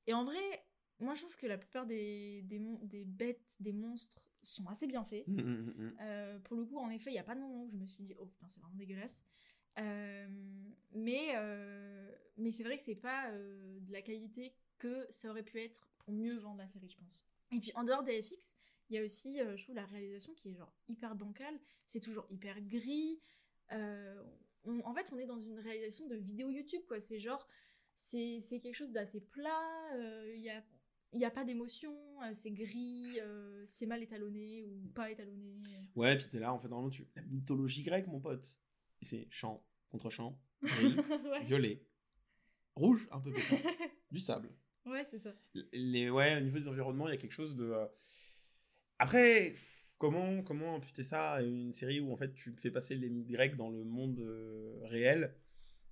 Et 0.08 0.14
en 0.14 0.24
vrai, 0.24 0.66
moi, 1.00 1.16
je 1.16 1.22
trouve 1.22 1.36
que 1.36 1.48
la 1.48 1.58
plupart 1.58 1.86
des, 1.86 2.44
des, 2.44 3.06
bêtes, 3.06 3.58
des 3.60 3.74
monstres 3.74 4.20
sont 4.44 4.68
assez 4.68 4.88
bien 4.88 5.04
faits. 5.04 5.28
Mm, 5.28 5.42
mm, 5.42 5.44
mm, 5.44 5.74
mm. 5.78 5.98
Euh, 6.02 6.40
pour 6.40 6.58
le 6.58 6.66
coup, 6.66 6.78
en 6.78 6.90
effet, 6.90 7.10
il 7.10 7.14
n'y 7.14 7.20
a 7.20 7.24
pas 7.24 7.36
de 7.36 7.40
moment 7.40 7.64
où 7.64 7.70
je 7.70 7.78
me 7.78 7.86
suis 7.86 8.04
dit, 8.04 8.16
oh 8.20 8.26
putain, 8.26 8.48
c'est 8.48 8.60
vraiment 8.60 8.76
dégueulasse. 8.76 9.24
Euh, 9.80 10.28
mais 10.94 11.32
euh, 11.36 12.12
mais 12.38 12.52
c'est 12.52 12.64
vrai 12.64 12.78
que 12.78 12.84
c'est 12.84 12.96
pas 12.96 13.30
euh, 13.32 13.80
de 13.82 13.92
la 13.92 14.02
qualité 14.02 14.54
que 14.78 15.06
ça 15.10 15.30
aurait 15.30 15.44
pu 15.44 15.62
être 15.62 15.88
pour 16.00 16.14
mieux 16.14 16.38
vendre 16.38 16.58
la 16.58 16.68
série, 16.68 16.90
je 16.90 16.98
pense. 16.98 17.26
Et 17.52 17.60
puis 17.60 17.72
en 17.76 17.84
dehors 17.84 18.04
des 18.04 18.22
FX, 18.22 18.56
il 18.90 18.96
y 18.96 19.00
a 19.00 19.04
aussi, 19.04 19.40
je 19.40 19.64
trouve, 19.64 19.76
la 19.76 19.86
réalisation 19.86 20.34
qui 20.34 20.50
est 20.50 20.56
genre 20.56 20.74
hyper 20.88 21.16
bancale. 21.16 21.60
C'est 21.86 22.00
toujours 22.00 22.28
hyper 22.30 22.62
gris. 22.62 23.20
En 23.72 24.94
fait, 24.94 25.12
on 25.12 25.18
est 25.18 25.26
dans 25.26 25.40
une 25.40 25.60
réalisation 25.60 26.08
de 26.08 26.16
vidéo 26.16 26.50
YouTube, 26.50 26.82
quoi. 26.88 27.00
C'est 27.00 27.20
genre, 27.20 27.48
c'est 27.96 28.40
quelque 28.62 28.76
chose 28.76 28.92
d'assez 28.92 29.22
plat. 29.22 29.90
Il 30.36 30.42
y 30.42 30.50
a 30.50 30.64
il 31.14 31.20
n'y 31.20 31.26
a 31.26 31.32
pas 31.32 31.46
d'émotion, 31.46 31.96
c'est 32.34 32.52
gris, 32.52 33.18
c'est 33.66 33.86
mal 33.86 34.04
étalonné 34.04 34.64
ou 34.64 34.90
pas 34.94 35.10
étalonné. 35.10 35.62
Ouais, 35.96 36.18
puis 36.18 36.28
t'es 36.28 36.40
là, 36.40 36.52
en 36.54 36.60
fait, 36.60 36.68
normalement, 36.68 36.90
tu... 36.90 37.08
la 37.16 37.22
mythologie 37.24 37.84
grecque, 37.84 38.08
mon 38.08 38.20
pote. 38.20 38.60
C'est 39.02 39.28
champ 39.30 39.64
contre 39.90 40.10
champ, 40.10 40.40
gris, 40.64 40.96
ouais, 41.32 41.44
violet, 41.44 41.84
rouge, 42.76 43.08
un 43.12 43.20
peu 43.20 43.32
pétant, 43.32 43.58
du 44.12 44.20
sable. 44.20 44.50
ouais 44.86 45.04
c'est 45.10 45.20
ça. 45.20 45.34
les 45.74 46.10
ouais 46.10 46.38
au 46.38 46.42
niveau 46.42 46.60
des 46.60 46.68
environnements 46.70 47.08
il 47.08 47.12
y 47.12 47.14
a 47.14 47.18
quelque 47.18 47.32
chose 47.34 47.56
de 47.56 47.66
euh, 47.66 47.86
après 49.00 49.52
pff, 49.52 49.92
comment 49.98 50.42
comment 50.44 50.76
imputer 50.76 51.04
ça 51.04 51.34
à 51.34 51.42
une 51.42 51.74
série 51.74 52.00
où 52.00 52.12
en 52.12 52.18
fait 52.18 52.34
tu 52.34 52.54
fais 52.58 52.72
passer 52.72 52.96
les 52.96 53.10
mythes 53.10 53.28
grecs 53.30 53.56
dans 53.56 53.70
le 53.70 53.84
monde 53.84 54.20
euh, 54.20 54.80
réel? 54.86 55.36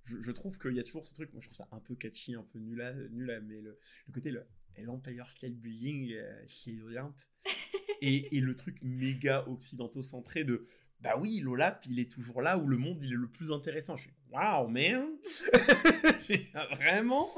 Je, 0.04 0.20
je 0.20 0.30
trouve 0.32 0.58
qu'il 0.58 0.74
y 0.74 0.80
a 0.80 0.82
toujours 0.82 1.06
ce 1.06 1.14
truc. 1.14 1.32
Moi 1.32 1.40
je 1.40 1.46
trouve 1.46 1.56
ça 1.56 1.68
un 1.72 1.80
peu 1.80 1.94
catchy 1.94 2.34
un 2.34 2.42
peu 2.42 2.58
nul 2.58 2.80
à, 2.82 2.92
nul 2.92 3.30
à 3.30 3.40
mais 3.40 3.60
le, 3.60 3.78
le 4.06 4.12
côté 4.12 4.30
le 4.30 4.46
l'Empire 4.78 5.30
State 5.30 5.54
Building 5.54 6.12
euh, 6.12 6.44
chez 6.48 6.80
Olympe 6.82 7.18
et, 8.02 8.36
et 8.36 8.40
le 8.40 8.54
truc 8.56 8.78
méga 8.82 9.48
occidentaux-centré 9.48 10.44
de 10.44 10.66
bah 11.00 11.16
oui, 11.20 11.40
l'Olap, 11.40 11.84
il 11.86 11.98
est 11.98 12.10
toujours 12.10 12.40
là 12.42 12.56
où 12.58 12.66
le 12.66 12.76
monde 12.76 13.02
il 13.02 13.12
est 13.12 13.16
le 13.16 13.28
plus 13.28 13.52
intéressant. 13.52 13.96
Je 13.96 14.02
suis 14.04 14.12
waouh, 14.30 14.68
man! 14.68 15.06
Vraiment? 16.76 17.28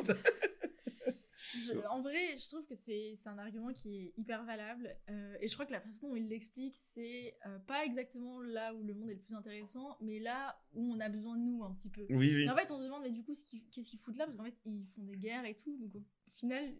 Je- 1.38 1.87
en 1.90 2.01
vrai, 2.01 2.35
je 2.37 2.49
trouve 2.49 2.64
que 2.64 2.75
c'est 2.75 3.14
un 3.27 3.38
argument 3.38 3.73
qui 3.73 3.99
est 3.99 4.12
hyper 4.16 4.45
valable. 4.45 4.97
euh, 5.11 5.37
et 5.40 5.49
je 5.49 5.55
crois 5.55 5.66
que 5.66 5.73
la 5.73 5.81
façon 5.81 6.09
dont 6.09 6.16
il 6.16 6.29
l'explique, 6.29 6.75
c'est 6.77 7.37
euh, 7.47 7.59
pas 7.61 7.85
exactement 7.85 8.40
là 8.40 8.73
où 8.75 8.83
le 8.83 8.95
monde 8.95 9.11
est 9.11 9.14
le 9.14 9.21
plus 9.21 9.35
intéressant, 9.35 9.97
mais 10.01 10.19
là 10.19 10.59
où 10.73 10.92
on 10.95 10.99
a 11.01 11.09
besoin 11.09 11.37
de 11.37 11.42
nous 11.42 11.62
un 11.62 11.73
petit 11.75 11.90
peu. 11.90 12.07
Oui, 12.11 12.35
oui. 12.35 12.49
En 12.51 12.57
fait, 12.57 12.71
on 12.71 12.79
se 12.79 12.85
demande, 12.85 13.03
mais 13.03 13.11
du 13.11 13.23
coup, 13.23 13.35
qu'est-ce 13.35 13.90
qu'ils 13.90 13.99
foutent 14.01 14.16
là? 14.16 14.25
Parce 14.27 14.37
qu'en 14.37 14.45
fait, 14.45 14.57
ils 14.64 14.87
font 14.87 15.03
des 15.03 15.16
guerres 15.16 15.45
et 15.45 15.55
tout. 15.55 15.77
Donc 15.79 15.95
au 15.95 16.31
final, 16.38 16.75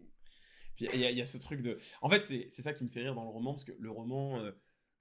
Puis 0.75 0.87
il 0.93 0.99
y, 1.01 1.13
y 1.13 1.21
a 1.21 1.25
ce 1.25 1.37
truc 1.37 1.61
de. 1.61 1.77
En 2.01 2.09
fait, 2.09 2.21
c'est 2.21 2.47
c'est 2.49 2.61
ça 2.63 2.73
qui 2.73 2.83
me 2.83 2.89
fait 2.89 3.01
rire 3.01 3.13
dans 3.15 3.23
le 3.23 3.29
roman, 3.29 3.53
parce 3.53 3.63
que 3.65 3.73
le 3.79 3.91
roman, 3.91 4.39
euh, 4.39 4.51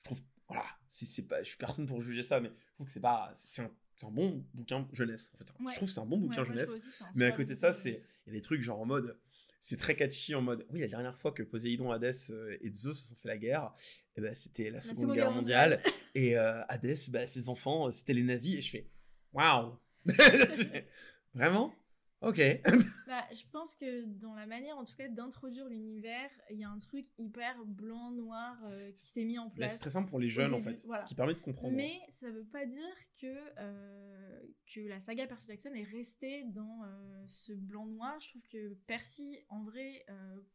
je 0.01 0.05
trouve. 0.05 0.21
Voilà, 0.49 0.65
c'est 0.89 1.07
c'est 1.07 1.23
pas, 1.23 1.43
je 1.43 1.49
suis 1.49 1.59
personne 1.59 1.87
pour 1.87 2.01
juger 2.03 2.23
ça, 2.23 2.41
mais 2.41 2.49
je 2.49 2.75
trouve 2.75 2.87
que 2.87 2.93
c'est 2.93 3.01
pas. 3.01 3.31
C'est 3.35 3.63
un, 3.63 3.71
un 4.03 4.11
bon 4.11 4.45
bouquin 4.55 4.87
jeunesse. 4.93 5.33
En 5.35 5.39
fait. 5.39 5.53
Ouais. 5.61 5.73
Je 5.73 5.77
trouve 5.77 5.89
que 5.89 5.95
c'est 5.95 6.01
un 6.01 6.07
bon 6.07 6.19
bouquin 6.19 6.45
jeunesse. 6.45 6.71
aussi 6.71 6.87
Mais 7.15 7.27
à 7.27 7.33
côté 7.33 7.55
de 7.55 7.59
ça, 7.59 7.73
c'est 7.73 8.03
il 8.27 8.33
y 8.33 8.37
a 8.37 8.39
des 8.39 8.43
trucs 8.43 8.63
genre 8.63 8.81
en 8.81 8.87
mode 8.87 9.17
c'est 9.61 9.77
très 9.77 9.97
catchy 9.97 10.35
en 10.35 10.43
mode 10.43 10.65
oui 10.71 10.81
la 10.81 10.87
dernière 10.87 11.17
fois 11.17 11.33
que 11.33 11.43
Poséidon, 11.43 11.91
Hadès 11.91 12.31
euh, 12.31 12.57
et 12.61 12.73
Zeus 12.73 13.01
se 13.01 13.09
sont 13.09 13.15
fait 13.17 13.29
la 13.29 13.37
guerre, 13.37 13.73
eh 14.17 14.21
ben, 14.21 14.35
c'était 14.35 14.71
la 14.71 14.81
Seconde 14.81 15.13
Guerre 15.13 15.33
mondiale 15.33 15.83
et 16.15 16.39
euh, 16.39 16.63
Hadès, 16.69 17.09
bah, 17.09 17.27
ses 17.27 17.49
enfants, 17.49 17.89
euh, 17.89 17.91
c'était 17.91 18.13
les 18.13 18.23
nazis 18.23 18.59
et 18.59 18.63
je 18.63 18.71
fais 18.71 18.87
waouh 19.33 19.77
vraiment? 21.35 21.75
Ok 22.23 22.41
Bah, 23.07 23.25
je 23.33 23.43
pense 23.53 23.75
que 23.77 24.05
dans 24.05 24.35
la 24.35 24.47
manière, 24.47 24.77
en 24.77 24.85
tout 24.85 24.97
cas, 24.97 25.09
d'introduire 25.09 25.69
l'univers, 25.69 26.29
il 26.51 26.59
y 26.59 26.65
a 26.65 26.69
un 26.71 26.79
truc 26.79 27.07
hyper 27.19 27.65
blanc, 27.65 28.11
noir 28.11 28.59
euh, 28.65 28.91
qui 28.93 29.07
s'est 29.07 29.25
mis 29.25 29.39
en 29.39 29.45
Là, 29.45 29.51
place. 29.55 29.75
c'est 29.75 29.79
très 29.81 29.91
simple 29.91 30.09
pour 30.11 30.19
les 30.19 30.29
jeunes 30.29 30.53
en 30.55 30.61
fait 30.61 30.85
voilà. 30.87 31.03
ce 31.03 31.07
qui 31.09 31.15
permet 31.15 31.35
de 31.35 31.39
comprendre 31.41 31.77
Mais 31.77 32.01
ça 32.11 32.29
veut 32.31 32.45
pas 32.47 32.67
dire 32.67 32.95
que, 33.21 33.37
euh, 33.59 34.41
que 34.75 34.81
la 34.81 35.01
saga 35.01 35.27
Percy 35.27 35.49
Jackson 35.49 35.73
est 35.75 35.85
restée 35.85 36.45
dans 36.45 36.83
euh, 36.85 37.25
ce 37.29 37.53
blanc-noir. 37.53 38.19
Je 38.21 38.31
trouve 38.31 38.47
que 38.49 38.75
Percy, 38.87 39.39
en 39.49 39.63
vrai, 39.63 40.05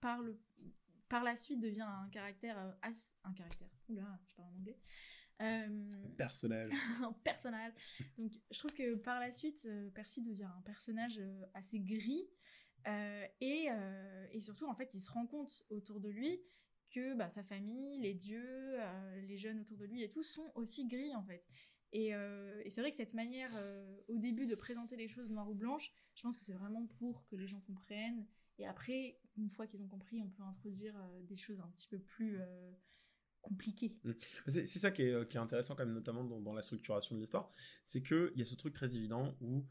par, 0.02 0.21
le- 0.21 0.39
par 1.10 1.24
la 1.24 1.36
suite, 1.38 1.60
devient 1.62 1.82
un 1.88 2.10
caractère. 2.10 2.58
as- 2.82 3.13
un 3.24 3.34
caractère. 3.34 3.69
Oula, 3.89 4.19
je 4.28 4.36
parle 4.36 4.50
en 4.50 4.58
anglais. 4.58 4.78
Euh, 5.41 5.67
personnage 6.17 6.71
un 7.04 7.13
personnage. 7.23 7.73
Donc, 8.17 8.32
je 8.51 8.60
trouve 8.60 8.73
que 8.73 8.95
par 8.95 9.19
la 9.19 9.32
suite, 9.32 9.65
euh, 9.69 9.89
Percy 9.91 10.21
devient 10.23 10.49
un 10.58 10.62
personnage 10.62 11.17
euh, 11.19 11.45
assez 11.54 11.80
gris. 11.80 12.27
euh, 12.88 13.25
et, 13.41 13.67
euh, 13.71 14.27
et 14.32 14.39
surtout, 14.39 14.67
en 14.67 14.75
fait, 14.75 14.93
il 14.93 15.01
se 15.01 15.10
rend 15.12 15.27
compte 15.27 15.63
autour 15.69 15.99
de 15.99 16.10
lui 16.10 16.39
que 16.89 17.13
bah, 17.15 17.30
sa 17.30 17.43
famille, 17.43 17.99
les 17.99 18.13
dieux, 18.13 18.77
les 19.27 19.38
jeunes 19.38 19.62
autour 19.62 19.77
de 19.77 19.86
lui 19.86 20.04
et 20.04 20.10
tout 20.10 20.23
sont 20.23 20.51
aussi 20.56 20.88
gris, 20.88 21.15
en 21.15 21.23
fait. 21.23 21.47
Et, 21.93 22.13
euh, 22.13 22.62
et 22.63 22.69
c'est 22.69 22.82
vrai 22.82 22.91
que 22.91 22.97
cette 22.97 23.13
manière, 23.13 23.51
euh, 23.56 23.97
au 24.08 24.17
début, 24.17 24.45
de 24.47 24.56
présenter 24.56 24.95
les 24.95 25.08
choses 25.08 25.32
noires 25.32 25.49
ou 25.49 25.56
blanches, 25.56 25.91
je 26.15 26.21
pense 26.21 26.38
que 26.38 26.43
c'est 26.43 26.54
vraiment 26.54 26.86
pour 26.99 27.25
que 27.27 27.36
les 27.36 27.47
gens 27.47 27.62
comprennent. 27.62 28.25
Et 28.58 28.65
après, 28.65 29.19
une 29.38 29.49
fois 29.49 29.67
qu'ils 29.67 29.82
ont 29.84 29.88
compris, 29.88 30.21
on 30.21 30.30
peut 30.30 30.43
introduire 30.43 30.95
euh, 30.97 31.21
des 31.23 31.38
choses 31.38 31.60
un 31.60 31.67
petit 31.69 31.88
peu 31.88 31.99
plus 31.99 32.39
euh, 33.43 33.47
compliquées. 33.47 33.95
C'est 34.47 34.65
ça 34.65 34.91
qui 34.91 35.04
est, 35.04 35.12
euh, 35.12 35.25
qui 35.25 35.38
est 35.38 35.39
intéressant 35.39 35.75
quand 35.75 35.86
même, 35.86 35.93
notamment 35.93 36.23
dans, 36.23 36.39
dans 36.39 36.54
la 36.54 36.62
structuration 36.62 37.15
de 37.15 37.21
l'histoire, 37.21 37.51
c'est 37.84 38.01
qu'il 38.01 38.32
y 38.36 38.41
a 38.41 38.45
ce 38.45 38.56
truc 38.56 38.73
très 38.73 38.95
évident 38.95 39.36
où 39.41 39.65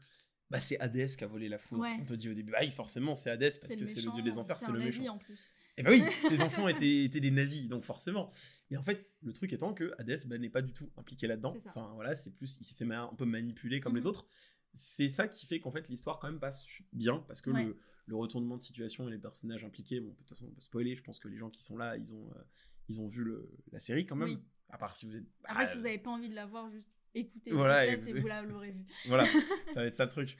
bah, 0.49 0.59
c'est 0.59 0.77
Hadès 0.79 1.07
qui 1.17 1.23
a 1.23 1.27
volé 1.27 1.47
la 1.47 1.57
foudre. 1.57 1.81
Ouais. 1.83 1.97
On 2.01 2.05
te 2.05 2.13
dit 2.13 2.29
au 2.29 2.33
début, 2.33 2.53
ah 2.55 2.61
oui, 2.61 2.71
forcément 2.71 3.15
c'est 3.15 3.29
Hadès 3.29 3.51
parce 3.61 3.75
que 3.75 3.85
c'est 3.85 4.01
le 4.01 4.11
dieu 4.11 4.21
des 4.23 4.37
enfers, 4.37 4.59
c'est 4.59 4.71
le 4.71 4.79
méchant. 4.79 5.15
en 5.15 5.17
plus. 5.17 5.49
Et 5.77 5.83
bah 5.83 5.91
oui, 5.91 6.03
ses 6.29 6.41
enfants 6.41 6.67
étaient, 6.67 7.05
étaient 7.05 7.21
des 7.21 7.31
nazis, 7.31 7.69
donc 7.69 7.85
forcément. 7.85 8.29
Mais 8.69 8.75
en 8.77 8.83
fait, 8.83 9.15
le 9.23 9.31
truc 9.31 9.53
étant 9.53 9.73
que 9.73 9.93
Hadès 9.97 10.25
bah, 10.25 10.37
n'est 10.37 10.49
pas 10.49 10.61
du 10.61 10.73
tout 10.73 10.91
impliqué 10.97 11.27
là-dedans. 11.27 11.55
Enfin 11.67 11.91
voilà, 11.95 12.13
c'est 12.15 12.35
plus, 12.35 12.57
il 12.59 12.65
s'est 12.65 12.75
fait 12.75 12.83
un 12.93 13.07
peu 13.17 13.23
manipuler 13.25 13.79
comme 13.79 13.95
les 13.95 14.01
Mhm. 14.01 14.07
autres. 14.07 14.27
C'est 14.73 15.09
ça 15.09 15.27
qui 15.27 15.45
fait 15.45 15.59
qu'en 15.59 15.71
fait 15.71 15.87
l'histoire 15.89 16.19
quand 16.19 16.27
même 16.29 16.39
passe 16.39 16.65
bien 16.93 17.19
parce 17.27 17.41
que 17.41 17.49
Ouais. 17.51 17.63
le, 17.63 17.77
le 18.05 18.15
retournement 18.15 18.55
de 18.57 18.61
situation 18.61 19.07
et 19.07 19.11
les 19.11 19.17
personnages 19.17 19.63
impliqués, 19.65 19.99
bon, 20.01 20.09
de 20.11 20.15
toute 20.15 20.29
façon, 20.29 20.45
on 20.47 20.51
peut 20.51 20.61
spoiler. 20.61 20.95
Je 20.95 21.03
pense 21.03 21.19
que 21.19 21.27
les 21.29 21.37
gens 21.37 21.49
qui 21.49 21.61
sont 21.63 21.77
là, 21.77 21.95
ils 21.97 22.13
ont, 22.13 22.29
euh, 22.35 22.41
ils 22.89 22.99
ont 23.01 23.07
vu 23.07 23.23
le- 23.23 23.49
la 23.71 23.79
série 23.79 24.05
quand 24.05 24.15
même. 24.15 24.29
Oui. 24.29 24.39
À 24.69 24.77
part 24.77 24.95
si 24.95 25.05
vous 25.05 25.15
êtes. 25.15 25.25
Après, 25.43 25.63
Ah, 25.63 25.65
si 25.65 25.77
vous 25.77 25.83
n'avez 25.83 25.97
pas 25.97 26.11
envie 26.11 26.29
de 26.29 26.35
la 26.35 26.45
voir, 26.45 26.69
juste 26.69 26.89
écoutez 27.13 27.51
Voilà, 27.51 27.85
le 27.85 27.91
podcast 27.91 28.07
et 28.07 28.11
et 28.11 28.13
vous- 28.13 28.21
vous 28.21 28.27
la- 28.27 28.41
l'aurez 28.43 28.71
vu. 28.71 28.85
Voilà, 29.07 29.25
ça 29.73 29.81
va 29.81 29.85
être 29.85 29.95
ça 29.95 30.05
le 30.05 30.11
truc. 30.11 30.37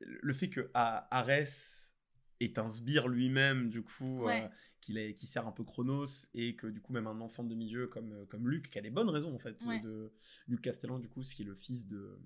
Le 0.00 0.32
fait 0.32 0.48
que 0.48 0.70
A- 0.74 1.08
Arès 1.16 1.92
est 2.40 2.58
un 2.58 2.70
sbire 2.70 3.08
lui-même, 3.08 3.70
du 3.70 3.82
coup, 3.82 4.22
euh, 4.22 4.26
Ouais. 4.26 4.50
qu'il 4.80 5.14
qui 5.14 5.26
sert 5.26 5.46
un 5.46 5.52
peu 5.52 5.64
Chronos, 5.64 6.26
et 6.34 6.56
que 6.56 6.66
du 6.66 6.80
coup, 6.80 6.92
même 6.92 7.06
un 7.06 7.20
enfant 7.20 7.42
de 7.42 7.48
demi-dieu 7.48 7.86
comme, 7.86 8.12
euh, 8.12 8.26
comme 8.26 8.48
Luc, 8.48 8.70
qui 8.70 8.78
a 8.78 8.82
des 8.82 8.90
bonnes 8.90 9.08
raisons 9.08 9.34
en 9.34 9.38
fait, 9.38 9.60
Ouais. 9.64 9.80
de 9.80 10.12
Luc 10.46 10.60
Castellan, 10.60 10.98
du 10.98 11.08
coup, 11.08 11.22
ce 11.22 11.34
qui 11.34 11.42
est 11.42 11.46
le 11.46 11.54
fils 11.54 11.86
de, 11.86 12.18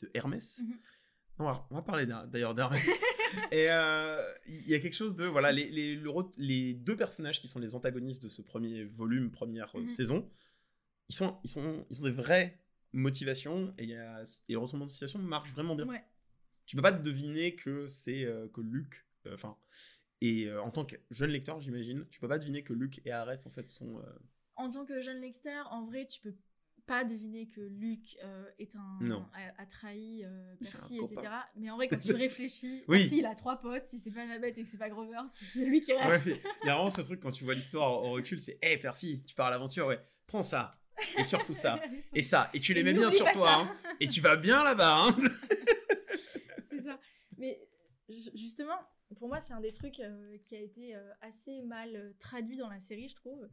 de 0.00 0.10
Hermès. 0.14 0.60
Mhm. 0.60 0.78
On 1.38 1.44
va, 1.44 1.66
on 1.70 1.74
va 1.74 1.82
parler 1.82 2.06
d'ailleurs 2.06 2.54
d'Hermès. 2.54 2.80
et 3.52 3.70
euh, 3.70 4.20
il 4.46 4.68
y 4.68 4.74
a 4.74 4.80
quelque 4.80 4.94
chose 4.94 5.16
de. 5.16 5.24
Voilà, 5.24 5.52
les, 5.52 5.68
les, 5.70 5.94
le 5.96 6.10
les 6.36 6.74
deux 6.74 6.96
personnages 6.96 7.40
qui 7.40 7.48
sont 7.48 7.58
les 7.58 7.74
antagonistes 7.74 8.22
de 8.22 8.28
ce 8.28 8.42
premier 8.42 8.84
volume, 8.84 9.30
première 9.30 9.74
euh, 9.76 9.80
Mhm. 9.80 9.86
saison, 9.86 10.30
ils 11.08 11.14
sont, 11.14 11.38
ils, 11.44 11.50
sont, 11.50 11.86
ils 11.90 12.00
ont 12.00 12.04
des 12.04 12.10
vraies 12.12 12.58
motivations 12.92 13.74
et, 13.78 13.84
y 13.86 13.94
a, 13.94 14.22
et 14.48 14.52
le 14.52 14.58
retournement 14.58 14.86
de 14.86 14.90
situation 14.90 15.18
marche 15.18 15.50
vraiment 15.52 15.74
bien. 15.74 15.86
Ouais. 15.88 16.04
Tu 16.66 16.76
peux 16.76 16.82
pas 16.82 16.92
te 16.92 17.02
deviner 17.02 17.56
que 17.56 17.86
c'est 17.88 18.24
euh, 18.24 18.48
que 18.48 18.60
Luc, 18.60 19.06
enfin, 19.32 19.56
et 20.20 20.52
en 20.52 20.70
tant 20.70 20.84
que 20.84 20.96
jeune 21.10 21.30
lecteur, 21.30 21.60
j'imagine, 21.60 22.06
tu 22.10 22.20
peux 22.20 22.28
pas 22.28 22.38
deviner 22.38 22.62
que 22.62 22.72
Luc 22.74 23.00
et 23.06 23.10
Arès 23.10 23.46
en 23.46 23.50
fait 23.50 23.70
sont. 23.70 24.02
En 24.56 24.68
tant 24.68 24.84
que 24.84 25.00
jeune 25.00 25.20
lecteur, 25.20 25.66
en 25.72 25.86
vrai, 25.86 26.06
tu 26.06 26.20
peux 26.20 26.34
pas 26.90 27.04
deviner 27.04 27.46
que 27.46 27.60
Luc 27.60 28.16
euh, 28.24 28.50
est 28.58 28.74
un 28.74 28.98
Non. 29.00 29.24
a, 29.32 29.62
a 29.62 29.66
trahi 29.66 30.24
euh, 30.24 30.54
Percy, 30.60 30.98
etc. 30.98 31.20
Mais 31.54 31.70
en 31.70 31.76
vrai, 31.76 31.86
quand 31.86 32.00
tu 32.00 32.12
réfléchis, 32.26 32.82
Oui. 32.88 32.98
Percy, 33.02 33.18
il 33.18 33.26
a 33.26 33.34
trois 33.36 33.60
potes. 33.60 33.84
Si 33.84 33.98
c'est 34.00 34.10
pas 34.10 34.22
Annabeth 34.22 34.58
et 34.58 34.64
que 34.64 34.68
c'est 34.68 34.76
pas 34.76 34.88
Grover, 34.90 35.18
c'est 35.28 35.64
lui 35.64 35.80
qui 35.80 35.92
reste. 35.92 36.26
il 36.26 36.66
y 36.66 36.68
a 36.68 36.74
vraiment 36.74 36.90
ce 36.90 37.00
truc 37.02 37.20
quand 37.20 37.30
tu 37.30 37.44
vois 37.44 37.54
l'histoire 37.54 38.02
au 38.02 38.10
recul, 38.10 38.40
c'est 38.40 38.58
Hé 38.60 38.76
Percy, 38.78 39.22
tu 39.24 39.36
pars 39.36 39.46
à 39.46 39.50
l'aventure, 39.50 39.86
ouais, 39.86 40.00
prends 40.26 40.42
ça, 40.42 40.80
et 41.16 41.22
surtout 41.22 41.54
ça, 41.54 41.80
et 42.14 42.22
ça, 42.22 42.50
et 42.54 42.58
tu 42.58 42.74
les 42.74 42.80
Et 42.80 42.84
mets 42.84 42.92
bien 42.92 43.10
sur 43.12 43.30
toi, 43.30 43.52
hein, 43.60 43.76
et 44.00 44.08
tu 44.08 44.20
vas 44.20 44.34
bien 44.34 44.64
là-bas, 44.64 45.04
hein. 45.06 45.16
c'est 46.68 46.80
ça. 46.82 46.98
Mais 47.38 47.60
ju- 48.08 48.30
justement, 48.34 48.78
pour 49.16 49.28
moi, 49.28 49.38
c'est 49.40 49.52
un 49.54 49.60
des 49.60 49.72
trucs 49.72 50.00
euh, 50.00 50.36
qui 50.44 50.56
a 50.56 50.60
été 50.60 50.94
euh, 50.94 51.10
assez 51.20 51.62
mal 51.62 52.14
traduit 52.18 52.56
dans 52.56 52.68
la 52.68 52.80
série, 52.80 53.08
je 53.08 53.14
trouve. 53.16 53.48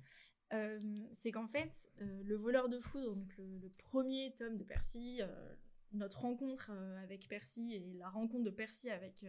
Euh, 0.53 0.79
c'est 1.11 1.31
qu'en 1.31 1.47
fait, 1.47 1.91
euh, 2.01 2.23
le 2.23 2.35
voleur 2.35 2.69
de 2.69 2.79
foudre, 2.79 3.15
donc 3.15 3.37
le, 3.37 3.69
premier 3.79 4.33
tome 4.35 4.57
de 4.57 4.63
Percy, 4.63 5.19
euh, 5.21 5.55
notre 5.91 6.21
rencontre 6.21 6.71
avec 7.03 7.27
Percy 7.27 7.73
et 7.75 7.93
la 7.95 8.09
rencontre 8.09 8.43
de 8.43 8.49
Percy 8.49 8.89
avec, 8.89 9.25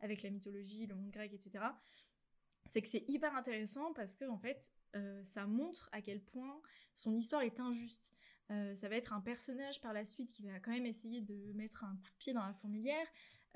avec 0.00 0.22
la 0.22 0.30
mythologie, 0.30 0.86
le 0.86 0.94
monde 0.94 1.10
grec, 1.10 1.32
etc., 1.32 1.64
c'est 2.68 2.82
que 2.82 2.88
c'est 2.88 3.04
hyper 3.08 3.34
intéressant 3.34 3.92
parce 3.92 4.14
que 4.14 4.24
en 4.24 4.38
fait, 4.38 4.72
ça 5.24 5.46
montre 5.46 5.88
à 5.92 6.00
quel 6.00 6.22
point 6.22 6.60
son 6.94 7.14
histoire 7.16 7.42
est 7.42 7.60
injuste. 7.60 8.14
Euh, 8.50 8.74
ça 8.74 8.88
va 8.88 8.96
être 8.96 9.12
un 9.12 9.20
personnage 9.20 9.80
par 9.80 9.92
la 9.92 10.04
suite 10.04 10.32
qui 10.32 10.42
va 10.42 10.58
quand 10.60 10.72
même 10.72 10.86
essayer 10.86 11.20
de 11.20 11.52
mettre 11.52 11.84
un 11.84 11.94
coup 11.96 12.10
de 12.10 12.16
pied 12.18 12.32
dans 12.32 12.44
la 12.44 12.52
fourmilière, 12.54 13.06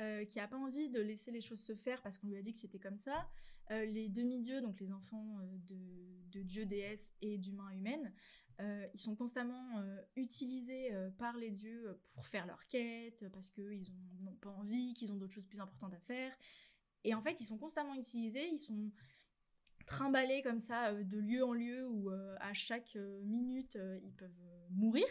euh, 0.00 0.24
qui 0.24 0.40
a 0.40 0.46
pas 0.48 0.57
envie 0.57 0.88
de 0.88 1.00
laisser 1.00 1.30
les 1.30 1.40
choses 1.40 1.61
se 1.61 1.74
faire 1.74 2.02
parce 2.02 2.18
qu'on 2.18 2.28
lui 2.28 2.37
a 2.37 2.42
dit 2.42 2.52
que 2.52 2.59
c'était 2.59 2.78
comme 2.78 2.98
ça. 2.98 3.28
Euh, 3.70 3.85
les 3.87 4.09
demi-dieux, 4.09 4.61
donc 4.61 4.80
les 4.80 4.92
enfants 4.92 5.38
de, 5.68 6.42
dieux, 6.42 6.66
déesses 6.66 7.12
et 7.22 7.38
d'humains 7.38 7.70
humaines, 7.70 8.12
ils 8.61 9.00
sont 9.00 9.16
constamment 9.16 9.83
utilisés 10.14 10.90
par 11.18 11.37
les 11.37 11.50
dieux 11.50 11.98
pour 12.14 12.24
faire 12.26 12.46
leur 12.46 12.64
quête, 12.68 13.28
parce 13.33 13.50
qu'ils 13.50 13.90
ont- 13.90 14.22
n'ont 14.22 14.37
pas 14.37 14.50
envie, 14.50 14.94
qu'ils 14.94 15.11
ont 15.12 15.16
d'autres 15.16 15.33
choses 15.33 15.46
plus 15.46 15.61
importantes 15.61 15.92
à 15.92 15.98
faire. 15.98 16.33
Et 17.02 17.14
en 17.14 17.20
fait, 17.20 17.40
ils 17.40 17.44
sont 17.44 17.59
constamment 17.59 17.94
utilisés, 17.94 18.48
ils 18.48 18.59
sont 18.59 18.92
trimballés 19.87 20.42
comme 20.42 20.61
ça 20.61 20.90
euh, 20.90 21.05
de 21.05 21.18
lieu 21.18 21.44
en 21.44 21.53
lieu 21.53 21.87
où 21.87 22.11
euh, 22.11 22.37
à 22.40 22.53
chaque 22.55 22.97
euh, 22.97 23.20
minute 23.25 23.79
ils 24.03 24.14
peuvent 24.14 24.42
mourir. 24.70 25.07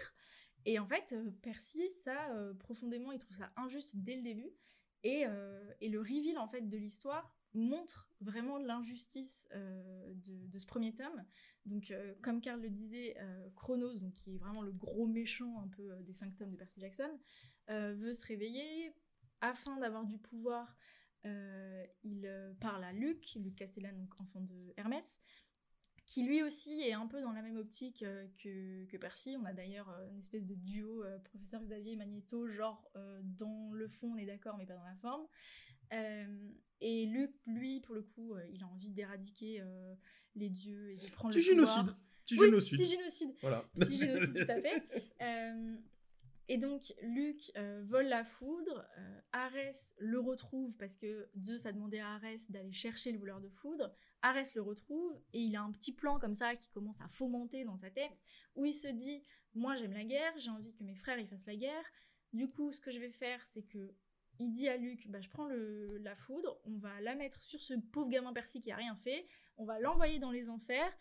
Et 0.65 0.79
en 0.79 0.87
fait, 0.87 1.13
Percy, 1.41 1.89
ça, 1.89 2.29
profondément, 2.59 3.11
il 3.11 3.19
trouve 3.19 3.35
ça 3.35 3.51
injuste 3.57 3.97
dès 3.97 4.15
le 4.15 4.21
début. 4.21 4.49
Et, 5.03 5.25
et 5.81 5.89
le 5.89 5.99
reveal, 5.99 6.37
en 6.37 6.47
fait, 6.47 6.61
de 6.61 6.77
l'histoire 6.77 7.35
montre 7.53 8.09
vraiment 8.21 8.57
l'injustice 8.57 9.45
de, 9.51 10.57
ce 10.57 10.65
premier 10.65 10.93
tome. 10.93 11.21
Donc, 11.65 11.93
comme 12.21 12.39
Karl 12.39 12.61
le 12.61 12.69
disait, 12.69 13.17
Chronos, 13.57 13.99
donc, 13.99 14.13
qui 14.13 14.35
est 14.35 14.37
vraiment 14.37 14.61
le 14.61 14.71
gros 14.71 15.05
méchant 15.05 15.59
un 15.59 15.67
peu 15.67 16.01
des 16.03 16.13
cinq 16.13 16.33
tomes 16.37 16.51
de 16.51 16.55
Percy 16.55 16.79
Jackson, 16.79 17.19
veut 17.67 18.13
se 18.13 18.25
réveiller 18.25 18.95
afin 19.41 19.75
d'avoir 19.77 20.05
du 20.05 20.17
pouvoir. 20.17 20.77
Euh, 21.25 21.85
il 22.03 22.25
euh, 22.25 22.53
parle 22.59 22.83
à 22.83 22.91
Luc, 22.93 23.35
Luc 23.35 23.55
Castellan, 23.55 23.93
donc 23.93 24.19
enfant 24.19 24.41
de 24.41 24.73
Hermès, 24.77 25.21
qui 26.05 26.23
lui 26.23 26.43
aussi 26.43 26.81
est 26.81 26.93
un 26.93 27.07
peu 27.07 27.21
dans 27.21 27.31
la 27.31 27.41
même 27.41 27.55
optique 27.57 28.03
euh, 28.03 28.27
que, 28.37 28.85
que 28.85 28.97
Percy. 28.97 29.37
On 29.39 29.45
a 29.45 29.53
d'ailleurs 29.53 29.89
une 30.11 30.19
espèce 30.19 30.45
de 30.45 30.53
duo 30.55 31.03
euh, 31.03 31.17
professeur 31.19 31.61
Xavier 31.63 31.93
et 31.93 31.95
Magneto, 31.95 32.47
genre 32.47 32.89
euh, 32.95 33.21
dans 33.23 33.71
le 33.73 33.87
fond 33.87 34.11
on 34.13 34.17
est 34.17 34.25
d'accord 34.25 34.57
mais 34.57 34.65
pas 34.65 34.75
dans 34.75 34.83
la 34.83 34.95
forme. 34.95 35.25
Euh, 35.93 36.49
et 36.81 37.05
Luc, 37.05 37.31
lui, 37.45 37.79
pour 37.79 37.95
le 37.95 38.01
coup, 38.01 38.35
il 38.51 38.61
a 38.63 38.67
envie 38.67 38.89
d'éradiquer 38.89 39.63
les 40.35 40.49
dieux 40.49 40.91
et 40.91 40.97
de 40.97 41.09
prendre 41.11 41.33
le 41.33 41.39
pouvoir. 41.41 41.67
génocide, 41.77 41.95
petit 42.25 42.37
Oui, 42.39 42.45
génocide. 42.47 42.77
petit 42.79 42.89
génocide. 42.91 43.35
Voilà. 43.39 43.65
Petit 43.79 43.97
génocide, 43.97 44.33
tout 44.33 44.51
à 44.51 44.61
fait. 44.61 44.83
Et 46.53 46.59
donc, 46.59 46.93
Luc 47.01 47.51
euh, 47.57 47.81
vole 47.83 48.05
la 48.05 48.23
foudre. 48.23 48.87
Euh, 48.99 49.19
Arès 49.31 49.95
le 49.97 50.19
retrouve 50.19 50.77
parce 50.77 50.97
que 50.97 51.27
Zeus 51.43 51.65
a 51.65 51.71
demandé 51.71 51.97
à 51.97 52.09
Arès 52.09 52.51
d'aller 52.51 52.71
chercher 52.71 53.11
le 53.11 53.17
voleur 53.17 53.41
de 53.41 53.49
foudre. 53.49 53.91
Arès 54.21 54.53
le 54.53 54.61
retrouve 54.61 55.19
et 55.33 55.39
il 55.39 55.55
a 55.55 55.63
un 55.63 55.71
petit 55.71 55.91
plan 55.91 56.19
comme 56.19 56.35
ça 56.35 56.55
qui 56.55 56.69
commence 56.69 57.01
à 57.01 57.07
fomenter 57.07 57.65
dans 57.65 57.77
sa 57.77 57.89
tête 57.89 58.21
où 58.53 58.65
il 58.65 58.73
se 58.73 58.87
dit 58.87 59.23
Moi, 59.55 59.73
j'aime 59.73 59.93
la 59.93 60.03
guerre, 60.03 60.31
j'ai 60.37 60.51
envie 60.51 60.75
que 60.75 60.83
mes 60.83 60.93
frères 60.93 61.17
y 61.17 61.25
fassent 61.25 61.47
la 61.47 61.55
guerre. 61.55 61.85
Du 62.33 62.47
coup, 62.47 62.71
ce 62.71 62.79
que 62.79 62.91
je 62.91 62.99
vais 62.99 63.09
faire, 63.09 63.43
c'est 63.47 63.63
que. 63.63 63.95
Il 64.39 64.49
dit 64.49 64.67
à 64.67 64.77
Luc, 64.77 65.07
bah, 65.09 65.21
je 65.21 65.29
prends 65.29 65.47
la 65.47 66.15
foudre, 66.15 66.59
on 66.65 66.77
va 66.77 66.99
la 67.01 67.13
mettre 67.13 67.43
sur 67.43 67.61
ce 67.61 67.75
pauvre 67.75 68.09
gamin 68.09 68.33
Percy 68.33 68.61
qui 68.61 68.71
a 68.71 68.75
rien 68.75 68.95
fait, 68.95 69.27
on 69.57 69.63
va 69.63 69.79
l'envoyer 69.79 70.17
dans 70.17 70.31
les 70.31 70.49
enfers, 70.49 70.91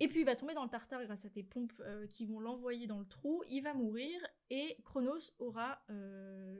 et 0.00 0.08
puis 0.08 0.20
il 0.20 0.24
va 0.26 0.34
tomber 0.34 0.54
dans 0.54 0.64
le 0.64 0.70
tartare 0.70 1.04
grâce 1.04 1.26
à 1.26 1.30
tes 1.30 1.42
pompes 1.42 1.72
euh, 1.80 2.06
qui 2.06 2.24
vont 2.24 2.40
l'envoyer 2.40 2.86
dans 2.86 2.98
le 2.98 3.06
trou, 3.06 3.42
il 3.50 3.62
va 3.62 3.74
mourir 3.74 4.18
et 4.50 4.76
Chronos 4.84 5.32
aura 5.38 5.82
euh, 5.90 6.56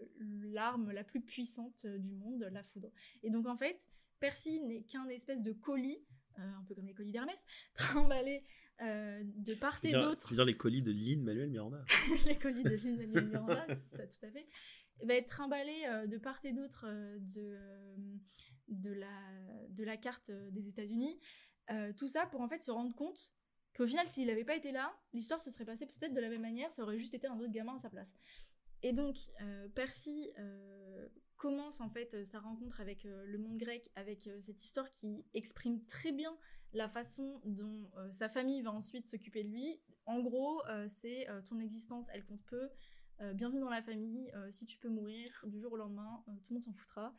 l'arme 0.53 0.92
la 0.92 1.05
plus 1.05 1.20
puissante 1.20 1.85
euh, 1.85 1.98
du 1.98 2.12
monde, 2.12 2.48
la 2.53 2.62
foudre. 2.62 2.90
Et 3.22 3.31
donc 3.31 3.46
en 3.46 3.57
fait, 3.57 3.88
Percy 4.20 4.61
n'est 4.61 4.83
qu'un 4.83 5.09
espèce 5.09 5.42
de 5.42 5.53
colis, 5.53 5.98
euh, 6.38 6.42
un 6.42 6.64
peu 6.68 6.74
comme 6.74 6.87
les 6.87 6.94
colis 6.94 7.12
d'Hermès, 7.12 7.44
trimballé 7.74 8.44
de 8.83 9.53
part 9.53 9.79
et 9.83 9.92
d'autre 9.92 10.26
tu 10.26 10.31
veux 10.31 10.37
dire 10.37 10.46
les 10.46 10.57
colis 10.57 10.81
de 10.81 10.90
Lynn 10.90 11.22
Manuel 11.22 11.50
Miranda 11.50 11.85
les 12.26 12.35
colis 12.35 12.62
de 12.62 12.70
Lin 12.70 12.96
Manuel 12.96 13.26
Miranda, 13.26 13.76
ça 13.76 14.07
tout 14.07 14.24
à 14.24 14.31
fait, 14.31 14.48
va 15.03 15.16
être 15.16 15.29
trimballé 15.29 16.07
de 16.09 16.16
part 16.16 16.42
et 16.44 16.53
d'autre 16.55 16.87
de, 17.18 17.59
de, 18.68 18.90
la, 18.90 19.12
de 19.68 19.85
la 19.85 19.98
carte 19.98 20.31
des 20.31 20.66
États-Unis. 20.68 21.20
Euh, 21.70 21.92
tout 21.96 22.09
ça 22.09 22.26
pour 22.26 22.40
en 22.40 22.48
fait 22.48 22.62
se 22.62 22.70
rendre 22.70 22.94
compte 22.94 23.33
qu'au 23.76 23.87
final, 23.87 24.06
s'il 24.06 24.26
n'avait 24.26 24.44
pas 24.44 24.56
été 24.56 24.72
là, 24.72 24.92
l'histoire 25.12 25.40
se 25.40 25.50
serait 25.50 25.64
passée 25.64 25.87
peut-être 25.87 26.12
de 26.12 26.20
la 26.20 26.28
même 26.28 26.42
manière, 26.42 26.72
ça 26.72 26.83
aurait 26.83 26.98
juste 26.98 27.14
été 27.14 27.26
un 27.26 27.38
autre 27.38 27.52
gamin 27.52 27.76
à 27.76 27.78
sa 27.78 27.90
place. 27.90 28.14
Et 28.83 28.92
donc, 28.92 29.16
euh, 29.42 29.68
Percy 29.68 30.30
euh, 30.38 31.09
commence 31.37 31.80
en 31.80 31.88
fait 31.88 32.24
sa 32.24 32.40
rencontre 32.40 32.80
avec 32.80 33.04
le 33.04 33.38
monde 33.38 33.56
grec, 33.56 33.90
avec 33.94 34.28
cette 34.40 34.62
histoire 34.62 34.90
qui 34.90 35.24
exprime 35.33 35.85
très 35.87 36.12
bien 36.12 36.37
la 36.72 36.87
façon 36.87 37.40
dont 37.44 37.90
sa 38.11 38.28
famille 38.28 38.61
va 38.62 38.72
ensuite 38.72 39.06
s'occuper 39.06 39.42
de 39.44 39.48
lui. 39.48 39.80
En 40.04 40.20
gros, 40.20 40.62
c'est 40.87 41.26
ton 41.48 41.59
existence, 41.59 42.09
elle 42.12 42.24
compte 42.26 42.42
peu. 42.44 42.68
Bienvenue 43.33 43.61
dans 43.61 43.70
la 43.70 43.80
famille. 43.80 44.30
si 44.50 44.66
tu 44.66 44.76
peux 44.76 44.90
mourir 44.90 45.33
du 45.46 45.59
jour 45.61 45.72
au 45.72 45.76
lendemain, 45.78 46.22
tout 46.26 46.50
le 46.50 46.54
monde 46.56 46.62
s'en 46.62 46.74
foutra. 46.74 47.14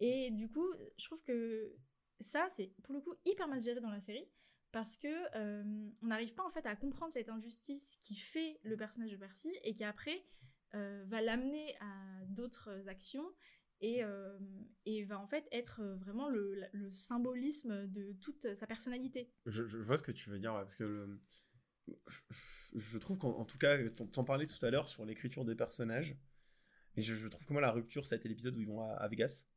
Et 0.00 0.32
du 0.32 0.48
coup, 0.48 0.66
je 0.96 1.04
trouve 1.04 1.22
que 1.22 1.72
ça, 2.20 2.46
c'est 2.50 2.72
pour 2.82 2.94
le 2.94 3.00
coup 3.00 3.14
hyper 3.24 3.48
mal 3.48 3.62
géré 3.62 3.80
dans 3.80 3.90
la 3.90 4.00
série 4.00 4.28
parce 4.72 4.96
que 4.96 5.08
euh, 5.36 5.90
on 6.02 6.06
n'arrive 6.06 6.34
pas 6.34 6.44
en 6.44 6.50
fait 6.50 6.64
à 6.66 6.76
comprendre 6.76 7.12
cette 7.12 7.28
injustice 7.28 7.98
qui 8.04 8.14
fait 8.16 8.60
le 8.62 8.76
personnage 8.76 9.10
de 9.10 9.16
Percy 9.16 9.52
et 9.64 9.74
qui 9.74 9.84
après 9.84 10.24
euh, 10.74 11.04
va 11.08 11.20
l'amener 11.20 11.74
à 11.80 12.24
d'autres 12.26 12.70
actions 12.88 13.26
et, 13.80 14.04
euh, 14.04 14.38
va 15.06 15.18
en 15.18 15.26
fait 15.26 15.48
être 15.50 15.82
vraiment 15.98 16.28
le, 16.28 16.68
symbolisme 16.90 17.86
de 17.88 18.12
toute 18.20 18.54
sa 18.54 18.66
personnalité. 18.66 19.32
je, 19.46 19.62
vois 19.62 19.96
ce 19.96 20.02
que 20.02 20.12
tu 20.12 20.28
veux 20.30 20.38
dire, 20.38 20.52
parce 20.52 20.76
que 20.76 21.18
je, 22.74 22.98
trouve 22.98 23.18
qu'en 23.18 23.30
en 23.30 23.44
tout 23.44 23.58
cas, 23.58 23.78
t'en 24.12 24.24
parlais 24.24 24.46
tout 24.46 24.64
à 24.64 24.70
l'heure 24.70 24.86
sur 24.86 25.04
l'écriture 25.06 25.44
des 25.44 25.54
personnages, 25.54 26.16
et 26.96 27.02
je, 27.02 27.14
je 27.14 27.28
trouve 27.28 27.46
que 27.46 27.52
moi 27.52 27.62
la 27.62 27.72
rupture, 27.72 28.04
ça 28.04 28.16
a 28.16 28.18
été 28.18 28.28
l'épisode 28.28 28.56
où 28.56 28.60
ils 28.60 28.66
vont 28.66 28.82
à, 28.82 28.92
à 28.92 29.08
Vegas. 29.08 29.49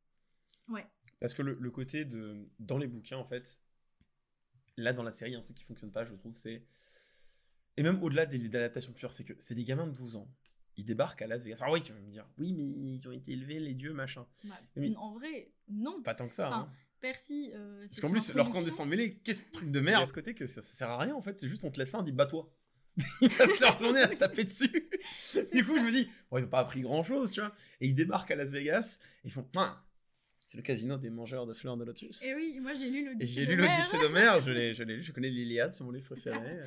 Ouais. 0.68 0.86
Parce 1.20 1.34
que 1.34 1.42
le, 1.42 1.56
le 1.60 1.70
côté 1.70 2.04
de. 2.04 2.48
Dans 2.58 2.78
les 2.78 2.86
bouquins, 2.86 3.16
en 3.18 3.24
fait, 3.24 3.60
là 4.76 4.92
dans 4.92 5.02
la 5.02 5.10
série, 5.12 5.30
il 5.30 5.34
y 5.34 5.36
a 5.36 5.40
un 5.40 5.42
truc 5.42 5.56
qui 5.56 5.64
fonctionne 5.64 5.92
pas, 5.92 6.04
je 6.04 6.14
trouve, 6.14 6.34
c'est. 6.34 6.64
Et 7.76 7.82
même 7.82 8.02
au-delà 8.02 8.26
des, 8.26 8.38
des 8.38 8.56
adaptations 8.56 8.92
pures, 8.92 9.10
c'est 9.12 9.24
que 9.24 9.32
c'est 9.38 9.54
des 9.54 9.64
gamins 9.64 9.86
de 9.86 9.92
12 9.92 10.16
ans. 10.16 10.28
Ils 10.76 10.84
débarquent 10.84 11.22
à 11.22 11.26
Las 11.26 11.42
Vegas. 11.44 11.58
Alors 11.62 11.74
oui, 11.74 11.82
tu 11.82 11.92
vas 11.92 12.00
me 12.00 12.10
dire, 12.10 12.26
oui, 12.38 12.52
mais 12.52 12.64
ils 12.64 13.06
ont 13.08 13.12
été 13.12 13.32
élevés, 13.32 13.60
les 13.60 13.74
dieux, 13.74 13.92
machin. 13.92 14.26
Bah, 14.44 14.54
Mais- 14.76 14.94
En 14.96 15.12
vrai, 15.12 15.48
non. 15.68 16.02
Pas 16.02 16.14
tant 16.14 16.28
que 16.28 16.34
ça, 16.34 16.48
Enfin, 16.48 16.58
hein. 16.68 16.72
Percy, 17.00 17.50
euh, 17.54 17.86
Parce 17.86 18.00
qu'en 18.00 18.10
plus, 18.10 18.34
leur 18.34 18.50
camp 18.50 18.62
descend 18.62 18.88
mêlé, 18.88 19.18
qu'est-ce 19.18 19.44
que 19.44 19.50
truc 19.52 19.70
de 19.70 19.80
merde 19.80 20.02
à 20.02 20.06
ce 20.06 20.12
côté 20.12 20.34
que 20.34 20.46
ça, 20.46 20.62
ça 20.62 20.72
sert 20.74 20.88
à 20.90 20.98
rien 20.98 21.14
en 21.14 21.20
fait, 21.20 21.38
c'est 21.38 21.48
juste 21.48 21.64
on 21.64 21.70
te 21.70 21.78
laisse 21.78 21.90
ça, 21.90 21.98
on 21.98 22.02
dit 22.02 22.12
bats-toi. 22.12 22.50
Ils 23.20 23.28
passent 23.28 23.58
leur 23.60 23.78
journée 23.78 24.00
à 24.00 24.08
se 24.08 24.14
taper 24.14 24.44
dessus. 24.44 24.68
du 25.52 25.64
coup, 25.64 25.78
je 25.78 25.84
me 25.84 25.90
dis, 25.90 26.08
bon, 26.30 26.38
ils 26.38 26.44
ont 26.44 26.48
pas 26.48 26.60
appris 26.60 26.80
grand 26.82 27.02
chose, 27.02 27.32
tu 27.32 27.40
vois. 27.40 27.52
Et 27.80 27.88
ils 27.88 27.94
débarquent 27.94 28.30
à 28.30 28.36
Las 28.36 28.50
Vegas, 28.52 28.98
et 29.24 29.26
ils 29.28 29.32
font, 29.32 29.46
ah, 29.56 29.84
c'est 30.46 30.56
le 30.56 30.62
casino 30.62 30.96
des 30.98 31.10
mangeurs 31.10 31.46
de 31.46 31.54
fleurs 31.54 31.76
de 31.76 31.84
lotus. 31.84 32.22
Et 32.22 32.34
oui, 32.34 32.58
moi 32.60 32.72
j'ai 32.74 32.90
lu 32.90 33.04
l'Odyssée 33.06 33.32
j'ai 33.32 33.46
lu 33.46 33.56
l'Odyssée 33.56 33.98
d'Homère, 33.98 34.40
je 34.40 34.50
l'ai, 34.50 34.74
je 34.74 34.82
l'ai 34.82 34.96
lu, 34.96 35.02
je 35.02 35.12
connais 35.12 35.28
l'Iliade, 35.30 35.72
c'est 35.72 35.84
mon 35.84 35.90
livre 35.90 36.06
préféré. 36.06 36.38
euh. 36.60 36.64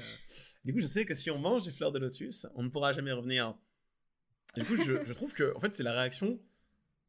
Du 0.65 0.73
coup, 0.73 0.79
je 0.79 0.87
sais 0.87 1.05
que 1.05 1.13
si 1.13 1.29
on 1.31 1.37
mange 1.37 1.63
des 1.63 1.71
fleurs 1.71 1.91
de 1.91 1.99
lotus, 1.99 2.47
on 2.55 2.63
ne 2.63 2.69
pourra 2.69 2.93
jamais 2.93 3.11
revenir. 3.11 3.55
Du 4.55 4.63
coup, 4.65 4.75
je, 4.77 5.05
je 5.05 5.13
trouve 5.13 5.33
que, 5.33 5.55
en 5.55 5.59
fait, 5.59 5.75
c'est 5.75 5.83
la 5.83 5.93
réaction 5.93 6.39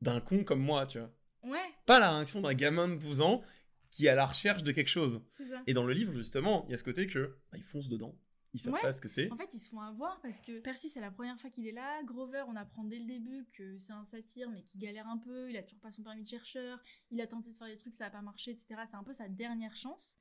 d'un 0.03 0.21
con 0.21 0.45
comme 0.45 0.61
moi, 0.61 0.87
tu 0.87 0.99
vois. 0.99 1.11
Ouais, 1.45 1.59
Pas 1.87 1.99
la 1.99 2.15
réaction 2.15 2.41
d'un 2.43 2.53
gamin 2.55 2.89
de 2.89 2.97
12 2.97 3.21
ans 3.23 3.43
qui 3.91 4.05
est 4.07 4.11
à 4.11 4.15
la 4.15 4.27
recherche 4.27 4.63
de 4.63 4.71
quelque 4.73 4.89
chose. 4.91 5.23
c'est 5.31 5.47
ça. 5.47 5.63
Et 5.67 5.73
dans 5.73 5.85
le 5.85 5.95
livre, 5.95 6.13
justement, 6.13 6.67
il 6.69 6.73
y 6.73 6.75
a 6.75 6.77
ce 6.77 6.85
côté 6.85 7.07
que 7.07 7.37
bah, 7.51 7.57
ils 7.57 7.63
foncent 7.65 7.89
dedans. 7.89 8.15
Ils 8.55 8.61
savent 8.61 8.73
Ouais. 8.75 8.81
pas 8.81 8.93
ce 8.93 9.01
que 9.01 9.09
c'est. 9.09 9.31
En 9.31 9.37
fait, 9.37 9.53
ils 9.53 9.59
se 9.59 9.69
font 9.69 9.81
avoir 9.81 10.21
parce 10.21 10.41
que 10.41 10.59
Percy, 10.61 10.89
c'est 10.89 11.01
la 11.01 11.11
première 11.11 11.39
fois 11.41 11.51
qu'il 11.51 11.67
est 11.67 11.73
là. 11.73 12.03
Grover, 12.05 12.45
on 12.49 12.57
apprend 12.57 12.85
dès 12.85 12.99
le 12.99 13.05
début 13.05 13.47
que 13.53 13.77
c'est 13.79 13.93
un 13.93 14.05
satyre, 14.05 14.49
mais 14.51 14.63
qui 14.63 14.79
galère 14.79 15.07
un 15.07 15.19
peu. 15.19 15.51
Il 15.51 15.57
a 15.57 15.63
toujours 15.63 15.81
pas 15.81 15.91
son 15.93 16.03
permis 16.03 16.23
de 16.23 16.29
chercheur. 16.29 16.83
Il 17.11 17.21
a 17.21 17.27
tenté 17.27 17.51
de 17.51 17.57
faire 17.57 17.67
des 17.67 17.77
trucs, 17.77 17.95
ça 17.95 18.07
a 18.07 18.11
pas 18.11 18.23
marché, 18.23 18.51
etc. 18.53 18.81
C'est 18.87 18.97
un 18.97 19.05
peu 19.05 19.13
sa 19.13 19.29
dernière 19.29 19.77
chance. 19.77 20.17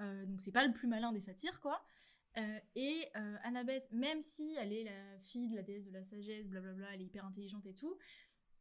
Euh, 0.00 0.26
donc, 0.26 0.40
c'est 0.40 0.52
pas 0.52 0.66
le 0.66 0.72
plus 0.72 0.88
malin 0.88 1.12
des 1.12 1.20
satyres, 1.20 1.60
quoi. 1.60 1.84
Euh, 2.36 2.58
et 2.74 3.06
euh, 3.16 3.36
Annabeth, 3.42 3.90
même 3.92 4.20
si 4.20 4.54
elle 4.58 4.72
est 4.72 4.84
la 4.84 5.18
fille 5.20 5.48
de 5.48 5.56
la 5.56 5.62
déesse 5.62 5.86
de 5.86 5.92
la 5.92 6.02
sagesse, 6.04 6.48
blablabla, 6.48 6.94
elle 6.94 7.00
est 7.02 7.06
hyper 7.06 7.24
intelligente 7.24 7.64
et 7.66 7.74
tout, 7.74 7.96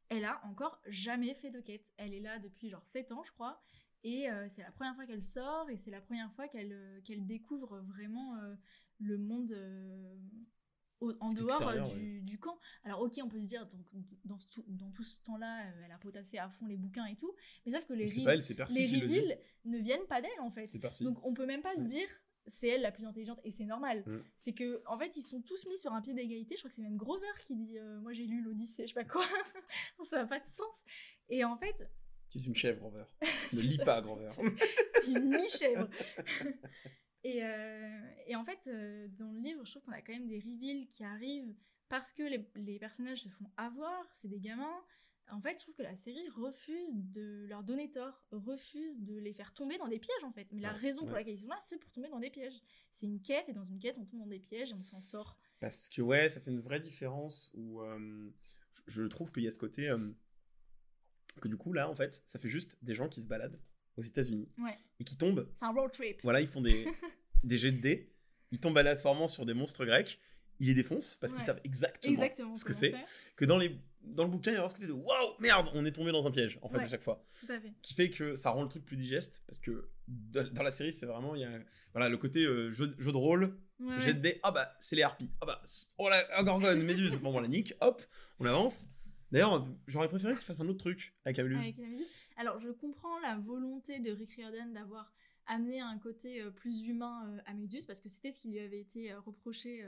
elle 0.10 0.26
a 0.26 0.44
encore 0.46 0.80
jamais 0.88 1.34
fait 1.34 1.52
de 1.52 1.60
quête. 1.60 1.92
Elle 1.98 2.14
est 2.14 2.20
là 2.22 2.40
depuis 2.40 2.70
genre 2.70 2.86
7 2.86 3.12
ans, 3.12 3.24
je 3.24 3.32
crois. 3.32 3.62
Et 4.04 4.30
euh, 4.32 4.48
c'est 4.48 4.62
la 4.62 4.72
première 4.72 4.96
fois 4.96 5.06
qu'elle 5.06 5.24
sort 5.24 5.70
et 5.70 5.76
c'est 5.78 5.92
la 5.92 6.02
première 6.02 6.32
fois 6.34 6.48
qu'elle 6.48 6.72
euh, 6.72 7.02
qu'elle 7.02 7.26
découvre 7.26 7.80
vraiment 7.82 8.36
euh, 8.38 8.56
le 9.00 9.18
monde 9.18 9.52
euh, 9.52 10.16
au- 11.00 11.14
en 11.20 11.32
dehors 11.34 11.68
euh, 11.68 11.82
du, 11.94 12.22
du 12.22 12.40
camp. 12.40 12.58
Alors 12.84 13.02
ok, 13.02 13.20
on 13.24 13.30
peut 13.30 13.40
se 13.42 13.48
dire, 13.48 13.68
donc, 13.68 13.86
dans, 14.26 14.40
ce- 14.40 14.62
dans 14.68 14.92
tout 14.92 15.04
ce 15.04 15.22
temps-là, 15.24 15.66
euh, 15.68 15.82
elle 15.86 15.92
a 15.92 15.98
potassé 15.98 16.38
à 16.40 16.50
fond 16.50 16.66
les 16.66 16.78
bouquins 16.78 17.06
et 17.06 17.16
tout, 17.16 17.36
mais 17.66 17.72
sauf 17.72 17.86
que 17.86 17.94
les, 17.94 18.06
Mais 18.06 18.08
C'est 18.10 18.20
ri- 18.20 18.26
pas 18.26 18.34
elle, 18.34 18.44
c'est 18.44 18.56
Percy 18.56 18.88
les 18.88 19.00
reveals 19.02 19.40
ne 19.66 19.78
viennent 19.80 20.06
pas 20.08 20.22
d'elle 20.22 20.40
en 20.40 20.50
fait. 20.52 20.68
C'est. 20.68 21.04
Donc 21.04 21.24
on 21.26 21.34
peut 21.34 21.46
même 21.46 21.62
pas 21.62 21.76
se 21.76 21.82
Mm. 21.82 21.86
dire 21.86 22.08
c'est 22.50 22.70
elle 22.70 22.82
la 22.82 22.94
plus 22.94 23.06
intelligente 23.06 23.42
et 23.44 23.52
c'est 23.52 23.66
normal. 23.66 24.04
Mm. 24.08 24.24
C'est 24.38 24.54
que 24.54 24.82
en 24.88 24.98
fait 24.98 25.16
ils 25.18 25.22
sont 25.22 25.42
tous 25.42 25.66
mis 25.68 25.78
sur 25.78 25.92
un 25.94 26.02
pied 26.02 26.14
d'égalité. 26.14 26.56
Je 26.56 26.62
crois 26.62 26.70
que 26.70 26.76
c'est 26.76 26.82
même 26.82 26.96
Grover 26.98 27.28
qui 27.46 27.56
dit 27.56 27.78
euh, 27.78 28.00
moi 28.00 28.14
j'ai 28.14 28.26
lu 28.26 28.42
l'Odyssée, 28.42 28.84
je 28.84 28.94
sais 28.94 28.94
pas 28.94 29.04
quoi. 29.04 29.22
ça 30.04 30.16
n'a 30.18 30.26
pas 30.26 30.40
de 30.40 30.46
sens. 30.48 30.84
Et 31.30 31.44
en 31.44 31.58
fait 31.58 31.88
Qui 32.30 32.40
est 32.40 32.46
une 32.46 32.56
chèvre, 32.56 32.80
Grover. 32.80 33.04
ne 33.22 33.28
C'est 33.50 33.62
lis 33.62 33.78
pas, 33.78 34.02
Grover. 34.02 34.30
c'est 34.34 35.06
une 35.12 35.30
mi-chèvre. 35.30 35.90
et, 37.24 37.44
euh, 37.44 38.00
et 38.28 38.36
en 38.36 38.44
fait 38.46 38.68
euh, 38.68 39.08
dans 39.18 39.32
le 39.32 39.40
livre 39.40 39.66
je 39.66 39.72
trouve 39.72 39.84
qu'on 39.84 39.92
a 39.92 40.02
quand 40.02 40.14
même 40.14 40.28
des 40.28 40.40
reveals 40.40 40.88
qui 40.88 41.04
arrivent 41.04 41.54
parce 41.90 42.14
que 42.14 42.24
les, 42.24 42.46
les 42.56 42.80
personnages 42.80 43.22
se 43.24 43.30
font 43.30 43.50
avoir, 43.56 44.06
c'est 44.12 44.28
des 44.28 44.40
gamins. 44.40 44.84
En 45.30 45.42
fait, 45.42 45.58
je 45.58 45.64
trouve 45.64 45.76
que 45.76 45.84
la 45.84 45.96
série 45.98 46.28
refuse 46.30 46.94
de 46.94 47.46
leur 47.48 47.64
donner 47.64 47.90
tort, 47.92 48.22
refuse 48.32 49.00
de 49.02 49.18
les 49.18 49.34
faire 49.34 49.54
tomber 49.54 49.78
dans 49.78 49.88
des 49.88 50.00
pièges 50.00 50.24
en 50.24 50.32
fait. 50.32 50.52
Mais 50.54 50.62
la 50.62 50.72
Ouais, 50.72 50.74
raison 50.74 51.06
pour 51.06 51.16
laquelle 51.16 51.34
ils 51.36 51.40
sont 51.40 51.48
là, 51.48 51.58
c'est 51.62 51.78
pour 51.78 51.92
tomber 51.92 52.10
dans 52.10 52.20
des 52.20 52.30
pièges. 52.30 52.62
C'est 52.92 53.08
une 53.08 53.22
quête 53.22 53.48
et 53.50 53.54
dans 53.54 53.64
une 53.64 53.80
quête, 53.80 53.98
on 53.98 54.06
tombe 54.06 54.20
dans 54.20 54.28
des 54.28 54.40
pièges 54.40 54.72
et 54.72 54.74
on 54.74 54.84
s'en 54.84 55.02
sort. 55.02 55.38
Parce 55.60 55.90
que 55.90 56.02
ouais, 56.02 56.30
ça 56.30 56.40
fait 56.40 56.52
une 56.52 56.60
vraie 56.62 56.80
différence 56.80 57.52
où 57.54 57.82
euh, 57.82 58.30
je 58.88 59.04
trouve 59.04 59.32
qu'il 59.32 59.44
y 59.44 59.48
a 59.48 59.52
ce 59.52 59.60
côté 59.60 59.90
que 61.42 61.48
du 61.48 61.58
coup 61.58 61.74
là 61.74 61.90
en 61.90 61.96
fait, 61.96 62.24
ça 62.26 62.40
fait 62.40 62.50
juste 62.50 62.78
des 62.82 62.94
gens 62.94 63.10
qui 63.10 63.22
se 63.22 63.28
baladent 63.28 63.60
aux 63.98 64.02
États-Unis 64.02 64.48
Ouais. 64.60 64.78
et 65.00 65.04
qui 65.04 65.18
tombent. 65.18 65.50
C'est 65.54 65.66
un 65.66 65.72
road 65.74 65.92
trip. 65.92 66.20
Voilà, 66.24 66.42
ils 66.42 66.48
font 66.48 66.62
des 66.62 66.88
des 67.44 67.58
jets 67.58 67.72
de 67.72 67.82
dés, 67.82 68.14
ils 68.52 68.60
tombent 68.60 68.78
aléatoirement 68.78 69.28
sur 69.28 69.46
des 69.46 69.54
monstres 69.54 69.86
grecs, 69.86 70.20
ils 70.60 70.68
les 70.68 70.74
défoncent 70.74 71.16
parce 71.22 71.34
qu'ils 71.34 71.44
savent 71.44 71.62
exactement, 71.64 72.14
Exactement 72.14 72.56
ce 72.56 72.66
que 72.66 72.74
c'est. 72.74 72.94
Que 73.36 73.46
dans 73.46 73.58
les 73.58 73.76
dans 74.04 74.24
le 74.24 74.30
bouquin, 74.30 74.52
il 74.52 74.54
y 74.54 74.58
a 74.58 74.70
ce 74.70 74.74
côté 74.74 74.88
de 74.88 74.94
waouh 74.94 75.34
merde, 75.42 75.68
on 75.74 75.84
est 75.86 75.92
tombé 75.92 76.12
dans 76.14 76.26
un 76.26 76.32
piège 76.32 76.58
en 76.62 76.70
fait 76.70 76.78
Ouais. 76.78 76.84
à 76.84 76.88
chaque 76.88 77.04
fois. 77.04 77.26
Tout 77.40 77.52
à 77.52 77.60
fait. 77.60 77.74
qui 77.82 77.94
fait 77.94 78.10
que 78.10 78.36
ça 78.38 78.52
rend 78.52 78.64
le 78.64 78.70
truc 78.70 78.86
plus 78.86 78.96
digeste 78.96 79.44
parce 79.46 79.60
que 79.60 79.90
dans 80.08 80.64
la 80.64 80.72
série 80.72 80.94
c'est 80.94 81.06
vraiment 81.06 81.36
il 81.36 81.42
y 81.42 81.44
a 81.44 81.52
voilà 81.92 82.08
le 82.08 82.16
côté 82.18 82.46
euh, 82.46 82.72
jeu, 82.72 82.96
jeu 82.98 83.12
de 83.12 83.18
rôle 83.18 83.58
jet 84.00 84.14
de 84.14 84.20
dés 84.22 84.40
ah 84.44 84.52
bah 84.52 84.74
c'est 84.80 84.96
les 84.96 85.04
harpies 85.04 85.30
ah 85.42 85.46
bah 85.46 85.62
oh 85.98 86.08
la 86.10 86.26
la 86.30 86.44
gorgone 86.44 86.82
méduse 86.84 87.18
bon 87.18 87.32
voilà 87.32 87.48
nique 87.50 87.74
hop 87.82 88.02
on 88.40 88.46
avance 88.46 88.88
d'ailleurs 89.32 89.68
j'aurais 89.88 90.08
préféré 90.08 90.34
qu'il 90.36 90.44
fasse 90.44 90.62
un 90.62 90.68
autre 90.68 90.80
truc 90.80 91.16
avec 91.26 91.38
la 91.38 91.44
méduse 91.44 91.60
Avec 91.60 91.78
la 91.78 91.88
méduse. 91.88 92.08
Alors, 92.38 92.60
je 92.60 92.70
comprends 92.70 93.20
la 93.20 93.36
volonté 93.38 94.00
de 94.00 94.12
Rick 94.12 94.32
Riordan 94.34 94.72
d'avoir 94.74 95.12
amené 95.50 95.80
un 95.80 95.98
côté 95.98 96.42
euh, 96.42 96.52
plus 96.52 96.86
humain 96.88 97.26
euh, 97.26 97.40
à 97.46 97.54
Méduse, 97.54 97.86
parce 97.86 98.02
que 98.02 98.10
c'était 98.10 98.34
ce 98.34 98.40
qui 98.40 98.50
lui 98.50 98.60
avait 98.60 98.82
été 98.82 99.14
euh, 99.14 99.20
reproché 99.22 99.84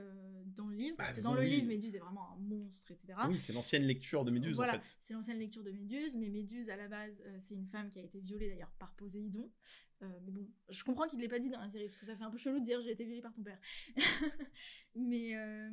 dans 0.45 0.67
le 0.67 0.75
livre. 0.75 0.95
Parce 0.97 1.11
Bah, 1.11 1.17
que 1.17 1.21
dans 1.21 1.33
le 1.33 1.43
livre, 1.43 1.67
Méduse 1.67 1.95
est 1.95 1.99
vraiment 1.99 2.31
un 2.33 2.39
monstre, 2.39 2.91
etc. 2.91 3.13
oui 3.27 3.37
c'est 3.37 3.53
l'ancienne 3.53 3.83
lecture 3.83 4.23
de 4.23 4.31
méduse 4.31 4.55
voilà, 4.55 4.73
en 4.73 4.81
fait 4.81 4.95
c'est 4.99 5.13
l'ancienne 5.13 5.37
lecture 5.37 5.63
de 5.63 5.71
Méduse, 5.71 6.15
mais 6.15 6.29
Méduse, 6.29 6.69
à 6.69 6.77
la 6.77 6.87
base, 6.87 7.23
c'est 7.39 7.55
une 7.55 7.67
femme 7.67 7.89
qui 7.89 7.99
a 7.99 8.03
été 8.03 8.19
violée 8.19 8.49
d'ailleurs 8.49 8.71
par 8.79 8.93
Poséidon. 8.93 9.49
Euh, 10.01 10.07
mais 10.23 10.31
bon, 10.31 10.47
je 10.69 10.83
comprends 10.83 11.07
qu'il 11.07 11.17
ne 11.17 11.23
l'ait 11.23 11.29
pas 11.29 11.39
dit 11.39 11.49
dans 11.49 11.59
la 11.59 11.67
série, 11.69 11.85
parce 11.87 11.97
que 11.97 12.05
ça 12.05 12.15
fait 12.15 12.23
un 12.23 12.31
peu 12.31 12.37
chelou 12.37 12.59
de 12.59 12.63
dire 12.63 12.81
j'ai 12.81 12.91
été 12.91 13.03
violée 13.03 13.21
par 13.21 13.33
ton 13.33 13.43
père. 13.43 13.59
mais, 14.95 15.35
euh, 15.35 15.69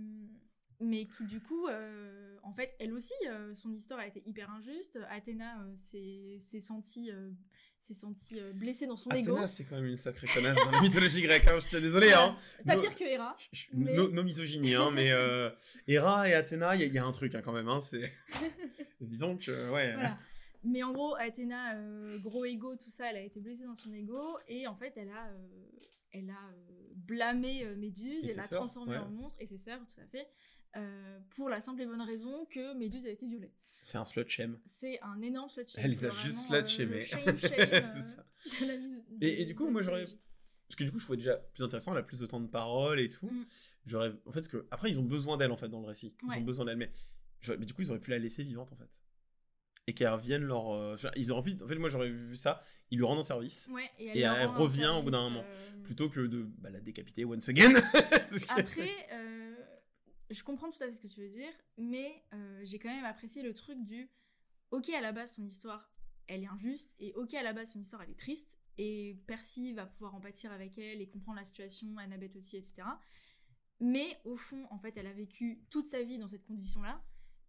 mais 0.80 1.06
qui, 1.06 1.24
du 1.24 1.40
coup, 1.40 1.66
euh, 1.68 2.36
en 2.42 2.52
fait, 2.52 2.74
elle 2.78 2.92
aussi, 2.92 3.12
euh, 3.28 3.54
son 3.54 3.72
histoire 3.74 4.00
a 4.00 4.06
été 4.06 4.22
hyper 4.26 4.50
injuste. 4.50 4.98
Athéna 5.10 5.60
euh, 5.62 5.72
s'est 5.74 6.60
sentie, 6.60 7.10
sentie 7.80 8.40
blessée 8.54 8.86
dans 8.86 8.96
son 8.96 9.10
ego. 9.10 9.32
Athéna 9.32 9.46
c'est 9.46 9.64
quand 9.64 9.76
même 9.76 9.86
une 9.86 9.96
sacrée 9.96 10.26
connasse 10.26 10.56
dans 10.56 10.70
la 10.72 10.80
mythologie 10.80 11.22
grecque 11.22 11.46
hein, 11.46 11.58
je 11.60 11.68
suis 11.68 11.80
désolé 11.80 12.08
Voilà. 12.08 12.24
hein 12.24 12.36
Pas 12.66 12.74
No- 12.76 12.82
pire 12.82 12.96
que 12.96 13.04
Héra. 13.04 13.36
je- 13.38 13.48
je- 13.52 13.66
Mais- 13.74 13.94
no, 13.94 14.08
no 14.08 14.24
misogynie 14.24 14.74
hein 14.74 14.90
mais 14.92 15.12
Héra 15.86 16.28
et 16.28 16.34
Athéna 16.34 16.74
il 16.74 16.80
y, 16.80 16.84
a- 16.84 16.86
il 16.86 16.92
y 16.94 16.98
a 16.98 17.04
un 17.04 17.12
truc 17.12 17.34
hein, 17.36 17.42
quand 17.44 17.52
même 17.52 17.68
hein, 17.68 17.78
c'est 17.80 18.10
disons 19.00 19.36
que 19.36 19.70
ouais 19.70 19.92
Voilà. 19.94 20.18
Mais 20.64 20.82
en 20.82 20.92
gros, 20.92 21.14
Athéna, 21.14 21.76
gros 22.18 22.44
ego, 22.44 22.74
tout 22.74 22.90
ça, 22.90 23.08
elle 23.10 23.16
a 23.18 23.20
été 23.20 23.38
blessée 23.40 23.64
dans 23.66 23.76
son 23.76 23.92
ego 23.94 24.20
et 24.48 24.66
en 24.66 24.74
fait, 24.74 24.92
elle 24.96 25.10
a, 25.10 25.30
elle 26.10 26.28
a 26.30 26.50
blâmé 26.96 27.64
Méduse, 27.76 28.24
Et 28.24 28.30
elle 28.30 28.36
l'a 28.36 28.48
transformée 28.48 28.92
ouais. 28.96 28.98
en 28.98 29.10
monstre, 29.10 29.38
et 29.40 29.46
ses 29.46 29.58
sœurs, 29.58 29.78
tout 29.78 30.00
à 30.00 30.06
fait, 30.06 30.26
euh, 30.76 31.18
pour 31.30 31.48
la 31.48 31.60
simple 31.60 31.82
et 31.82 31.86
bonne 31.86 32.02
raison 32.02 32.44
que 32.46 32.74
Méduse 32.74 33.04
a 33.06 33.10
été 33.10 33.26
violée. 33.26 33.52
C'est 33.82 33.98
un 33.98 34.04
slut 34.04 34.28
shame. 34.28 34.58
C'est 34.66 34.98
un 35.02 35.20
énorme 35.22 35.48
slut 35.50 35.64
shame. 35.68 35.84
Elle 35.84 35.90
les 35.92 36.04
a 36.06 36.10
juste 36.10 36.48
vraiment, 36.48 36.66
slut 36.66 37.04
C'est 38.48 38.70
euh, 38.70 39.00
Et, 39.20 39.44
du 39.44 39.54
coup, 39.54 39.68
moi 39.70 39.82
j'aurais. 39.82 40.04
Parce 40.68 40.76
que 40.76 40.84
du 40.84 40.90
coup, 40.90 40.98
je 40.98 41.04
trouvais 41.04 41.18
déjà 41.18 41.36
plus 41.36 41.62
intéressant, 41.62 41.92
elle 41.92 41.98
a 41.98 42.02
plus 42.02 42.18
de 42.20 42.26
temps 42.26 42.40
de 42.40 42.48
parole 42.48 42.98
et 43.00 43.08
tout. 43.08 43.26
Mm. 43.26 43.44
J'aurais. 43.86 44.12
En 44.26 44.32
fait, 44.32 44.48
que. 44.48 44.66
Après, 44.70 44.90
ils 44.90 44.98
ont 44.98 45.04
besoin 45.04 45.36
d'elle 45.36 45.52
en 45.52 45.56
fait 45.56 45.68
dans 45.68 45.80
le 45.80 45.86
récit. 45.86 46.14
Ils 46.24 46.28
Ouais. 46.30 46.36
ont 46.38 46.42
besoin 46.42 46.64
d'elle, 46.64 46.76
mais. 46.76 46.90
Mais 47.58 47.66
du 47.66 47.72
coup, 47.74 47.82
ils 47.82 47.90
auraient 47.90 48.00
pu 48.00 48.10
la 48.10 48.18
laisser 48.18 48.42
vivante 48.42 48.72
en 48.72 48.76
fait. 48.76 48.88
Et 49.86 49.94
qu'elle 49.94 50.08
revienne 50.08 50.42
leur. 50.42 50.72
euh, 50.74 50.96
Ils 51.16 51.30
auraient 51.30 51.42
pu. 51.42 51.62
En 51.62 51.68
fait, 51.68 51.76
moi 51.76 51.88
j'aurais 51.88 52.10
vu 52.10 52.34
ça. 52.36 52.60
Ils 52.90 52.98
lui 52.98 53.04
rendent 53.04 53.20
un 53.20 53.24
service. 53.24 53.68
Ouais, 53.70 53.88
et 53.98 54.20
elle 54.20 54.46
revient 54.46 54.92
au 54.98 55.02
bout 55.02 55.10
d'un 55.12 55.22
moment. 55.22 55.44
euh, 55.46 55.82
Plutôt 55.84 56.08
que 56.08 56.20
de 56.20 56.42
bah, 56.58 56.70
la 56.70 56.80
décapiter 56.80 57.24
once 57.24 57.48
again. 57.48 57.72
Après, 58.48 58.90
euh, 59.12 59.54
je 60.30 60.42
comprends 60.42 60.70
tout 60.70 60.82
à 60.82 60.86
fait 60.86 60.92
ce 60.92 61.00
que 61.00 61.06
tu 61.06 61.20
veux 61.20 61.28
dire, 61.28 61.52
mais 61.76 62.24
euh, 62.34 62.60
j'ai 62.64 62.78
quand 62.78 62.88
même 62.88 63.04
apprécié 63.04 63.42
le 63.42 63.54
truc 63.54 63.78
du 63.84 64.10
ok 64.70 64.88
à 64.90 65.00
la 65.00 65.12
base 65.12 65.36
son 65.36 65.46
histoire 65.46 65.92
elle 66.26 66.42
est 66.42 66.48
injuste 66.48 66.94
et 66.98 67.14
ok 67.14 67.34
à 67.34 67.42
la 67.42 67.52
base 67.52 67.72
son 67.72 67.80
histoire 67.80 68.02
elle 68.02 68.10
est 68.10 68.18
triste 68.18 68.58
et 68.78 69.16
Percy 69.26 69.72
va 69.72 69.86
pouvoir 69.86 70.14
en 70.14 70.20
pâtir 70.20 70.52
avec 70.52 70.76
elle 70.78 71.00
et 71.00 71.08
comprendre 71.08 71.38
la 71.38 71.44
situation, 71.44 71.96
Annabeth 71.96 72.36
aussi, 72.36 72.56
etc. 72.58 72.82
Mais 73.80 74.18
au 74.24 74.36
fond, 74.36 74.66
en 74.70 74.78
fait, 74.78 74.96
elle 74.96 75.06
a 75.06 75.12
vécu 75.12 75.62
toute 75.70 75.86
sa 75.86 76.02
vie 76.02 76.18
dans 76.18 76.28
cette 76.28 76.44
condition-là 76.44 77.02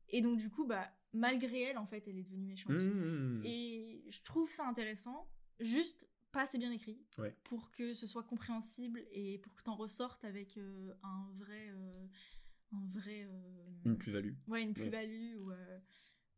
et 0.10 0.22
donc 0.22 0.38
du 0.38 0.50
coup, 0.50 0.66
bah 0.66 0.90
malgré 1.14 1.64
elle, 1.64 1.78
en 1.78 1.86
fait, 1.86 2.08
elle 2.08 2.18
est 2.18 2.24
devenue 2.24 2.46
méchante. 2.46 2.76
Mm. 2.78 3.42
Et 3.46 4.04
je 4.10 4.22
trouve 4.24 4.50
ça 4.52 4.66
intéressant, 4.68 5.28
juste 5.60 6.08
pas 6.32 6.42
assez 6.44 6.58
bien 6.58 6.72
écrit, 6.72 7.02
Ouais. 7.18 7.36
pour 7.46 7.72
que 7.72 7.94
ce 7.94 8.06
soit 8.06 8.24
compréhensible 8.24 9.04
et 9.12 9.40
pour 9.40 9.56
que 9.56 9.64
t'en 9.64 9.76
ressortes 9.76 10.24
avec 10.26 10.58
euh, 10.58 10.94
un 11.04 11.30
vrai, 11.38 11.70
euh, 11.72 12.08
un 12.72 12.86
vrai, 12.94 13.24
euh, 13.26 13.68
Une 13.86 13.98
plus-value. 13.98 14.34
ouais, 14.48 14.64
une 14.64 14.74
plus-value 14.74 15.36
ou, 15.40 15.52
euh, 15.52 15.80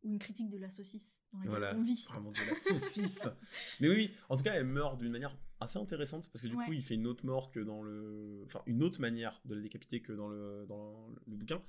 ou 0.02 0.10
une 0.10 0.18
critique 0.18 0.48
de 0.50 0.58
la 0.58 0.70
saucisse 0.70 1.20
dans 1.32 1.38
laquelle 1.40 1.50
Voilà, 1.50 1.76
on 1.76 1.82
vit. 1.82 2.06
vraiment 2.08 2.30
de 2.32 2.38
la 2.48 2.54
saucisse. 2.54 3.26
Mais 3.80 3.88
oui, 3.88 4.10
en 4.28 4.36
tout 4.36 4.44
cas, 4.44 4.54
elle 4.54 4.64
meurt 4.66 4.98
d'une 4.98 5.12
manière 5.12 5.36
assez 5.60 5.78
intéressante 5.78 6.30
parce 6.32 6.42
que 6.42 6.48
du 6.48 6.56
Ouais. 6.56 6.64
coup, 6.66 6.72
il 6.72 6.82
fait 6.82 6.94
une 6.94 7.06
autre 7.06 7.26
mort 7.26 7.50
que 7.50 7.60
dans 7.60 7.82
le. 7.82 8.42
Enfin, 8.46 8.62
une 8.66 8.82
autre 8.82 9.00
manière 9.00 9.40
de 9.44 9.54
la 9.54 9.60
décapiter 9.60 10.00
que 10.00 10.12
dans 10.12 10.28
le, 10.28 10.64
dans 10.68 11.08
le 11.26 11.36
bouquin, 11.36 11.62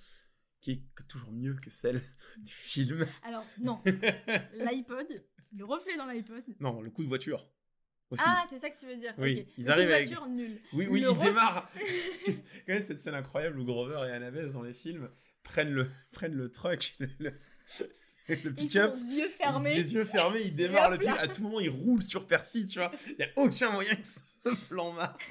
qui 0.62 0.72
est 0.72 1.08
toujours 1.08 1.32
mieux 1.32 1.56
que 1.56 1.70
celle 1.70 2.02
du 2.38 2.52
film. 2.54 3.06
Alors 3.24 3.46
non, 3.60 3.82
l'iPod, 4.54 5.08
le 5.54 5.66
reflet 5.66 5.98
dans 5.98 6.06
l'iPod. 6.06 6.44
Non, 6.60 6.82
le 6.82 6.90
coup 6.90 7.04
de 7.04 7.08
voiture. 7.10 7.50
Aussi. 8.12 8.22
Ah, 8.26 8.46
c'est 8.50 8.58
ça 8.58 8.70
que 8.70 8.78
tu 8.78 8.86
veux 8.86 8.96
dire. 8.98 9.14
Oui, 9.18 9.40
ok. 9.48 9.54
ils 9.58 9.72
arrivent 9.72 9.90
avec- 9.92 10.08
voiture, 10.10 10.28
nul. 10.28 10.60
oui, 10.74 10.86
oui, 10.90 11.02
Le 11.02 11.08
il 11.08 11.12
ref- 11.14 11.24
démarre. 11.24 11.72
Quand 12.68 12.74
même, 12.74 12.86
cette 12.86 13.00
scène 13.02 13.16
incroyable 13.16 13.58
où 13.60 13.64
Grover 13.66 14.06
et 14.08 14.12
Annabeth 14.12 14.52
dans 14.52 14.62
les 14.64 14.74
films 14.74 15.10
prennent 15.44 15.72
le, 15.72 15.88
prennent 16.12 16.36
le 16.36 16.52
truck, 16.52 16.96
le, 17.00 17.08
le, 17.20 17.34
Ils 18.30 18.54
pick-up. 18.54 18.96
sont 18.96 19.16
yeux 19.18 19.30
fermés. 19.30 19.76
Les 19.76 19.94
yeux 19.94 20.06
fermés, 20.06 20.42
ils 20.42 20.56
démarrent 20.56 20.92
le 20.92 20.98
pick 20.98 21.08
À 21.10 21.28
tout 21.28 21.42
moment, 21.42 21.60
ils 21.62 21.70
roulent 21.70 22.04
sur 22.04 22.28
Percy, 22.28 22.66
tu 22.66 22.80
vois. 22.80 22.92
Il 23.08 23.16
n'y 23.18 23.24
a 23.24 23.30
aucun 23.38 23.72
moyen 23.72 23.96
que 23.96 24.06
ce 24.06 24.20
plan 24.70 24.92
marche. 24.92 25.24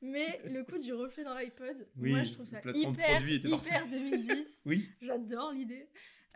Mais 0.00 0.40
le 0.46 0.62
coup 0.64 0.78
du 0.78 0.92
reflet 0.94 1.24
dans 1.24 1.36
l'iPod, 1.36 1.86
Oui, 1.96 2.10
moi 2.10 2.22
je 2.22 2.32
trouve 2.32 2.46
ça 2.46 2.60
hyper, 2.72 3.20
hyper 3.28 3.86
2010. 3.88 4.60
Oui. 4.64 4.88
J'adore 5.02 5.52
l'idée. 5.52 5.88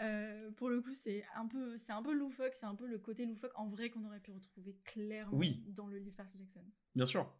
Euh, 0.02 0.50
pour 0.52 0.68
le 0.68 0.80
coup, 0.80 0.94
c'est 0.94 1.24
un 1.36 1.46
peu, 1.46 1.76
c'est 1.78 1.92
un 1.92 2.02
peu 2.02 2.12
loufoque, 2.12 2.54
c'est 2.54 2.66
un 2.66 2.74
peu 2.74 2.86
le 2.86 2.98
côté 2.98 3.24
loufoque 3.24 3.52
en 3.54 3.68
vrai 3.68 3.88
qu'on 3.90 4.04
aurait 4.04 4.20
pu 4.20 4.32
retrouver 4.32 4.76
clairement 4.84 5.36
Oui. 5.38 5.62
dans 5.68 5.86
le 5.86 5.98
livre 5.98 6.16
Percy 6.16 6.38
Jackson. 6.38 6.64
Bien 6.94 7.06
sûr. 7.06 7.32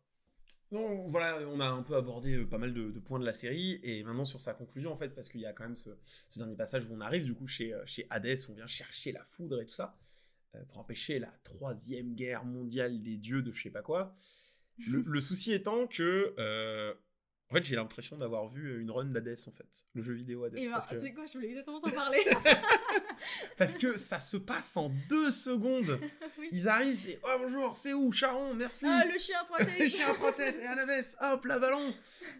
Donc 0.71 1.11
voilà, 1.11 1.47
on 1.49 1.61
a 1.61 1.67
un 1.67 1.83
peu 1.83 1.97
abordé 1.97 2.35
euh, 2.37 2.47
pas 2.49 2.57
mal 2.57 2.73
de, 2.73 2.91
de 2.91 2.99
points 2.99 3.19
de 3.19 3.27
la 3.27 3.33
série, 3.35 3.79
et 3.83 4.03
maintenant 4.05 4.25
sur 4.25 4.41
sa 4.41 4.55
conclusion, 4.55 4.91
en 4.93 4.97
fait, 4.97 5.11
parce 5.11 5.29
qu'il 5.29 5.41
y 5.41 5.47
a 5.47 5.53
quand 5.53 5.65
même 5.65 5.77
ce, 5.77 5.91
ce 6.31 6.39
dernier 6.39 6.57
passage 6.57 6.87
où 6.87 6.95
on 6.95 7.01
arrive 7.01 7.25
du 7.27 7.35
coup 7.35 7.47
chez, 7.47 7.75
euh, 7.75 7.83
chez 7.85 8.07
Hadès, 8.09 8.49
on 8.49 8.55
vient 8.55 8.67
chercher 8.67 9.13
la 9.13 9.23
foudre 9.25 9.61
et 9.61 9.67
tout 9.67 9.75
ça, 9.75 9.99
euh, 10.55 10.65
pour 10.67 10.79
empêcher 10.79 11.19
la 11.19 11.31
troisième 11.43 12.15
guerre 12.15 12.45
mondiale 12.47 13.03
des 13.03 13.19
dieux 13.19 13.43
de 13.43 13.53
je 13.53 13.63
sais 13.65 13.71
pas 13.71 13.83
quoi. 13.83 14.15
Le, 14.89 15.03
le 15.07 15.21
souci 15.21 15.53
étant 15.53 15.87
que, 15.87 16.35
euh, 16.39 16.95
en 17.53 17.57
fait, 17.57 17.65
j'ai 17.65 17.77
l'impression 17.77 18.17
d'avoir 18.17 18.49
vu 18.49 18.81
une 18.81 18.91
run 18.91 19.05
d'Hadès, 19.05 19.47
en 19.47 19.53
fait, 19.53 19.67
le 19.95 20.03
jeu 20.03 20.15
vidéo 20.15 20.45
Hades. 20.45 20.57
Et 20.57 20.65
ben, 20.69 20.73
parce, 20.73 20.87
que, 20.87 20.95
tu 20.95 21.01
sais 21.03 21.13
quoi, 21.13 21.27
je 21.27 21.35
voulais 21.35 21.49
exactement 21.51 21.81
t'en 21.83 21.91
parler. 21.91 22.21
parce 23.59 23.75
que 23.75 23.99
ça 23.99 24.19
se 24.19 24.39
passe 24.39 24.75
en 24.79 24.91
deux 25.09 25.31
secondes. 25.31 26.01
Oui. 26.39 26.49
Ils 26.51 26.67
arrivent, 26.67 26.97
c'est 26.97 27.21
oh 27.25 27.37
bonjour, 27.39 27.77
c'est 27.77 27.93
où 27.93 28.11
Charon, 28.11 28.55
merci. 28.55 28.87
Ah, 28.89 29.05
le 29.05 29.19
chien 29.19 29.39
à 29.43 29.45
trois 29.45 29.59
têtes. 29.65 29.87
chiens 29.91 30.09
à 30.11 30.15
trois 30.15 30.33
têtes 30.33 30.57
et 30.63 30.67
Annabeth, 30.67 31.15
hop 31.21 31.45
là, 31.45 31.59
ballon, 31.59 31.95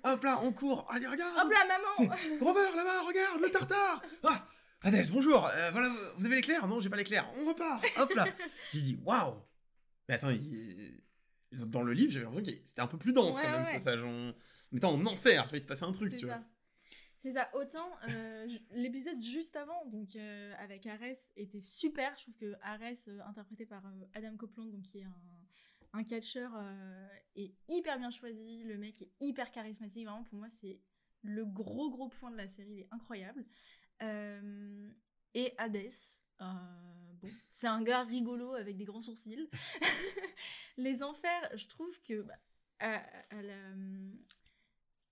hop 0.05 0.25
là, 0.25 0.41
on 0.43 0.51
court, 0.51 0.87
allez, 0.89 1.07
regarde, 1.07 1.37
Hop 1.37 1.53
là, 1.53 1.59
maman. 1.69 2.17
Robert 2.41 2.75
là-bas, 2.75 3.03
regarde, 3.07 3.39
le 3.43 3.51
tartare, 3.51 4.03
ah, 4.23 4.49
Hadès, 4.81 5.11
bonjour, 5.13 5.47
euh, 5.47 5.71
voilà, 5.73 5.93
vous 6.17 6.25
avez 6.25 6.37
l'éclair? 6.37 6.67
Non, 6.67 6.81
j'ai 6.81 6.89
pas 6.89 6.97
l'éclair, 6.97 7.31
on 7.39 7.47
repart, 7.47 7.85
hop 7.99 8.15
là. 8.15 8.25
J'ai 8.73 8.81
dit, 8.81 8.99
waouh, 9.05 9.35
mais 10.09 10.15
attends, 10.15 10.31
il- 10.31 11.03
dans 11.53 11.83
le 11.83 11.93
livre, 11.93 12.11
j'avais 12.13 12.25
l'impression 12.25 12.51
que 12.55 12.59
c'était 12.65 12.81
un 12.81 12.87
peu 12.87 12.97
plus 12.99 13.13
dense 13.13 13.37
Ouais, 13.37 13.43
quand 13.43 13.51
même 13.51 13.61
ouais, 13.61 13.67
ce 13.67 13.73
passage, 13.73 14.03
on, 14.03 14.35
on 14.73 14.77
était 14.77 14.85
en 14.87 15.05
enfer, 15.07 15.43
tu 15.45 15.49
vois, 15.51 15.59
il 15.59 15.61
se 15.63 15.67
passait 15.67 15.85
un 15.85 15.93
truc, 15.93 16.13
C'est 16.13 16.19
tu 16.19 16.27
vois. 16.27 16.35
ça. 16.37 16.45
C'est 17.21 17.31
ça. 17.31 17.49
Autant 17.55 17.89
euh, 18.09 18.49
l'épisode 18.73 19.21
juste 19.23 19.55
avant, 19.55 19.87
donc 19.87 20.17
euh, 20.17 20.53
avec 20.59 20.87
Ares, 20.87 21.31
était 21.37 21.61
super. 21.61 22.15
Je 22.17 22.23
trouve 22.23 22.37
que 22.37 22.55
Ares, 22.63 22.83
euh, 23.09 23.21
interprété 23.27 23.65
par 23.65 23.83
Adam 24.15 24.37
Copeland, 24.37 24.67
donc 24.67 24.83
qui 24.83 24.99
est 24.99 25.05
un, 25.05 25.23
un 25.93 26.03
catcheur, 26.05 26.51
est 27.37 27.55
hyper 27.69 27.99
bien 27.99 28.11
choisi. 28.11 28.65
Le 28.65 28.77
mec 28.77 29.01
est 29.03 29.13
hyper 29.21 29.53
charismatique. 29.53 30.05
Vraiment, 30.07 30.25
pour 30.25 30.39
moi, 30.39 30.49
c'est 30.49 30.81
le 31.23 31.45
gros 31.45 31.91
gros 31.91 32.09
point 32.09 32.31
de 32.33 32.37
la 32.37 32.49
série. 32.49 32.73
Il 32.73 32.81
est 32.81 32.89
incroyable. 32.91 33.45
Et 35.35 35.55
Hades. 35.59 35.77
euh, 36.41 36.45
bon, 37.21 37.31
c'est 37.49 37.69
un 37.69 37.83
gars 37.83 38.03
rigolo 38.05 38.55
avec 38.55 38.77
des 38.77 38.85
grands 38.85 39.01
sourcils. 39.01 39.49
Les 40.77 41.03
enfers, 41.03 41.51
je 41.57 41.67
trouve 41.69 42.01
que 42.03 42.23
bah, 42.23 42.35
à- 42.81 43.03
à 43.31 43.43
la- 43.43 43.75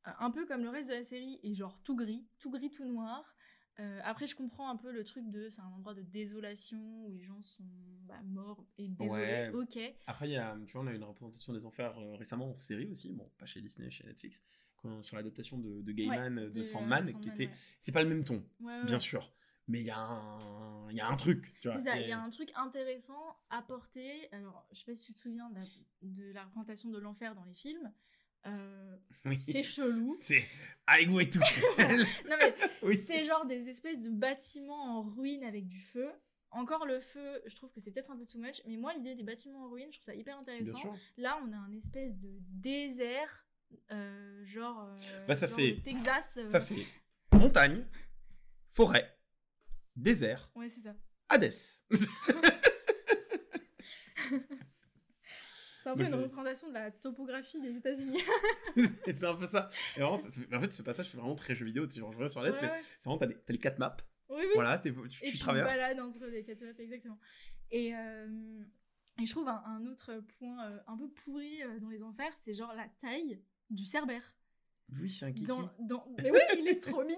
un 0.04 0.30
peu 0.30 0.46
comme 0.46 0.62
le 0.62 0.70
reste 0.70 0.88
de 0.88 0.94
la 0.94 1.02
série, 1.02 1.40
est 1.42 1.54
genre 1.54 1.80
tout 1.82 1.96
gris, 1.96 2.26
tout 2.38 2.50
gris, 2.50 2.70
tout 2.70 2.84
noir. 2.84 3.36
Euh, 3.78 4.00
après, 4.04 4.26
je 4.26 4.34
comprends 4.34 4.68
un 4.68 4.76
peu 4.76 4.92
le 4.92 5.04
truc 5.04 5.30
de 5.30 5.48
c'est 5.48 5.62
un 5.62 5.68
endroit 5.68 5.94
de 5.94 6.02
désolation 6.02 6.78
où 7.06 7.10
les 7.10 7.22
gens 7.22 7.40
sont 7.40 7.64
bah, 8.02 8.20
morts 8.24 8.66
et 8.76 8.88
désolés. 8.88 9.22
Ouais. 9.22 9.50
Ok. 9.54 9.78
Après, 10.06 10.28
y 10.28 10.36
a, 10.36 10.56
tu 10.66 10.72
vois, 10.72 10.82
on 10.82 10.86
a 10.86 10.92
eu 10.92 10.96
une 10.96 11.04
représentation 11.04 11.52
des 11.52 11.64
enfers 11.64 11.98
euh, 11.98 12.16
récemment 12.16 12.50
en 12.50 12.56
série 12.56 12.88
aussi, 12.88 13.12
bon, 13.12 13.30
pas 13.38 13.46
chez 13.46 13.60
Disney, 13.60 13.90
chez 13.90 14.04
Netflix, 14.04 14.42
sur 15.00 15.16
l'adaptation 15.16 15.58
de, 15.58 15.80
de 15.82 15.92
Gaiman 15.92 16.34
Ouais, 16.34 16.42
euh, 16.42 16.50
de, 16.50 16.58
de, 16.58 16.62
Sandman, 16.62 17.04
qui 17.20 17.28
était, 17.28 17.46
ouais. 17.46 17.52
c'est 17.78 17.92
pas 17.92 18.02
le 18.02 18.08
même 18.08 18.24
ton, 18.24 18.44
bien 18.84 18.98
sûr, 18.98 19.32
mais 19.66 19.80
il 19.80 19.86
y 19.86 19.90
a 19.90 19.98
un, 19.98 20.90
y 20.90 21.00
a 21.00 21.08
un 21.08 21.16
truc, 21.16 21.54
tu 21.60 21.68
vois. 21.68 21.78
Ça, 21.78 21.98
il 21.98 22.08
y 22.08 22.12
a 22.12 22.20
un 22.20 22.30
truc 22.30 22.50
intéressant 22.56 23.36
à 23.50 23.62
porter. 23.62 24.28
Alors, 24.32 24.66
je 24.72 24.78
sais 24.78 24.84
pas 24.84 24.94
si 24.94 25.04
tu 25.04 25.12
te 25.14 25.18
souviens 25.18 25.48
de 25.50 25.54
la, 25.54 25.64
de 26.02 26.32
la 26.32 26.44
représentation 26.44 26.90
de 26.90 26.98
l'enfer 26.98 27.34
dans 27.34 27.44
les 27.44 27.54
films. 27.54 27.92
Euh, 28.46 28.96
Oui. 29.26 29.38
c'est 29.40 29.62
chelou. 29.62 30.16
C'est 30.20 30.44
tout. 31.30 31.38
non 31.78 32.36
mais 32.40 32.54
oui. 32.82 32.96
c'est 32.96 33.24
genre 33.24 33.46
des 33.46 33.68
espèces 33.68 34.00
de 34.02 34.08
bâtiments 34.10 34.98
en 34.98 35.02
ruine 35.02 35.44
avec 35.44 35.68
du 35.68 35.80
feu. 35.80 36.08
Encore 36.52 36.84
le 36.84 36.98
feu, 36.98 37.40
je 37.46 37.54
trouve 37.54 37.70
que 37.70 37.78
c'est 37.80 37.92
peut-être 37.92 38.10
un 38.10 38.16
peu 38.16 38.26
too 38.26 38.38
much, 38.40 38.60
mais 38.66 38.76
moi 38.76 38.92
l'idée 38.94 39.14
des 39.14 39.22
bâtiments 39.22 39.66
en 39.66 39.68
ruine, 39.70 39.86
je 39.92 39.98
trouve 39.98 40.06
ça 40.06 40.14
hyper 40.16 40.36
intéressant. 40.36 40.96
Là, 41.16 41.38
on 41.46 41.52
a 41.52 41.56
un 41.56 41.72
espèce 41.74 42.16
de 42.18 42.38
désert, 42.40 43.46
euh, 43.92 44.44
genre, 44.44 44.82
euh, 44.82 45.26
Bah, 45.28 45.36
ça 45.36 45.46
genre 45.46 45.56
fait- 45.56 45.80
Texas. 45.84 46.40
Ça 46.50 46.60
fait 46.60 46.86
montagne, 47.32 47.86
forêt, 48.68 49.16
désert, 49.94 50.50
Ouais, 50.56 50.68
c'est 50.68 50.80
ça. 50.80 50.96
Hadès. 51.28 51.50
C'est 55.82 55.88
un 55.88 55.94
peu 55.96 56.00
Donc, 56.04 56.08
une 56.12 56.16
c'est- 56.18 56.22
représentation 56.22 56.68
de 56.68 56.74
la 56.74 56.90
topographie 56.90 57.60
des 57.60 57.74
États-Unis. 57.76 58.18
Et 59.06 59.12
c'est 59.12 59.24
un 59.26 59.34
peu 59.34 59.46
ça. 59.46 59.70
Et 59.96 60.00
vraiment, 60.00 60.14
en 60.16 60.60
fait, 60.60 60.70
ce 60.70 60.82
passage 60.82 61.08
fait 61.08 61.16
vraiment 61.18 61.34
très 61.34 61.54
jeu 61.54 61.64
vidéo. 61.64 61.86
Tu 61.86 61.94
sais, 61.94 62.00
genre, 62.00 62.12
sur 62.30 62.40
Hadès, 62.42 62.52
Ouais, 62.56 62.58
mais 62.62 62.68
ouais. 62.70 62.80
c'est 62.98 63.04
vraiment, 63.04 63.18
t'as 63.18 63.26
les, 63.26 63.36
les 63.48 63.58
quatre 63.58 63.78
maps. 63.78 63.96
Oui, 64.28 64.36
oui. 64.40 64.46
Voilà, 64.54 64.78
t'es- 64.78 64.92
tu, 64.92 65.24
et 65.24 65.30
tu 65.30 65.32
tu 65.32 65.38
traverses. 65.38 65.68
balades 65.72 65.98
entre 66.00 66.26
les 66.26 66.44
quatre 66.44 66.62
maps, 66.62 66.72
exactement. 66.78 67.18
Et, 67.70 67.94
euh, 67.94 68.62
et 69.20 69.26
je 69.26 69.30
trouve 69.32 69.48
un, 69.48 69.62
un 69.66 69.86
autre 69.86 70.22
point 70.38 70.64
euh, 70.70 70.78
un 70.86 70.96
peu 70.96 71.08
pourri 71.08 71.62
euh, 71.62 71.78
dans 71.80 71.88
les 71.88 72.02
enfers, 72.02 72.30
c'est 72.36 72.54
genre 72.54 72.72
la 72.74 72.86
taille 73.00 73.40
du 73.70 73.84
cerbère. 73.84 74.22
Oui, 75.00 75.08
c'est 75.08 75.24
un 75.26 75.32
kiki. 75.32 75.46
Dans, 75.46 75.70
dans... 75.80 76.04
Mais 76.22 76.30
oui, 76.32 76.38
il 76.58 76.66
est 76.68 76.80
trop 76.82 77.04
mimi 77.04 77.16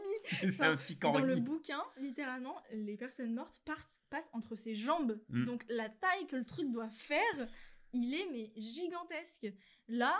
c'est 0.52 0.62
un 0.62 0.76
petit 0.76 0.96
Dans 0.96 1.18
le 1.18 1.26
corgi. 1.28 1.40
bouquin, 1.40 1.82
littéralement, 1.98 2.62
les 2.72 2.96
personnes 2.98 3.32
mortes 3.34 3.62
passent, 3.64 4.02
passent 4.10 4.28
entre 4.34 4.56
ses 4.56 4.74
jambes. 4.74 5.18
Mm. 5.30 5.44
Donc 5.46 5.64
la 5.68 5.88
taille 5.88 6.26
que 6.28 6.36
le 6.36 6.44
truc 6.44 6.70
doit 6.70 6.90
faire, 6.90 7.46
il 7.92 8.14
est 8.14 8.28
mais 8.30 8.52
gigantesque. 8.60 9.52
Là, 9.88 10.16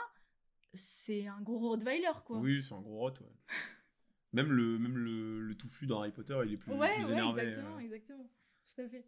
c'est 0.72 1.26
un 1.26 1.40
gros 1.42 1.58
Rottweiler, 1.70 2.12
quoi. 2.24 2.38
Oui, 2.38 2.62
c'est 2.62 2.74
un 2.74 2.80
gros 2.80 2.98
rot, 2.98 3.10
ouais. 3.20 3.32
Même 4.32 4.50
le, 4.52 4.78
même 4.78 4.96
le, 4.96 5.40
le 5.40 5.54
touffu 5.56 5.86
dans 5.86 6.00
Harry 6.00 6.12
Potter, 6.12 6.38
il 6.46 6.54
est 6.54 6.56
plus, 6.56 6.72
ouais, 6.72 6.94
plus 6.94 7.04
ouais, 7.06 7.12
énervé. 7.12 7.42
exactement, 7.42 7.76
euh. 7.76 7.80
exactement. 7.80 8.30
Tout 8.74 8.80
à 8.82 8.88
fait. 8.88 9.06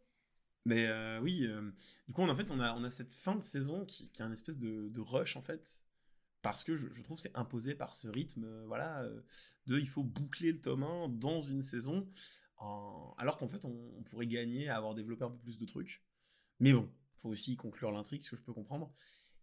Mais 0.67 0.87
euh, 0.87 1.21
oui, 1.21 1.47
euh, 1.47 1.71
du 2.09 2.15
coup, 2.15 2.23
en 2.23 2.37
fait, 2.37 2.51
on 2.51 2.61
a, 2.61 2.75
on 2.75 2.85
a 2.85 2.91
cette 2.91 3.13
fin 3.15 3.35
de 3.37 3.43
saison 3.43 3.85
qui, 3.85 4.11
qui 4.11 4.23
a 4.23 4.27
un 4.27 4.33
espèce 4.33 4.59
de, 4.59 4.89
de 4.89 5.01
rush, 5.01 5.37
en 5.37 5.43
fait. 5.43 5.83
parce 6.43 6.65
que 6.65 6.77
je, 6.77 6.89
je 6.93 7.03
trouve 7.03 7.19
c'est 7.19 7.37
imposé 7.37 7.75
par 7.75 7.95
ce 7.97 8.09
rythme, 8.09 8.47
voilà, 8.67 9.09
de 9.67 9.79
il 9.81 9.89
faut 9.89 10.05
boucler 10.05 10.53
le 10.53 10.61
tome 10.61 10.85
1 10.85 11.09
dans 11.11 11.43
une 11.43 11.63
saison, 11.63 12.09
en- 12.59 13.15
alors 13.19 13.39
qu'en 13.39 13.49
fait 13.49 13.65
on, 13.65 13.93
on 13.99 14.03
pourrait 14.05 14.27
gagner 14.27 14.69
à 14.69 14.77
avoir 14.77 14.95
développé 14.95 15.25
un 15.25 15.31
peu 15.31 15.39
plus 15.39 15.59
de 15.59 15.67
trucs. 15.67 16.03
Mais 16.61 16.73
bon, 16.75 16.91
faut 17.25 17.31
aussi 17.31 17.57
conclure 17.57 17.91
l'intrigue, 17.91 18.23
ce 18.23 18.31
que 18.31 18.37
je 18.37 18.43
peux 18.43 18.53
comprendre. 18.53 18.93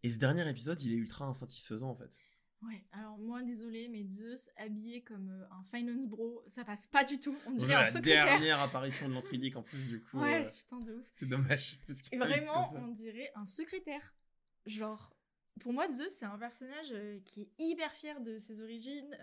Et 0.04 0.12
ce 0.12 0.18
dernier 0.18 0.48
épisode, 0.48 0.82
il 0.82 0.94
est 0.94 0.96
ultra 0.96 1.26
insatisfaisant 1.26 1.90
en 1.90 1.96
fait. 1.96 2.18
Ouais, 2.62 2.86
alors 2.92 3.18
moi, 3.18 3.42
désolé, 3.42 3.88
mais 3.88 4.06
Zeus 4.08 4.52
habillé 4.56 5.02
comme 5.02 5.30
euh, 5.30 5.46
un 5.50 5.64
finance 5.64 6.08
bro, 6.08 6.44
ça 6.46 6.64
passe 6.64 6.86
pas 6.86 7.04
du 7.04 7.20
tout. 7.20 7.36
On 7.48 7.54
dirait 7.54 7.74
un 7.74 7.80
la 7.80 7.86
secrétaire. 7.88 8.26
dernière 8.26 8.60
apparition 8.60 9.10
de 9.10 9.16
Lance 9.16 9.30
Riddick 9.30 9.56
en 9.56 9.64
plus, 9.64 9.90
du 9.90 10.00
coup. 10.00 10.20
Ouais, 10.20 10.46
euh, 10.46 10.52
putain 10.52 10.78
de 10.80 10.94
ouf. 10.94 11.06
c'est 11.12 11.28
dommage. 11.28 11.80
parce 11.88 12.04
fallait 12.04 12.18
vraiment, 12.20 12.72
on 12.76 12.90
dirait 12.90 13.32
un 13.34 13.48
secrétaire. 13.48 14.14
Genre, 14.68 15.12
pour 15.60 15.74
moi, 15.74 15.90
Zeus, 15.90 16.12
c'est 16.12 16.26
un 16.26 16.38
personnage 16.38 16.92
euh, 16.92 17.20
qui 17.26 17.42
est 17.42 17.50
hyper 17.58 17.92
fier 17.94 18.22
de 18.22 18.38
ses 18.38 18.62
origines, 18.62 19.18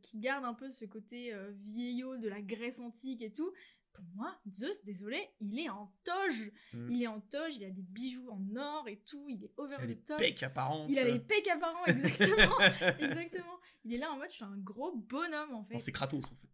qui 0.00 0.20
garde 0.20 0.44
un 0.44 0.54
peu 0.54 0.70
ce 0.70 0.84
côté 0.84 1.34
vieillot 1.64 2.18
de 2.18 2.28
la 2.28 2.40
Grèce 2.40 2.78
antique 2.78 3.20
et 3.20 3.32
tout. 3.32 3.52
Pour 3.96 4.04
moi, 4.14 4.38
Zeus, 4.52 4.84
désolé, 4.84 5.28
il 5.40 5.58
est 5.58 5.68
en 5.68 5.92
toge. 6.04 6.52
Mm. 6.74 6.90
Il 6.90 7.02
est 7.02 7.06
en 7.06 7.20
toge, 7.20 7.56
il 7.56 7.64
a 7.64 7.70
des 7.70 7.82
bijoux 7.82 8.28
en 8.30 8.56
or 8.56 8.88
et 8.88 8.98
tout, 9.06 9.26
il 9.28 9.42
est 9.44 9.52
over 9.56 9.76
a 9.76 9.86
les 9.86 9.96
the 9.96 10.04
top. 10.04 10.18
pecs 10.18 10.42
apparentes. 10.42 10.90
Il 10.90 10.98
a 10.98 11.04
les 11.04 11.18
pecs 11.18 11.48
apparents, 11.48 11.86
exactement. 11.86 12.60
exactement. 13.00 13.58
Il 13.84 13.94
est 13.94 13.98
là 13.98 14.12
en 14.12 14.18
mode, 14.18 14.30
je 14.30 14.36
suis 14.36 14.44
un 14.44 14.56
gros 14.58 14.94
bonhomme 14.94 15.54
en 15.54 15.64
fait. 15.64 15.74
Non, 15.74 15.80
c'est 15.80 15.92
Kratos 15.92 16.24
en 16.24 16.36
fait. 16.36 16.48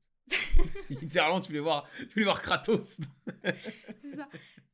Littéralement, 0.90 1.40
tu 1.40 1.49
voulais 1.49 1.61
voir, 1.61 1.88
tu 1.99 2.07
voulais 2.14 2.24
voir 2.24 2.40
Kratos. 2.40 2.99
C'est 4.03 4.16
ça. 4.16 4.28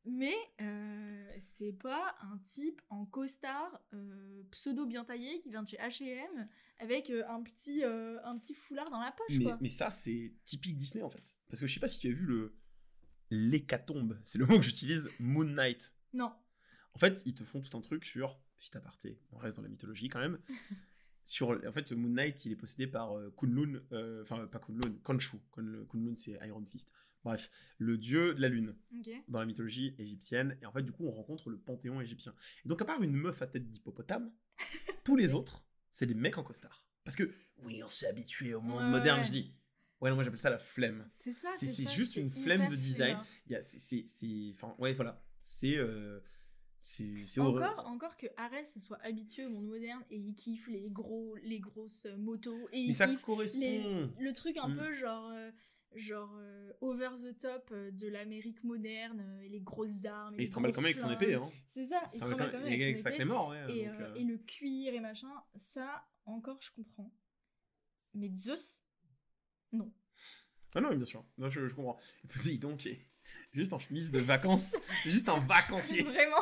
Mais 0.05 0.35
euh, 0.61 1.27
c'est 1.39 1.73
pas 1.73 2.15
un 2.21 2.37
type 2.39 2.81
en 2.89 3.05
costard 3.05 3.79
euh, 3.93 4.43
pseudo 4.51 4.85
bien 4.85 5.03
taillé 5.03 5.37
qui 5.39 5.49
vient 5.49 5.63
de 5.63 5.67
chez 5.67 5.77
H&M 5.77 6.47
avec 6.79 7.09
euh, 7.09 7.23
un 7.27 7.41
petit 7.43 7.83
euh, 7.83 8.17
un 8.23 8.37
petit 8.37 8.53
foulard 8.53 8.89
dans 8.89 8.99
la 8.99 9.11
poche 9.11 9.37
mais, 9.37 9.43
quoi. 9.45 9.57
mais 9.61 9.69
ça, 9.69 9.89
c'est 9.89 10.33
typique 10.45 10.77
Disney 10.77 11.03
en 11.03 11.09
fait. 11.09 11.35
Parce 11.49 11.59
que 11.61 11.67
je 11.67 11.73
sais 11.73 11.79
pas 11.79 11.87
si 11.87 11.99
tu 11.99 12.07
as 12.07 12.11
vu 12.13 12.25
le 12.25 12.55
l'hécatombe, 13.29 14.17
c'est 14.23 14.39
le 14.39 14.45
mot 14.47 14.57
que 14.57 14.65
j'utilise, 14.65 15.09
Moon 15.19 15.43
Knight. 15.45 15.95
Non. 16.13 16.33
En 16.93 16.99
fait, 16.99 17.21
ils 17.25 17.35
te 17.35 17.43
font 17.43 17.61
tout 17.61 17.77
un 17.77 17.81
truc 17.81 18.03
sur, 18.05 18.39
petit 18.57 18.75
aparté, 18.75 19.19
on 19.31 19.37
reste 19.37 19.57
dans 19.57 19.63
la 19.63 19.69
mythologie 19.69 20.09
quand 20.09 20.19
même. 20.19 20.39
sur, 21.25 21.49
en 21.49 21.71
fait, 21.71 21.91
Moon 21.91 22.09
Knight, 22.09 22.43
il 22.45 22.51
est 22.53 22.55
possédé 22.55 22.87
par 22.87 23.15
euh, 23.17 23.31
Kunlun, 23.37 23.81
euh, 23.91 24.23
enfin 24.23 24.47
pas 24.47 24.59
Kunlun, 24.59 24.95
Khonshu. 25.03 25.37
Kun- 25.51 25.85
Kunlun, 25.89 26.15
c'est 26.15 26.31
Iron 26.47 26.65
Fist. 26.65 26.91
Bref, 27.23 27.51
le 27.77 27.97
dieu 27.97 28.33
de 28.33 28.41
la 28.41 28.47
lune 28.47 28.75
dans 29.27 29.39
la 29.39 29.45
mythologie 29.45 29.93
égyptienne. 29.99 30.57
Et 30.61 30.65
en 30.65 30.71
fait, 30.71 30.81
du 30.83 30.91
coup, 30.93 31.05
on 31.05 31.11
rencontre 31.11 31.49
le 31.49 31.57
panthéon 31.59 31.99
égyptien. 32.01 32.33
Et 32.65 32.69
donc, 32.69 32.81
à 32.81 32.85
part 32.85 33.03
une 33.03 33.11
meuf 33.13 33.41
à 33.41 33.47
tête 33.47 33.69
d'hippopotame, 33.69 34.31
tous 35.03 35.17
les 35.17 35.33
autres, 35.33 35.63
c'est 35.91 36.05
des 36.05 36.13
mecs 36.13 36.37
en 36.37 36.43
costard. 36.43 36.85
Parce 37.03 37.15
que, 37.15 37.31
oui, 37.63 37.81
on 37.83 37.87
s'est 37.87 38.07
habitué 38.07 38.53
au 38.53 38.61
monde 38.61 38.81
Ouais, 38.83 38.89
moderne, 38.89 39.19
ouais. 39.19 39.25
je 39.25 39.31
dis. 39.31 39.53
Ouais, 40.01 40.09
non, 40.09 40.15
moi 40.15 40.23
j'appelle 40.23 40.39
ça 40.39 40.49
la 40.49 40.59
flemme. 40.59 41.09
C'est 41.11 41.33
ça. 41.33 41.51
C'est- 41.55 41.67
c'est 41.67 41.83
ça, 41.83 41.91
juste 41.91 42.15
une 42.15 42.29
flemme 42.31 42.69
de 42.69 42.75
design. 42.75 43.17
fainéant. 43.17 43.23
Il 43.47 43.51
y 43.51 43.55
a, 43.55 43.63
c'est, 43.63 44.05
enfin, 44.53 44.75
ouais, 44.79 44.93
voilà. 44.93 45.21
C'est, 45.41 45.75
euh, 45.75 46.19
c'est. 46.79 47.25
Encore, 47.39 47.85
encore 47.87 48.15
que 48.17 48.27
Arès 48.37 48.71
se 48.71 48.79
soit 48.79 48.99
habitué 49.03 49.45
au 49.45 49.49
monde 49.49 49.67
moderne 49.67 50.03
et 50.09 50.17
il 50.17 50.33
kiffe 50.35 50.67
les 50.67 50.89
gros, 50.89 51.35
les 51.43 51.59
grosses 51.59 52.05
motos 52.17 52.69
et 52.71 52.77
Mais 52.77 52.85
il 52.87 52.95
ça 52.95 53.07
kiffe 53.07 53.21
correspond. 53.23 53.59
les- 53.59 54.07
le 54.23 54.33
truc 54.33 54.55
un 54.57 54.69
Mm. 54.69 54.77
peu 54.77 54.93
genre, 54.93 55.29
euh, 55.33 55.51
genre 55.95 56.31
euh, 56.37 56.71
over 56.81 57.09
the 57.21 57.37
top 57.37 57.69
euh, 57.71 57.91
de 57.91 58.07
l'Amérique 58.07 58.63
moderne 58.63 59.19
euh, 59.21 59.41
et 59.41 59.49
les 59.49 59.59
grosses 59.61 60.05
armes. 60.05 60.35
Et 60.39 60.43
il 60.43 60.47
se 60.47 60.51
gros 60.51 60.61
quand 60.71 60.81
même 60.81 60.85
avec 60.85 60.97
son 60.97 61.11
épée, 61.11 61.33
hein. 61.33 61.49
C'est 61.67 61.85
ça, 61.85 62.01
il 62.13 62.19
se 62.19 62.25
trimballe 62.25 62.51
quand 62.51 62.57
même 62.59 62.67
avec 62.67 62.81
avec 62.81 62.97
son 62.99 63.07
épée. 63.07 63.15
clé 63.17 63.25
mort, 63.25 63.47
ouais. 63.49 63.65
et, 63.75 63.85
donc, 63.87 63.99
euh, 63.99 64.15
et 64.15 64.23
le 64.23 64.37
cuir 64.37 64.93
et 64.93 64.99
machin, 64.99 65.31
ça 65.55 66.07
encore 66.25 66.61
je 66.61 66.71
comprends. 66.71 67.11
Mais 68.13 68.29
Zeus, 68.33 68.81
non. 69.71 69.91
Ah 70.75 70.81
non, 70.81 70.93
bien 70.95 71.05
sûr. 71.05 71.23
Non, 71.37 71.49
je, 71.49 71.67
je 71.67 71.73
comprends. 71.73 71.97
Dis 72.43 72.59
donc, 72.59 72.87
juste 73.51 73.73
en 73.73 73.79
chemise 73.79 74.11
de 74.11 74.19
vacances. 74.19 74.75
Juste 75.05 75.29
un 75.29 75.39
vacancier. 75.39 76.03
Vraiment, 76.03 76.41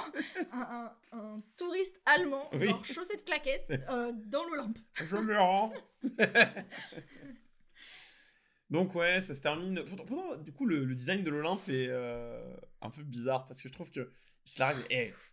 un, 0.52 0.60
un- 0.62 1.18
un 1.18 1.38
touriste 1.58 2.00
allemand, 2.06 2.50
Oui. 2.54 2.68
genre 2.68 2.84
chaussettes 2.86 3.24
claquettes, 3.26 3.70
euh, 3.90 4.12
dans 4.26 4.44
l'Olympe. 4.46 4.78
Je 4.96 5.16
me 5.18 5.38
rends. 5.38 5.74
Donc 8.70 8.96
ouais, 8.96 9.22
ça 9.22 9.34
se 9.34 9.42
termine. 9.42 9.84
Pourtant, 9.86 10.36
du 10.38 10.52
coup, 10.52 10.66
le, 10.66 10.84
le 10.84 10.96
design 10.96 11.24
de 11.24 11.30
l'Olympe 11.30 11.68
est 11.70 11.88
euh, 11.90 12.54
un 12.82 12.90
peu 12.90 13.04
bizarre 13.04 13.46
parce 13.46 13.62
que 13.62 13.70
je 13.70 13.74
trouve 13.74 13.90
que 13.92 14.12
il 14.46 14.50
se 14.52 14.64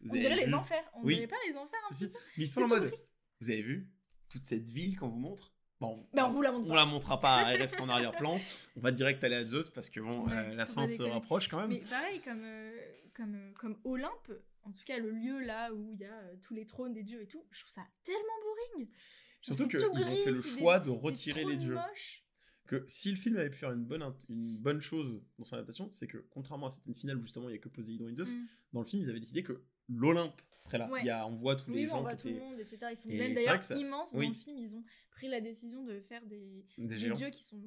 vous 0.00 0.10
On 0.10 0.12
dirait 0.14 0.36
les 0.36 0.46
vu 0.46 0.54
enfers. 0.54 0.84
On 0.94 1.02
Oui. 1.04 1.14
dirait 1.14 1.26
pas 1.28 1.36
les 1.48 1.56
enfers 1.56 1.78
un 1.90 1.94
Si, 1.94 2.06
petit 2.06 2.06
si. 2.06 2.08
peu 2.12 2.18
Mais 2.36 2.44
ils 2.44 2.48
sont 2.48 2.62
en 2.62 2.68
mode. 2.68 2.86
gris. 2.88 2.96
Vous 3.40 3.50
avez 3.50 3.62
vu 3.62 3.88
toute 4.28 4.44
cette 4.44 4.68
ville 4.68 4.98
qu'on 4.98 5.08
vous 5.08 5.18
montre? 5.18 5.52
Bon, 5.80 6.08
Mais 6.12 6.22
on 6.22 6.30
vous 6.30 6.42
la 6.42 6.50
montre 6.52 6.66
on 6.66 6.70
pas. 6.70 6.74
la 6.76 6.84
montrera 6.86 7.20
pas. 7.20 7.52
Elle 7.52 7.60
reste 7.60 7.80
en 7.80 7.88
arrière-plan. 7.88 8.40
On 8.76 8.80
va 8.80 8.90
direct 8.92 9.22
aller 9.22 9.34
à 9.36 9.44
Zeus 9.44 9.70
parce 9.70 9.90
que 9.90 10.00
bon, 10.00 10.26
Ouais, 10.26 10.32
euh, 10.36 10.54
la 10.54 10.66
fin 10.66 10.86
se 10.86 10.92
déconner. 10.94 11.10
rapproche 11.12 11.48
quand 11.48 11.60
même. 11.60 11.68
Mais 11.70 11.80
pareil, 11.88 12.20
comme, 12.22 12.42
euh, 12.44 12.72
comme, 13.14 13.34
euh, 13.34 13.52
comme 13.58 13.78
Olympe, 13.84 14.32
en 14.62 14.72
tout 14.72 14.82
cas 14.84 14.98
le 14.98 15.10
lieu 15.10 15.40
là 15.40 15.72
où 15.72 15.92
il 15.92 15.98
y 16.00 16.04
a 16.04 16.12
euh, 16.12 16.36
tous 16.40 16.54
les 16.54 16.64
trônes 16.66 16.92
des 16.94 17.02
dieux 17.02 17.22
et 17.22 17.26
tout, 17.26 17.44
je 17.50 17.60
trouve 17.60 17.72
ça 17.72 17.82
tellement 18.04 18.20
boring. 18.72 18.88
Surtout 19.42 19.68
qu'ils 19.68 19.84
ont 19.84 19.94
fait 19.94 20.30
le 20.30 20.34
c'est 20.40 20.54
des- 20.54 20.58
choix 20.60 20.80
de 20.80 20.90
retirer 20.90 21.44
les 21.44 21.56
dieux. 21.56 21.74
moches. 21.74 22.23
Que 22.66 22.82
si 22.86 23.10
le 23.10 23.16
film 23.16 23.36
avait 23.36 23.50
pu 23.50 23.58
faire 23.58 23.72
une 23.72 23.84
bonne, 23.84 24.02
une 24.28 24.56
bonne 24.58 24.80
chose 24.80 25.20
dans 25.38 25.44
son 25.44 25.56
adaptation, 25.56 25.90
c'est 25.92 26.06
que 26.06 26.18
contrairement 26.30 26.66
à 26.66 26.70
cette 26.70 26.92
finale 26.96 27.18
où 27.18 27.22
justement 27.22 27.48
il 27.48 27.52
n'y 27.52 27.58
a 27.58 27.60
que 27.60 27.68
Poséidon 27.68 28.08
et 28.08 28.14
Zeus, 28.16 28.36
Mm. 28.36 28.46
dans 28.72 28.80
le 28.80 28.86
film 28.86 29.02
ils 29.02 29.10
avaient 29.10 29.20
décidé 29.20 29.42
que 29.42 29.62
l'Olympe 29.88 30.40
serait 30.60 30.78
là. 30.78 30.88
Ouais. 30.90 31.00
Il 31.02 31.06
y 31.06 31.10
a, 31.10 31.26
on 31.26 31.34
voit 31.34 31.56
tous 31.56 31.70
Oui, 31.70 31.76
les 31.76 31.82
mais 31.86 31.92
on 31.92 31.96
gens 31.96 32.00
voit 32.02 32.14
qui 32.14 32.22
tout 32.22 32.28
le 32.28 32.34
étaient 32.36 32.44
monde, 32.44 32.58
etc. 32.58 32.78
Ils 32.90 32.96
sont 32.96 33.08
Et 33.10 33.18
même 33.18 33.34
d'ailleurs 33.34 33.62
ça- 33.62 33.76
immenses 33.76 34.10
oui. 34.14 34.26
dans 34.28 34.32
le 34.32 34.38
film. 34.38 34.56
Ils 34.58 34.74
ont 34.76 34.84
pris 35.10 35.28
la 35.28 35.40
décision 35.42 35.84
de 35.84 36.00
faire 36.00 36.24
des, 36.26 36.64
des 36.78 36.86
des 36.98 37.10
dieux 37.10 37.28
qui 37.30 37.42
sont, 37.42 37.60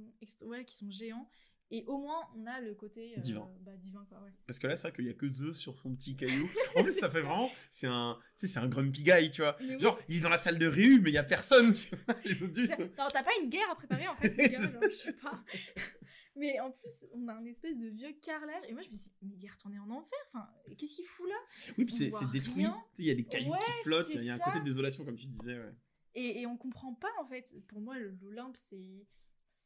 ouais, 0.46 0.66
qui 0.66 0.76
sont 0.76 0.90
géants. 0.90 1.30
Et 1.70 1.84
au 1.86 1.98
moins, 1.98 2.22
on 2.38 2.46
a 2.46 2.62
le 2.62 2.74
côté 2.76 3.14
euh, 3.18 3.20
Divin. 3.20 3.50
Bah, 3.62 3.74
divin 3.76 4.06
quoi, 4.08 4.22
ouais. 4.22 4.32
Parce 4.46 4.58
que 4.58 4.68
là, 4.68 4.78
c'est 4.78 4.84
vrai 4.88 4.96
qu'il 4.96 5.06
y 5.06 5.10
a 5.10 5.14
que 5.14 5.30
Zeus 5.30 5.58
sur 5.58 5.78
son 5.78 5.94
petit 5.96 6.16
caillou. 6.16 6.50
en 6.78 6.84
plus, 6.84 6.94
ça 6.94 7.10
fait 7.10 7.20
vraiment, 7.22 7.50
c'est 7.70 7.88
un, 7.88 8.18
tu 8.38 8.48
sais, 8.48 8.54
c'est 8.54 8.60
un 8.60 8.70
grumpy 8.70 9.04
guy, 9.04 9.32
tu 9.32 9.42
vois. 9.42 9.58
Mais 9.60 9.76
oui. 9.76 9.82
Genre, 9.82 10.00
il 10.08 10.18
est 10.18 10.20
dans 10.22 10.30
la 10.30 10.38
salle 10.38 10.58
de 10.60 10.66
réu, 10.66 11.02
mais 11.02 11.10
il 11.10 11.14
y 11.14 11.18
a 11.18 11.24
personne, 11.24 11.74
tu 11.74 11.94
vois. 12.06 12.16
Non, 12.98 13.08
t'as 13.12 13.24
pas 13.24 13.32
une 13.44 13.50
guerre 13.50 13.70
à 13.70 13.76
préparer 13.76 14.08
en 14.08 14.16
fait, 14.16 14.30
les 14.38 14.50
gars, 14.50 14.62
genre, 14.62 14.82
je 14.84 14.96
sais 14.96 15.14
pas. 15.14 15.44
Mais 16.40 16.60
en 16.60 16.70
plus, 16.70 17.08
on 17.14 17.28
a 17.30 17.34
un 17.34 17.46
espèce 17.46 17.80
de 17.80 17.88
vieux 17.88 18.14
carrelage. 18.22 18.62
Et 18.68 18.74
moi, 18.74 18.84
je 18.84 18.90
me 18.90 18.94
suis 18.94 19.10
dit, 19.10 19.16
mais 19.24 19.34
il 19.40 19.44
est 19.46 19.50
retourné 19.50 19.80
en 19.80 19.90
enfer. 19.90 20.20
Enfin, 20.32 20.48
qu'est-ce 20.78 20.96
qu'il 20.96 21.06
fout 21.06 21.28
là? 21.28 21.36
Oui, 21.80 21.86
puis 21.86 21.96
c'est 21.96 22.12
détruit. 22.32 22.64
rien. 22.64 22.78
Tu 22.96 22.98
sais, 22.98 23.04
Il 23.04 23.06
y 23.08 23.12
a 23.12 23.16
des 23.16 23.24
cailloux 23.26 23.50
Ouais, 23.54 23.58
qui 23.58 23.72
flottent, 23.84 24.14
il 24.14 24.24
y 24.24 24.30
a- 24.30 24.36
un 24.36 24.38
côté 24.38 24.60
de 24.60 24.64
désolation, 24.66 25.04
comme 25.04 25.16
tu 25.16 25.26
disais, 25.26 25.58
ouais. 25.58 25.74
et, 26.14 26.42
et 26.42 26.46
on 26.46 26.56
comprend 26.56 26.94
pas 26.94 27.10
en 27.20 27.26
fait. 27.26 27.56
Pour 27.68 27.82
moi, 27.82 27.96
l'Olympe, 27.98 28.56
c'est 28.56 29.08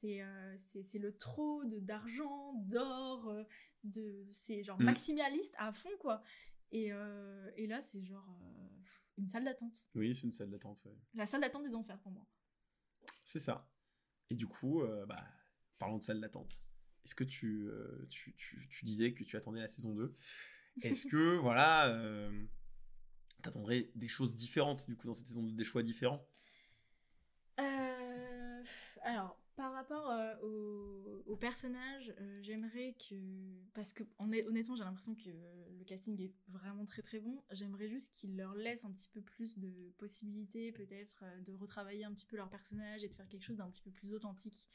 c'est 0.02 0.22
euh, 0.22 0.56
c'est 0.58 0.99
le 0.99 1.12
de- 1.12 1.80
d'argent, 1.80 2.54
d'or, 2.66 3.30
euh, 3.30 3.43
de 3.84 4.28
c'est 4.34 4.64
genre 4.64 4.80
Mm. 4.80 4.86
maximaliste 4.86 5.54
à 5.58 5.72
fond 5.74 5.95
quoi. 5.99 6.24
Et, 6.72 6.91
euh, 6.91 7.52
et 7.58 7.68
là, 7.68 7.82
c'est 7.82 8.04
genre 8.04 8.28
euh, 8.43 8.68
une 9.18 9.28
salle 9.28 9.43
d'attente. 9.43 9.86
Oui, 9.93 10.16
c'est 10.16 10.28
une 10.28 10.34
salle 10.34 10.49
d'attente, 10.49 10.84
ouais. 10.86 10.97
La 11.14 11.26
salle 11.26 11.41
d'attente 11.41 11.64
des 11.68 11.76
enfers 11.76 11.99
pour 11.99 12.12
moi. 12.12 12.26
C'est 13.24 13.39
ça. 13.39 13.70
Et 14.30 14.36
du 14.36 14.47
coup, 14.47 14.82
bah, 15.08 15.28
parlons 15.80 15.97
de 15.97 16.04
salle 16.04 16.22
d'attente. 16.22 16.64
Est-ce 17.04 17.14
que 17.16 17.26
tu, 17.26 17.70
tu, 18.10 18.34
tu, 18.36 18.70
tu 18.70 18.86
disais 18.86 19.14
que 19.14 19.24
tu 19.26 19.36
attendais 19.36 19.60
la 19.60 19.68
saison 19.68 19.93
2 19.93 20.16
Est-ce 20.82 21.08
que, 21.08 21.36
voilà, 21.41 21.93
t'attendrais 23.41 23.91
des 23.95 24.08
choses 24.08 24.34
différentes, 24.36 24.86
du 24.88 24.95
coup, 24.95 25.08
dans 25.08 25.14
cette 25.14 25.28
saison 25.28 25.43
2, 25.43 25.52
des 25.52 25.64
choix 25.66 25.84
différents? 25.84 26.26
Euh, 27.60 28.64
alors, 29.02 29.38
par 29.56 29.74
rapport 29.74 30.10
euh, 30.12 30.36
au, 31.26 31.36
personnage, 31.36 32.14
euh, 32.20 32.39
j'aimerais 32.41 32.95
que. 33.10 33.16
Parce 33.74 33.93
que, 33.93 34.04
honn- 34.20 34.47
honnêtement, 34.47 34.76
j'ai 34.76 34.84
l'impression 34.84 35.16
que 35.16 35.30
le 35.30 35.84
casting 35.86 36.20
est 36.22 36.34
vraiment 36.47 36.86
très 36.86 37.02
très 37.02 37.20
bon. 37.20 37.43
J'aimerais 37.52 37.88
juste 37.89 38.14
qu'il 38.16 38.36
leur 38.38 38.54
laisse 38.56 38.86
un 38.86 38.91
petit 38.91 39.10
peu 39.10 39.22
plus 39.22 39.58
de 39.60 39.93
possibilités, 39.97 40.72
peut-être, 40.72 41.24
euh, 41.24 41.41
de 41.41 41.54
retravailler 41.54 42.06
un 42.06 42.14
petit 42.14 42.26
peu 42.26 42.38
leur 42.38 42.49
personnage 42.49 43.04
et 43.04 43.10
de 43.10 43.14
faire 43.14 43.28
quelque 43.28 43.43
chose 43.43 43.58
d'un 43.58 43.70
petit 43.70 43.82
peu 43.82 43.91
plus 43.91 44.14
authentique. 44.14 44.68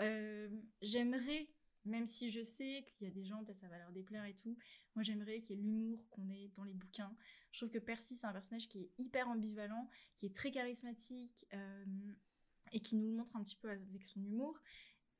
Euh, 0.00 0.48
j'aimerais, 0.82 1.48
même 1.84 2.06
si 2.06 2.30
je 2.30 2.42
sais 2.42 2.84
qu'il 2.86 3.06
y 3.06 3.10
a 3.10 3.14
des 3.14 3.24
gens, 3.24 3.42
peut-être 3.44 3.58
ça 3.58 3.68
va 3.68 3.78
leur 3.78 3.92
déplaire 3.92 4.24
et 4.24 4.34
tout, 4.34 4.56
moi 4.94 5.02
j'aimerais 5.02 5.40
qu'il 5.40 5.56
y 5.56 5.58
ait 5.58 5.62
l'humour 5.62 6.06
qu'on 6.10 6.28
ait 6.30 6.50
dans 6.56 6.64
les 6.64 6.74
bouquins. 6.74 7.14
Je 7.52 7.60
trouve 7.60 7.70
que 7.70 7.78
Percy, 7.78 8.16
c'est 8.16 8.26
un 8.26 8.32
personnage 8.32 8.68
qui 8.68 8.80
est 8.80 8.90
hyper 8.98 9.28
ambivalent, 9.28 9.88
qui 10.16 10.26
est 10.26 10.34
très 10.34 10.50
charismatique. 10.50 11.46
euh, 11.54 11.84
et 12.72 12.80
qui 12.80 12.96
nous 12.96 13.06
le 13.06 13.16
montre 13.16 13.36
un 13.36 13.42
petit 13.42 13.56
peu 13.56 13.70
avec 13.70 14.04
son 14.04 14.22
humour. 14.22 14.60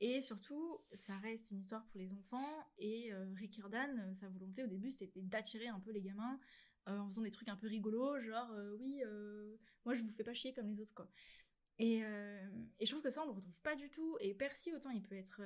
Et 0.00 0.20
surtout, 0.20 0.78
ça 0.92 1.16
reste 1.18 1.50
une 1.50 1.60
histoire 1.60 1.84
pour 1.86 1.98
les 1.98 2.12
enfants. 2.12 2.48
Et 2.78 3.12
euh, 3.12 3.32
Rick 3.34 3.56
Riordan, 3.56 3.98
euh, 3.98 4.14
sa 4.14 4.28
volonté 4.28 4.62
au 4.62 4.66
début, 4.66 4.90
c'était 4.90 5.22
d'attirer 5.22 5.68
un 5.68 5.80
peu 5.80 5.90
les 5.90 6.02
gamins 6.02 6.38
euh, 6.88 6.98
en 6.98 7.08
faisant 7.08 7.22
des 7.22 7.30
trucs 7.30 7.48
un 7.48 7.56
peu 7.56 7.66
rigolos, 7.66 8.20
genre 8.20 8.52
euh, 8.52 8.76
oui, 8.78 9.02
moi 9.84 9.94
je 9.94 10.02
vous 10.02 10.10
fais 10.10 10.24
pas 10.24 10.34
chier 10.34 10.52
comme 10.52 10.68
les 10.68 10.80
autres 10.80 10.94
quoi. 10.94 11.08
Et, 11.78 11.98
et 11.98 12.86
je 12.86 12.90
trouve 12.90 13.02
que 13.02 13.10
ça 13.10 13.22
on 13.22 13.26
le 13.26 13.32
retrouve 13.32 13.60
pas 13.62 13.74
du 13.74 13.90
tout. 13.90 14.16
Et 14.20 14.34
Percy 14.34 14.72
autant 14.72 14.90
il 14.90 15.02
peut 15.02 15.16
être 15.16 15.42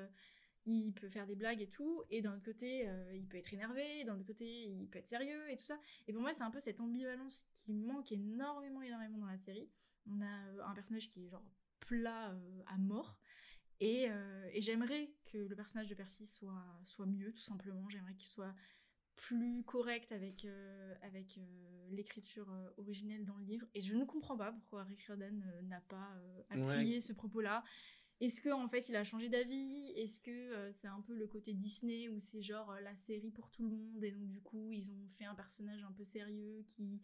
il 0.67 0.93
peut 0.93 1.09
faire 1.09 1.27
des 1.27 1.35
blagues 1.35 1.63
et 1.63 1.69
tout, 1.69 2.03
et 2.11 2.21
d'un 2.21 2.35
autre 2.35 2.45
côté, 2.45 2.87
il 3.15 3.27
peut 3.27 3.39
être 3.39 3.53
énervé, 3.55 4.05
d'un 4.05 4.17
autre 4.17 4.27
côté, 4.27 4.67
il 4.67 4.89
peut 4.89 4.99
être 4.99 5.09
sérieux 5.09 5.51
et 5.51 5.57
tout 5.57 5.65
ça. 5.65 5.81
Et 6.07 6.13
pour 6.13 6.21
moi, 6.21 6.33
c'est 6.33 6.43
un 6.43 6.51
peu 6.51 6.61
cette 6.61 6.79
ambivalence 6.81 7.47
qui 7.55 7.73
manque 7.73 8.13
énormément, 8.13 8.83
énormément 8.83 9.19
dans 9.19 9.27
la 9.27 9.39
série. 9.39 9.71
On 10.07 10.21
a 10.21 10.69
un 10.69 10.75
personnage 10.75 11.09
qui 11.09 11.25
est 11.25 11.29
genre 11.31 11.45
plat 11.81 12.31
euh, 12.31 12.63
à 12.67 12.79
mort, 12.79 13.19
et, 13.81 14.11
euh, 14.11 14.51
et 14.53 14.61
j'aimerais 14.61 15.11
que 15.33 15.39
le 15.39 15.57
personnage 15.57 15.89
de 15.89 15.95
Percy 15.95 16.27
soit, 16.27 16.65
soit 16.85 17.07
mieux, 17.07 17.33
tout 17.33 17.43
simplement. 17.43 17.89
J'aimerais 17.89 18.15
qu'il 18.15 18.29
soit 18.29 18.55
plus 19.17 19.63
correct 19.65 20.13
avec, 20.13 20.45
euh, 20.45 20.95
avec 21.03 21.39
euh, 21.39 21.89
l'écriture 21.91 22.51
euh, 22.51 22.71
originelle 22.79 23.25
dans 23.25 23.37
le 23.37 23.45
livre. 23.45 23.67
Et 23.75 23.83
je 23.83 23.95
ne 23.95 24.05
comprends 24.05 24.37
pas 24.37 24.53
pourquoi 24.53 24.85
Rick 24.85 25.03
Riordan 25.03 25.45
n'a 25.65 25.81
pas 25.83 26.15
appuyé 26.49 27.01
ce 27.01 27.13
propos-là. 27.13 27.63
Est-ce 28.21 28.43
qu'en 28.43 28.63
en 28.63 28.69
fait 28.69 28.89
il 28.91 28.97
a 28.97 29.05
changé 29.05 29.31
d'avis? 29.31 29.93
Est-ce 29.97 30.21
que 30.21 30.71
c'est 30.73 30.89
un 30.89 31.01
peu 31.01 31.15
le 31.15 31.27
côté 31.27 31.55
Disney 31.55 32.11
où 32.11 32.21
c'est 32.21 32.43
genre 32.43 32.75
la 32.83 32.95
série 32.95 33.31
pour 33.31 33.51
tout 33.51 33.63
le 33.63 33.71
monde 33.71 34.05
et 34.05 34.11
donc 34.11 34.29
du 34.29 34.43
coup 34.43 34.73
ils 34.73 34.91
ont 34.91 35.09
fait 35.09 35.25
un 35.25 35.35
personnage 35.35 35.83
un 35.83 35.93
peu 35.93 36.05
sérieux 36.05 36.63
qui 36.67 37.01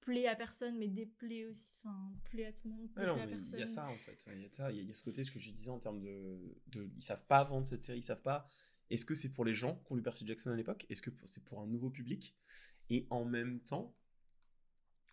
plaît 0.00 0.26
à 0.26 0.34
personne 0.36 0.78
mais 0.78 0.88
déplaît 0.88 1.44
aussi, 1.46 1.74
enfin 1.84 2.12
plaît 2.24 2.46
à 2.46 2.52
tout 2.52 2.68
le 2.68 2.70
monde, 2.70 2.86
déplaît 2.88 3.04
à 3.04 3.26
personne. 3.26 3.58
il 3.58 3.60
y 3.60 3.62
a 3.62 3.66
ça 3.66 3.86
en 3.88 3.96
fait. 3.96 4.18
Il 4.34 4.42
y 4.42 4.44
a 4.46 4.48
ça, 4.52 4.72
il 4.72 4.84
y 4.86 4.90
a- 4.90 4.92
ce 4.94 5.02
côté, 5.04 5.24
ce 5.24 5.30
que 5.30 5.38
je 5.38 5.50
disais 5.50 5.70
en 5.70 5.78
termes 5.78 6.00
de, 6.00 6.56
de. 6.68 6.90
Ils 6.96 7.02
savent 7.02 7.24
pas 7.26 7.44
vendre 7.44 7.66
cette 7.66 7.82
série, 7.84 7.98
ils 7.98 8.02
savent 8.04 8.22
pas. 8.22 8.48
Est-ce 8.90 9.04
que 9.04 9.14
c'est 9.14 9.28
pour 9.28 9.44
les 9.44 9.54
gens 9.54 9.76
qui 9.86 9.92
ont 9.92 9.96
lu 9.96 10.02
Percy 10.02 10.26
Jackson 10.26 10.50
à 10.50 10.56
l'époque? 10.56 10.86
Est-ce 10.88 11.02
que 11.02 11.10
c'est 11.26 11.44
pour 11.44 11.60
un 11.60 11.66
nouveau 11.66 11.90
public? 11.90 12.34
Et 12.90 13.06
en 13.10 13.24
même 13.26 13.60
temps, 13.60 13.94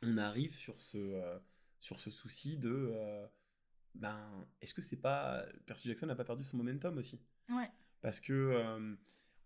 on 0.01 0.17
arrive 0.17 0.53
sur 0.55 0.79
ce, 0.79 0.97
euh, 0.97 1.39
sur 1.79 1.99
ce 1.99 2.09
souci 2.09 2.57
de. 2.57 2.69
euh, 2.93 3.27
ben, 3.95 4.47
est-ce 4.61 4.73
que 4.73 4.81
c'est 4.81 5.01
pas. 5.01 5.45
Percy 5.65 5.87
Jackson 5.87 6.05
n'a 6.07 6.15
pas 6.15 6.25
perdu 6.25 6.43
son 6.43 6.57
momentum 6.57 6.97
aussi? 6.97 7.19
Ouais. 7.49 7.69
parce 8.01 8.19
que 8.21 8.33
euh, 8.33 8.95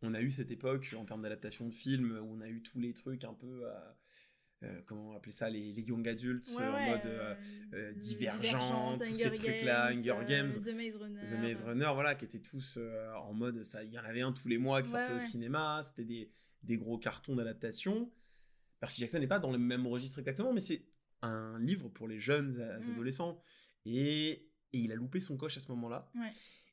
on 0.01 0.13
a 0.13 0.21
eu 0.21 0.31
cette 0.31 0.51
époque 0.51 0.93
en 0.97 1.05
termes 1.05 1.21
d'adaptation 1.23 1.67
de 1.67 1.73
films 1.73 2.11
où 2.21 2.25
on 2.33 2.39
a 2.41 2.47
eu 2.47 2.61
tous 2.61 2.79
les 2.79 2.93
trucs 2.93 3.23
un 3.25 3.33
peu 3.33 3.65
euh, 4.63 4.81
comment 4.85 5.13
appeler 5.15 5.31
ça 5.31 5.49
les, 5.49 5.71
les 5.71 5.81
young 5.81 6.05
adults 6.07 6.43
Ouais, 6.57 6.65
en 6.65 6.89
mode 6.91 7.05
euh, 7.05 7.35
euh, 7.73 7.93
divergent, 7.93 8.97
tous 8.97 9.15
ces 9.15 9.31
trucs-là, 9.33 9.87
Hunger 9.91 10.11
euh, 10.11 10.25
Games, 10.25 10.49
The 10.51 10.73
Maze 10.75 10.95
Runner. 10.97 11.21
The 11.25 11.37
Maze 11.39 11.63
Runner 11.63 11.91
voilà 11.93 12.15
qui 12.15 12.25
étaient 12.25 12.39
tous 12.41 12.75
euh, 12.77 13.13
en 13.15 13.33
mode 13.33 13.63
ça 13.63 13.83
il 13.83 13.91
y 13.91 13.97
en 13.99 14.03
avait 14.03 14.21
un 14.21 14.33
tous 14.33 14.47
les 14.47 14.57
mois 14.57 14.81
qui 14.81 14.93
Ouais, 14.93 14.99
sortait 15.05 15.13
au 15.23 15.25
cinéma 15.25 15.81
c'était 15.83 16.03
des, 16.03 16.31
des 16.63 16.77
gros 16.77 16.97
cartons 16.97 17.35
d'adaptation 17.35 18.11
Percy 18.81 18.99
Jackson 19.01 19.19
n'est 19.19 19.27
pas 19.27 19.39
dans 19.39 19.51
le 19.51 19.57
même 19.57 19.87
registre 19.87 20.19
exactement 20.19 20.51
mais 20.53 20.59
c'est 20.61 20.83
un 21.21 21.57
livre 21.59 21.89
pour 21.89 22.07
les 22.07 22.19
jeunes 22.19 22.57
Mm. 22.81 22.91
adolescents 22.93 23.41
et, 23.85 24.29
et 24.31 24.77
il 24.77 24.91
a 24.91 24.95
loupé 24.95 25.19
son 25.21 25.37
coche 25.37 25.57
à 25.57 25.61
ce 25.61 25.69
moment-là 25.71 26.11
Ouais. 26.15 26.31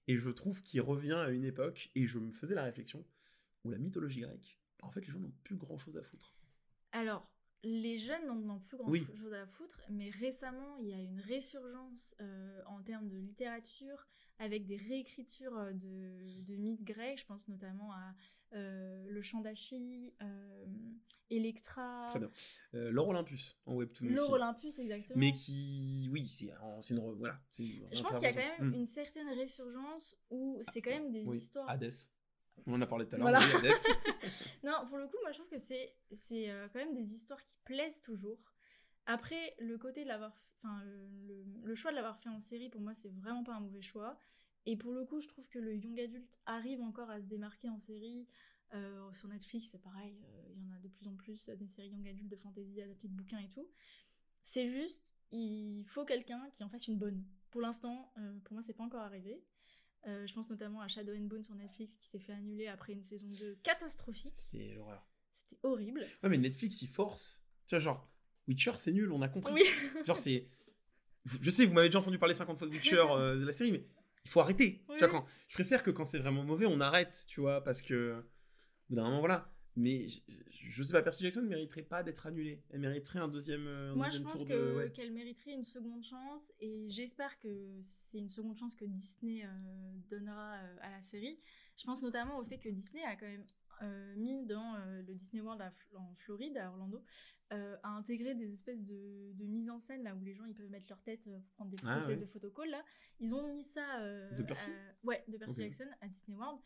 et 0.08 0.16
je 0.16 0.30
trouve 0.30 0.60
qu'il 0.62 0.80
revient 0.80 1.12
à 1.12 1.30
une 1.30 1.44
époque, 1.44 1.90
et 1.94 2.06
je 2.06 2.18
me 2.18 2.30
faisais 2.30 2.54
la 2.54 2.64
réflexion, 2.64 3.04
où 3.64 3.70
la 3.70 3.78
mythologie 3.78 4.20
grecque, 4.20 4.58
en 4.82 4.90
fait, 4.90 5.00
les 5.06 5.12
gens 5.12 5.18
n'ont 5.18 5.32
plus 5.44 5.56
grand 5.56 5.78
chose 5.78 5.96
à 5.96 6.02
foutre. 6.02 6.32
Alors, 6.92 7.28
les 7.66 7.98
jeunes 7.98 8.26
n'en 8.26 8.54
ont 8.56 8.60
plus 8.60 8.76
grand 8.76 8.88
Oui. 8.88 9.04
chose 9.16 9.32
à 9.34 9.46
foutre, 9.46 9.80
mais 9.90 10.08
récemment, 10.10 10.76
il 10.80 10.88
y 10.88 10.92
a 10.94 11.00
une 11.00 11.20
résurgence 11.20 12.14
euh, 12.20 12.62
en 12.66 12.80
termes 12.82 13.08
de 13.08 13.16
littérature 13.16 14.06
avec 14.38 14.64
des 14.64 14.76
réécritures 14.76 15.56
euh, 15.56 15.72
de, 15.72 16.40
de 16.42 16.56
mythes 16.56 16.84
grecs. 16.84 17.18
Je 17.18 17.24
pense 17.26 17.48
notamment 17.48 17.92
à 17.92 18.14
euh, 18.54 19.04
Le 19.08 19.20
Chant 19.22 19.40
d'Achille, 19.40 20.12
euh, 20.22 20.64
Electra, 21.30 22.06
Très 22.10 22.20
bien. 22.20 22.30
Laure 22.72 23.08
Olympus, 23.08 23.58
en 23.66 23.74
webtoon 23.74 24.06
L'Or. 24.10 24.30
Olympus, 24.30 24.78
exactement. 24.78 25.18
Mais 25.18 25.32
qui, 25.32 26.08
oui, 26.12 26.28
c'est 26.28 26.52
une, 26.90 27.00
voilà, 27.16 27.40
une 27.58 27.88
Je 27.92 28.00
pense 28.02 28.20
qu'il 28.20 28.28
y 28.28 28.30
a 28.30 28.32
quand 28.32 28.58
même 28.60 28.70
Hmm. 28.70 28.74
une 28.74 28.86
certaine 28.86 29.28
résurgence 29.30 30.16
où 30.30 30.60
c'est 30.62 30.80
quand 30.80 30.90
même 30.90 31.10
des 31.10 31.24
Oui, 31.24 31.38
histoires. 31.38 31.68
Hadès. 31.68 31.90
On 32.66 32.74
en 32.74 32.82
a 32.82 32.86
parlé 32.86 33.06
tout 33.06 33.14
à 33.14 33.18
l'heure. 33.18 33.28
Voilà. 33.28 33.40
Non, 34.64 34.84
pour 34.88 34.98
le 34.98 35.06
coup, 35.06 35.16
moi 35.22 35.30
je 35.30 35.38
trouve 35.38 35.48
que 35.48 35.58
c'est 35.58 35.94
c'est 36.10 36.50
euh, 36.50 36.68
quand 36.72 36.80
même 36.80 36.94
des 36.94 37.14
histoires 37.14 37.42
qui 37.44 37.54
plaisent 37.64 38.00
toujours. 38.00 38.38
Après, 39.06 39.54
le 39.60 39.78
côté 39.78 40.02
de 40.02 40.08
l'avoir, 40.08 40.36
enfin 40.56 40.82
le, 40.84 41.44
le 41.62 41.74
choix 41.76 41.92
de 41.92 41.96
l'avoir 41.96 42.18
fait 42.18 42.28
en 42.28 42.40
série, 42.40 42.68
pour 42.68 42.80
moi, 42.80 42.92
c'est 42.94 43.10
vraiment 43.10 43.44
pas 43.44 43.54
un 43.54 43.60
mauvais 43.60 43.82
choix. 43.82 44.18
Et 44.66 44.76
pour 44.76 44.92
le 44.92 45.04
coup, 45.04 45.20
je 45.20 45.28
trouve 45.28 45.48
que 45.48 45.60
le 45.60 45.76
young 45.76 45.98
adulte 46.00 46.38
arrive 46.44 46.82
encore 46.82 47.08
à 47.08 47.20
se 47.20 47.26
démarquer 47.26 47.68
en 47.68 47.78
série. 47.78 48.26
Euh, 48.74 49.12
sur 49.14 49.28
Netflix, 49.28 49.68
c'est 49.70 49.80
pareil, 49.80 50.20
euh, 50.24 50.52
il 50.56 50.60
y 50.60 50.66
en 50.66 50.72
a 50.72 50.80
de 50.80 50.88
plus 50.88 51.06
en 51.06 51.14
plus 51.14 51.48
des 51.50 51.68
séries 51.68 51.90
young 51.90 52.08
adultes 52.08 52.28
de 52.28 52.36
fantasy 52.36 52.82
adaptées 52.82 53.06
de 53.06 53.14
bouquins 53.14 53.38
et 53.38 53.48
tout. 53.48 53.68
C'est 54.42 54.68
juste, 54.68 55.14
il 55.30 55.84
faut 55.84 56.04
quelqu'un 56.04 56.50
qui 56.52 56.64
en 56.64 56.68
fasse 56.68 56.88
une 56.88 56.98
bonne. 56.98 57.24
Pour 57.50 57.60
l'instant, 57.60 58.12
euh, 58.18 58.38
pour 58.40 58.54
moi, 58.54 58.62
c'est 58.62 58.74
pas 58.74 58.82
encore 58.82 59.02
arrivé. 59.02 59.40
Euh, 60.06 60.26
je 60.26 60.34
pense 60.34 60.48
notamment 60.50 60.80
à 60.80 60.88
Shadow 60.88 61.12
and 61.14 61.22
Bone 61.26 61.42
sur 61.42 61.54
Netflix 61.54 61.96
qui 61.96 62.06
s'est 62.06 62.20
fait 62.20 62.32
annuler 62.32 62.68
après 62.68 62.92
une 62.92 63.02
saison 63.02 63.26
2 63.28 63.56
catastrophique. 63.62 64.36
C'était 64.36 64.74
l'horreur. 64.74 65.04
C'était 65.32 65.58
horrible. 65.64 66.00
Ouais, 66.22 66.28
mais 66.28 66.38
Netflix, 66.38 66.80
il 66.82 66.88
force. 66.88 67.42
Tu 67.66 67.74
vois, 67.74 67.80
genre, 67.80 68.08
Witcher, 68.46 68.72
c'est 68.76 68.92
nul, 68.92 69.10
on 69.10 69.20
a 69.22 69.28
compris. 69.28 69.52
Oui. 69.54 69.64
Genre, 70.06 70.16
c'est. 70.16 70.48
Je 71.40 71.50
sais, 71.50 71.66
vous 71.66 71.72
m'avez 71.74 71.88
déjà 71.88 71.98
entendu 71.98 72.18
parler 72.18 72.34
50 72.34 72.56
fois 72.56 72.68
de 72.68 72.72
Witcher, 72.72 73.04
euh, 73.10 73.34
de 73.36 73.44
la 73.44 73.52
série, 73.52 73.72
mais 73.72 73.84
il 74.24 74.30
faut 74.30 74.40
arrêter. 74.40 74.84
Oui, 74.88 74.94
Tu 74.96 75.04
vois, 75.04 75.08
oui. 75.08 75.20
quand... 75.24 75.26
Je 75.48 75.54
préfère 75.54 75.82
que 75.82 75.90
quand 75.90 76.04
c'est 76.04 76.18
vraiment 76.20 76.44
mauvais, 76.44 76.66
on 76.66 76.78
arrête, 76.78 77.24
tu 77.26 77.40
vois, 77.40 77.64
parce 77.64 77.82
que. 77.82 78.12
Au 78.14 78.22
bout 78.90 78.94
d'un 78.96 79.04
moment, 79.04 79.18
voilà. 79.18 79.52
Mais 79.76 80.08
je, 80.08 80.20
je 80.50 80.82
sais 80.82 80.92
pas, 80.92 81.02
Percy 81.02 81.22
Jackson 81.24 81.42
ne 81.42 81.48
mériterait 81.48 81.82
pas 81.82 82.02
d'être 82.02 82.26
annulée. 82.26 82.62
Elle 82.70 82.80
mériterait 82.80 83.18
un 83.18 83.28
deuxième, 83.28 83.66
euh, 83.66 83.92
un 83.92 83.94
Moi, 83.94 84.06
je 84.08 84.18
deuxième 84.18 84.28
pense 84.32 84.44
de. 84.46 84.74
ouais. 84.76 84.90
qu'elle 84.92 85.12
mériterait 85.12 85.52
une 85.52 85.64
seconde 85.64 86.02
chance 86.02 86.52
et 86.60 86.88
j'espère 86.88 87.38
que 87.38 87.78
c'est 87.82 88.18
une 88.18 88.30
seconde 88.30 88.56
chance 88.56 88.74
que 88.74 88.84
Disney 88.86 89.44
euh, 89.44 89.48
donnera 90.08 90.54
euh, 90.54 90.76
à 90.80 90.90
la 90.90 91.00
série. 91.02 91.38
Je 91.76 91.84
pense 91.84 92.02
notamment 92.02 92.38
au 92.38 92.44
fait 92.44 92.58
que 92.58 92.70
Disney 92.70 93.04
a 93.04 93.16
quand 93.16 93.26
même 93.26 93.44
euh, 93.82 94.14
mis 94.16 94.46
dans 94.46 94.76
le 95.06 95.12
Disney 95.14 95.42
World 95.42 95.60
à 95.60 95.70
en 95.98 96.14
Floride, 96.14 96.56
à 96.56 96.70
Orlando, 96.70 97.04
a 97.50 97.88
intégré 97.90 98.34
des 98.34 98.50
espèces 98.52 98.82
de, 98.82 99.32
de 99.34 99.44
mise 99.44 99.68
en 99.70 99.78
scène 99.78 100.02
là 100.02 100.16
où 100.16 100.22
les 100.24 100.34
gens 100.34 100.46
ils 100.46 100.54
peuvent 100.54 100.70
mettre 100.70 100.86
leur 100.88 101.00
tête 101.02 101.22
pour 101.22 101.42
prendre 101.54 101.70
des 101.70 101.76
Ah, 101.84 101.98
espèces 101.98 102.08
ouais. 102.08 102.16
de 102.16 102.24
photocalls 102.24 102.70
là. 102.70 102.82
Ils 103.20 103.34
ont 103.34 103.46
mis 103.46 103.62
ça 103.62 104.00
De 104.36 104.42
Percy 104.42 104.70
à- 104.70 105.06
ouais, 105.06 105.22
de 105.28 105.36
Percy. 105.36 105.60
Jackson 105.62 105.86
à 106.00 106.08
Disney 106.08 106.36
World 106.36 106.58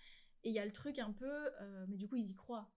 et 0.44 0.48
il 0.48 0.54
y 0.54 0.58
a 0.61 0.64
le 0.64 0.72
truc 0.72 0.98
un 1.00 1.12
peu, 1.12 1.30
euh, 1.61 1.84
mais 1.88 1.96
du 1.98 2.08
coup 2.08 2.16
ils 2.16 2.30
y 2.30 2.34
croient. 2.34 2.70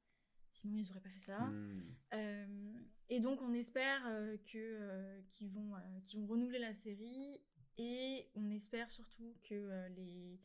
Sinon 0.53 0.77
ils 0.77 0.89
auraient 0.91 1.01
pas 1.01 1.09
fait 1.09 1.19
ça. 1.19 1.39
Hmm. 1.39 1.81
Euh, 2.13 2.73
et 3.09 3.19
donc 3.19 3.41
on 3.41 3.53
espère 3.53 4.01
euh, 4.07 4.37
que 4.45 4.57
euh, 4.57 5.21
qu'ils 5.29 5.49
vont 5.49 5.73
qu'ils 6.03 6.19
vont 6.21 6.27
renouveler 6.27 6.59
la 6.59 6.73
série 6.73 7.41
et 7.77 8.29
on 8.35 8.49
espère 8.49 8.89
surtout 8.89 9.35
que 9.43 9.87
les 9.89 10.39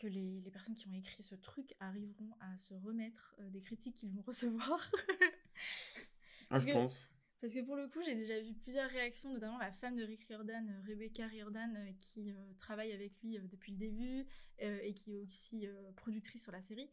que 0.00 0.06
les, 0.06 0.40
les 0.40 0.50
personnes 0.50 0.74
qui 0.74 0.88
ont 0.88 0.94
écrit 0.94 1.22
ce 1.22 1.34
truc 1.34 1.74
arriveront 1.78 2.30
à 2.40 2.56
se 2.56 2.74
remettre 2.74 3.34
euh, 3.40 3.50
des 3.50 3.60
critiques 3.60 3.96
qu'ils 3.96 4.10
vont 4.10 4.22
recevoir. 4.26 4.90
Ah, 6.48 6.58
je 6.58 6.66
que- 6.66 6.72
pense. 6.72 7.10
Parce 7.40 7.54
que 7.54 7.60
pour 7.60 7.76
le 7.76 7.88
coup, 7.88 8.02
j'ai 8.02 8.14
déjà 8.14 8.38
vu 8.38 8.52
plusieurs 8.52 8.90
réactions, 8.90 9.32
notamment 9.32 9.56
la 9.56 9.72
femme 9.72 9.96
de 9.96 10.04
Rick 10.04 10.24
Riordan, 10.24 10.68
euh, 10.68 10.86
Rebecca 10.86 11.26
Riordan, 11.26 11.74
euh, 11.74 11.92
qui 11.98 12.34
travaille 12.58 12.92
avec 12.92 13.12
lui 13.22 13.38
depuis 13.38 13.72
le 13.72 13.78
début 13.78 14.26
et 14.58 14.92
qui 14.92 15.16
est 15.16 15.20
aussi 15.20 15.66
productrice 15.96 16.42
sur 16.42 16.52
la 16.52 16.60
série, 16.60 16.90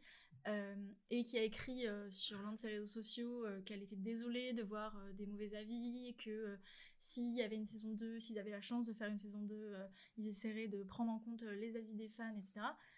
euh, 0.48 0.76
et 1.10 1.24
qui 1.24 1.38
a 1.38 1.44
écrit 1.44 1.88
euh, 1.88 2.10
sur 2.12 2.42
l'un 2.42 2.54
de 2.54 2.58
ses 2.58 2.70
réseaux 2.70 2.86
sociaux 2.86 3.46
euh, 3.46 3.62
qu'elle 3.62 3.82
était 3.82 3.96
désolée 3.96 4.54
de 4.54 4.64
voir 4.64 4.98
des 5.14 5.26
mauvais 5.26 5.56
avis, 5.56 6.08
et 6.10 6.14
que 6.14 6.58
s'il 7.00 7.36
y 7.36 7.42
avait 7.42 7.56
une 7.56 7.66
saison 7.66 7.94
2, 7.94 8.20
s'ils 8.20 8.40
avaient 8.40 8.52
la 8.52 8.62
chance 8.62 8.86
de 8.86 8.94
faire 8.94 9.10
une 9.10 9.18
saison 9.18 9.42
2, 9.42 9.56
euh, 9.56 9.88
ils 10.18 10.28
essaieraient 10.28 10.68
de 10.68 10.84
prendre 10.84 11.12
en 11.12 11.20
compte 11.20 11.44
les 11.44 11.76
avis 11.76 11.94
des 11.94 12.10
fans, 12.10 12.36
etc. 12.38 12.54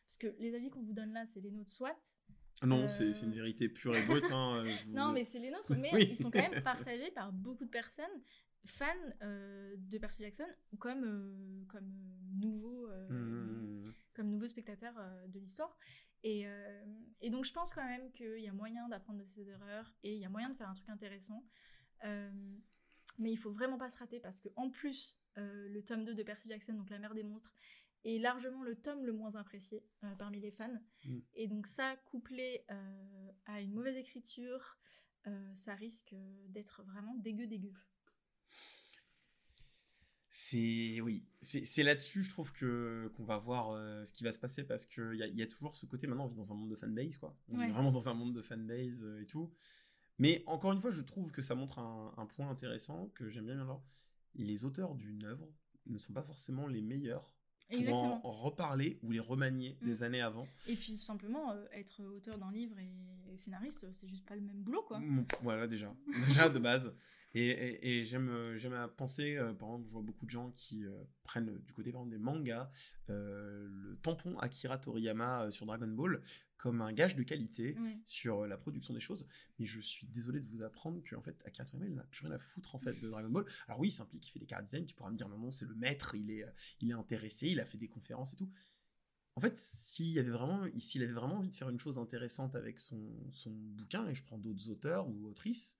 Parce 0.07 0.17
que 0.17 0.35
les 0.39 0.55
avis 0.55 0.69
qu'on 0.69 0.81
vous 0.81 0.93
donne 0.93 1.13
là, 1.13 1.25
c'est 1.25 1.41
les 1.41 1.51
nôtres 1.51 1.71
soit, 1.71 2.15
Ah 2.29 2.38
Non, 2.63 2.83
Euh, 2.83 2.87
c'est 2.87 3.11
une 3.21 3.31
vérité 3.31 3.69
pure 3.69 3.95
et 3.95 4.05
brute. 4.05 4.25
hein, 4.31 4.63
euh, 4.65 4.73
vous- 4.85 4.93
non, 4.93 5.11
mais 5.11 5.23
c'est 5.23 5.39
les 5.39 5.51
nôtres, 5.51 5.69
mais 5.83 5.91
Oui. 5.93 6.07
ils 6.11 6.15
sont 6.17 6.29
quand 6.31 6.49
même 6.49 6.61
partagés 6.63 7.11
par 7.11 7.31
beaucoup 7.31 7.65
de 7.65 7.69
personnes 7.69 8.21
fans 8.65 8.85
euh, 9.21 9.73
de 9.77 9.97
Percy 9.97 10.23
Jackson 10.23 10.45
comme, 10.77 11.03
euh, 11.05 11.65
comme 11.67 11.85
euh, 11.87 12.39
nouveaux 12.45 12.87
euh, 12.89 13.07
Hmm. 13.09 13.91
comme 14.13 14.29
nouveaux 14.29 14.47
spectateurs 14.47 14.95
euh, 14.97 15.27
de 15.27 15.39
l'histoire. 15.39 15.77
Et, 16.23 16.45
euh, 16.45 16.83
et 17.21 17.29
donc 17.29 17.45
je 17.45 17.53
pense 17.53 17.73
quand 17.73 17.85
même 17.85 18.11
qu'il 18.11 18.39
y 18.41 18.47
a 18.49 18.51
moyen 18.51 18.89
d'apprendre 18.89 19.19
de 19.19 19.25
ses 19.25 19.47
erreurs 19.47 19.95
et 20.03 20.13
il 20.15 20.19
y 20.19 20.25
a 20.25 20.29
moyen 20.29 20.49
de 20.49 20.55
faire 20.55 20.67
un 20.69 20.73
truc 20.73 20.89
intéressant. 20.89 21.45
Euh, 22.03 22.29
mais 23.17 23.31
il 23.31 23.37
faut 23.37 23.51
vraiment 23.51 23.77
pas 23.77 23.89
se 23.89 23.97
rater 23.97 24.19
parce 24.19 24.41
que 24.41 24.49
en 24.57 24.69
plus, 24.69 25.17
euh, 25.37 25.69
le 25.69 25.81
tome 25.83 26.03
2 26.03 26.13
de 26.13 26.23
Percy 26.23 26.49
Jackson, 26.49 26.73
donc 26.73 26.89
La 26.89 26.99
mère 26.99 27.13
des 27.13 27.23
monstres, 27.23 27.53
est 28.05 28.19
largement 28.19 28.63
le 28.63 28.75
tome 28.75 29.05
le 29.05 29.13
moins 29.13 29.35
apprécié 29.35 29.83
euh, 30.03 30.15
parmi 30.15 30.39
les 30.39 30.51
fans. 30.51 30.79
Mm. 31.05 31.19
Et 31.35 31.47
donc 31.47 31.67
ça, 31.67 31.95
couplé 32.05 32.63
euh, 32.71 33.31
à 33.45 33.61
une 33.61 33.73
mauvaise 33.73 33.97
écriture, 33.97 34.77
euh, 35.27 35.53
ça 35.53 35.75
risque 35.75 36.15
d'être 36.47 36.83
vraiment 36.83 37.15
dégueu 37.15 37.47
dégueu. 37.47 37.73
C'est 40.31 41.01
oui, 41.01 41.25
c'est 41.41 41.83
là-dessus, 41.83 42.23
je 42.23 42.29
trouve 42.29 42.53
que 42.53 43.11
qu'on 43.15 43.23
va 43.25 43.37
voir 43.37 43.75
ce 44.05 44.13
qui 44.13 44.23
va 44.23 44.31
se 44.31 44.37
passer 44.39 44.63
parce 44.63 44.85
que 44.85 45.13
il 45.13 45.19
y, 45.19 45.23
a- 45.23 45.27
il 45.27 45.37
y 45.37 45.41
a 45.41 45.47
toujours 45.47 45.75
ce 45.75 45.85
côté. 45.87 46.05
Maintenant, 46.05 46.25
on 46.25 46.27
vit 46.27 46.35
dans 46.35 46.51
un 46.51 46.55
monde 46.55 46.69
de 46.69 46.75
fanbase, 46.75 47.17
quoi. 47.17 47.35
On 47.49 47.57
Ouais. 47.57 47.65
vit 47.65 47.71
vraiment 47.71 47.91
dans 47.91 48.09
un 48.09 48.13
monde 48.13 48.33
de 48.35 48.41
fanbase 48.41 49.03
et 49.21 49.25
tout. 49.25 49.51
Mais 50.19 50.43
encore 50.45 50.71
une 50.71 50.81
fois, 50.81 50.91
je 50.91 51.01
trouve 51.01 51.31
que 51.31 51.41
ça 51.41 51.55
montre 51.55 51.79
un, 51.79 52.13
un 52.17 52.25
point 52.27 52.49
intéressant 52.49 53.07
que 53.15 53.29
j'aime 53.29 53.45
bien. 53.47 53.59
Alors, 53.59 53.83
les 54.35 54.65
auteurs 54.65 54.93
d'une 54.95 55.23
œuvre 55.25 55.51
ne 55.87 55.97
sont 55.97 56.13
pas 56.13 56.23
forcément 56.23 56.67
les 56.67 56.81
meilleurs 56.81 57.33
Exactement. 57.71 58.25
en, 58.25 58.29
en 58.29 58.31
reparler 58.31 58.99
ou 59.03 59.11
les 59.11 59.19
remanier 59.19 59.77
Mm. 59.81 59.85
des 59.85 60.03
années 60.03 60.21
avant. 60.21 60.47
Et 60.67 60.75
puis 60.75 60.97
simplement, 60.97 61.51
euh, 61.51 61.65
être 61.73 62.01
auteur 62.15 62.37
d'un 62.37 62.51
livre 62.51 62.77
et, 62.79 63.33
et 63.33 63.37
scénariste, 63.37 63.85
c'est 63.93 64.07
juste 64.07 64.25
pas 64.25 64.35
le 64.35 64.41
même 64.41 64.61
boulot, 64.61 64.81
quoi. 64.83 64.99
Mm, 64.99 65.25
Voilà, 65.43 65.67
déjà. 65.67 65.93
déjà, 66.27 66.49
de 66.49 66.59
base. 66.59 66.91
Et, 67.35 67.47
et- 67.49 67.99
et 67.99 68.03
j'aime, 68.05 68.29
euh, 68.29 68.57
j'aime 68.57 68.73
à 68.73 68.87
penser, 68.87 69.37
euh, 69.37 69.53
par 69.53 69.69
exemple, 69.69 69.85
je 69.85 69.91
vois 69.91 70.01
beaucoup 70.01 70.25
de 70.25 70.31
gens 70.31 70.51
qui 70.55 70.83
euh, 70.85 71.03
prennent 71.23 71.59
du 71.59 71.73
côté, 71.73 71.91
par 71.91 72.01
exemple, 72.01 72.17
des 72.17 72.23
mangas, 72.23 72.71
euh, 73.09 73.67
le 73.69 73.97
tampon 73.97 74.37
Akira 74.39 74.77
Toriyama 74.79 75.51
sur 75.51 75.65
Dragon 75.67 75.87
Ball 75.87 76.21
comme 76.57 76.81
un 76.81 76.91
gage 76.91 77.15
de 77.15 77.23
qualité 77.23 77.75
sur 78.05 78.45
la 78.47 78.57
production 78.57 78.93
des 78.93 78.99
choses. 78.99 79.25
Mais 79.59 79.65
je 79.65 79.79
suis 79.79 80.07
désolé 80.07 80.39
de 80.41 80.45
vous 80.47 80.61
apprendre 80.63 81.01
qu'en 81.07 81.21
fait, 81.21 81.39
Akira 81.45 81.65
Toriyama, 81.65 81.89
il 81.89 81.95
n'a 81.95 82.03
plus 82.03 82.25
rien 82.25 82.35
à 82.35 82.39
foutre, 82.39 82.75
en 82.75 82.79
fait, 82.79 82.99
de 82.99 83.07
Dragon 83.09 83.29
Ball. 83.29 83.45
Alors 83.67 83.79
oui, 83.79 83.89
il 83.89 83.91
s'implique, 83.91 84.27
il 84.27 84.31
fait 84.31 84.39
des 84.39 84.47
chara 84.47 84.61
design, 84.63 84.85
tu 84.85 84.95
pourras 84.95 85.11
me 85.11 85.15
dire, 85.17 85.29
non, 85.29 85.37
non, 85.37 85.51
c'est 85.51 85.65
le 85.67 85.75
maître, 85.75 86.15
il 86.15 86.31
est, 86.31 86.45
il 86.81 86.89
est 86.89 86.93
intéressé, 86.93 87.47
il 87.47 87.59
a 87.59 87.65
fait 87.65 87.77
des 87.77 87.87
conférences 87.87 88.33
et 88.33 88.37
tout. 88.37 88.51
En 89.35 89.41
fait, 89.41 89.57
s'il 89.57 90.19
avait 90.19 90.31
vraiment, 90.31 90.65
s'il 90.79 91.01
avait 91.03 91.13
vraiment 91.13 91.35
envie 91.37 91.49
de 91.51 91.55
faire 91.55 91.69
une 91.69 91.79
chose 91.79 91.97
intéressante 91.97 92.55
avec 92.55 92.77
son, 92.79 93.07
son 93.31 93.51
bouquin, 93.51 94.05
et 94.09 94.15
je 94.15 94.23
prends 94.25 94.37
d'autres 94.37 94.69
auteurs 94.69 95.07
ou 95.07 95.27
autrices, 95.27 95.77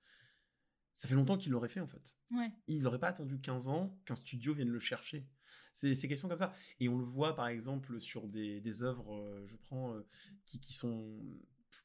ça 1.00 1.08
fait 1.08 1.16
longtemps 1.16 1.38
qu'il 1.38 1.54
l'aurait 1.54 1.70
fait 1.70 1.80
en 1.80 1.88
fait. 1.88 2.14
Ouais. 2.32 2.52
Il 2.68 2.82
n'aurait 2.82 3.00
pas 3.00 3.08
attendu 3.08 3.40
15 3.40 3.70
ans 3.70 3.98
qu'un 4.04 4.16
studio 4.16 4.54
vienne 4.54 4.68
le 4.68 4.82
chercher. 4.82 5.26
C'est 5.74 5.96
c'est 5.96 6.10
questions 6.10 6.28
comme 6.28 6.38
ça. 6.38 6.52
Et 6.82 6.90
on 6.90 6.98
le 6.98 7.06
voit 7.06 7.38
par 7.38 7.48
exemple 7.48 8.02
sur 8.02 8.28
des, 8.28 8.60
des 8.60 8.84
œuvres, 8.84 9.16
euh, 9.16 9.48
je 9.48 9.56
prends, 9.56 9.94
euh, 9.94 10.06
qui, 10.46 10.60
qui 10.60 10.74
sont 10.74 11.18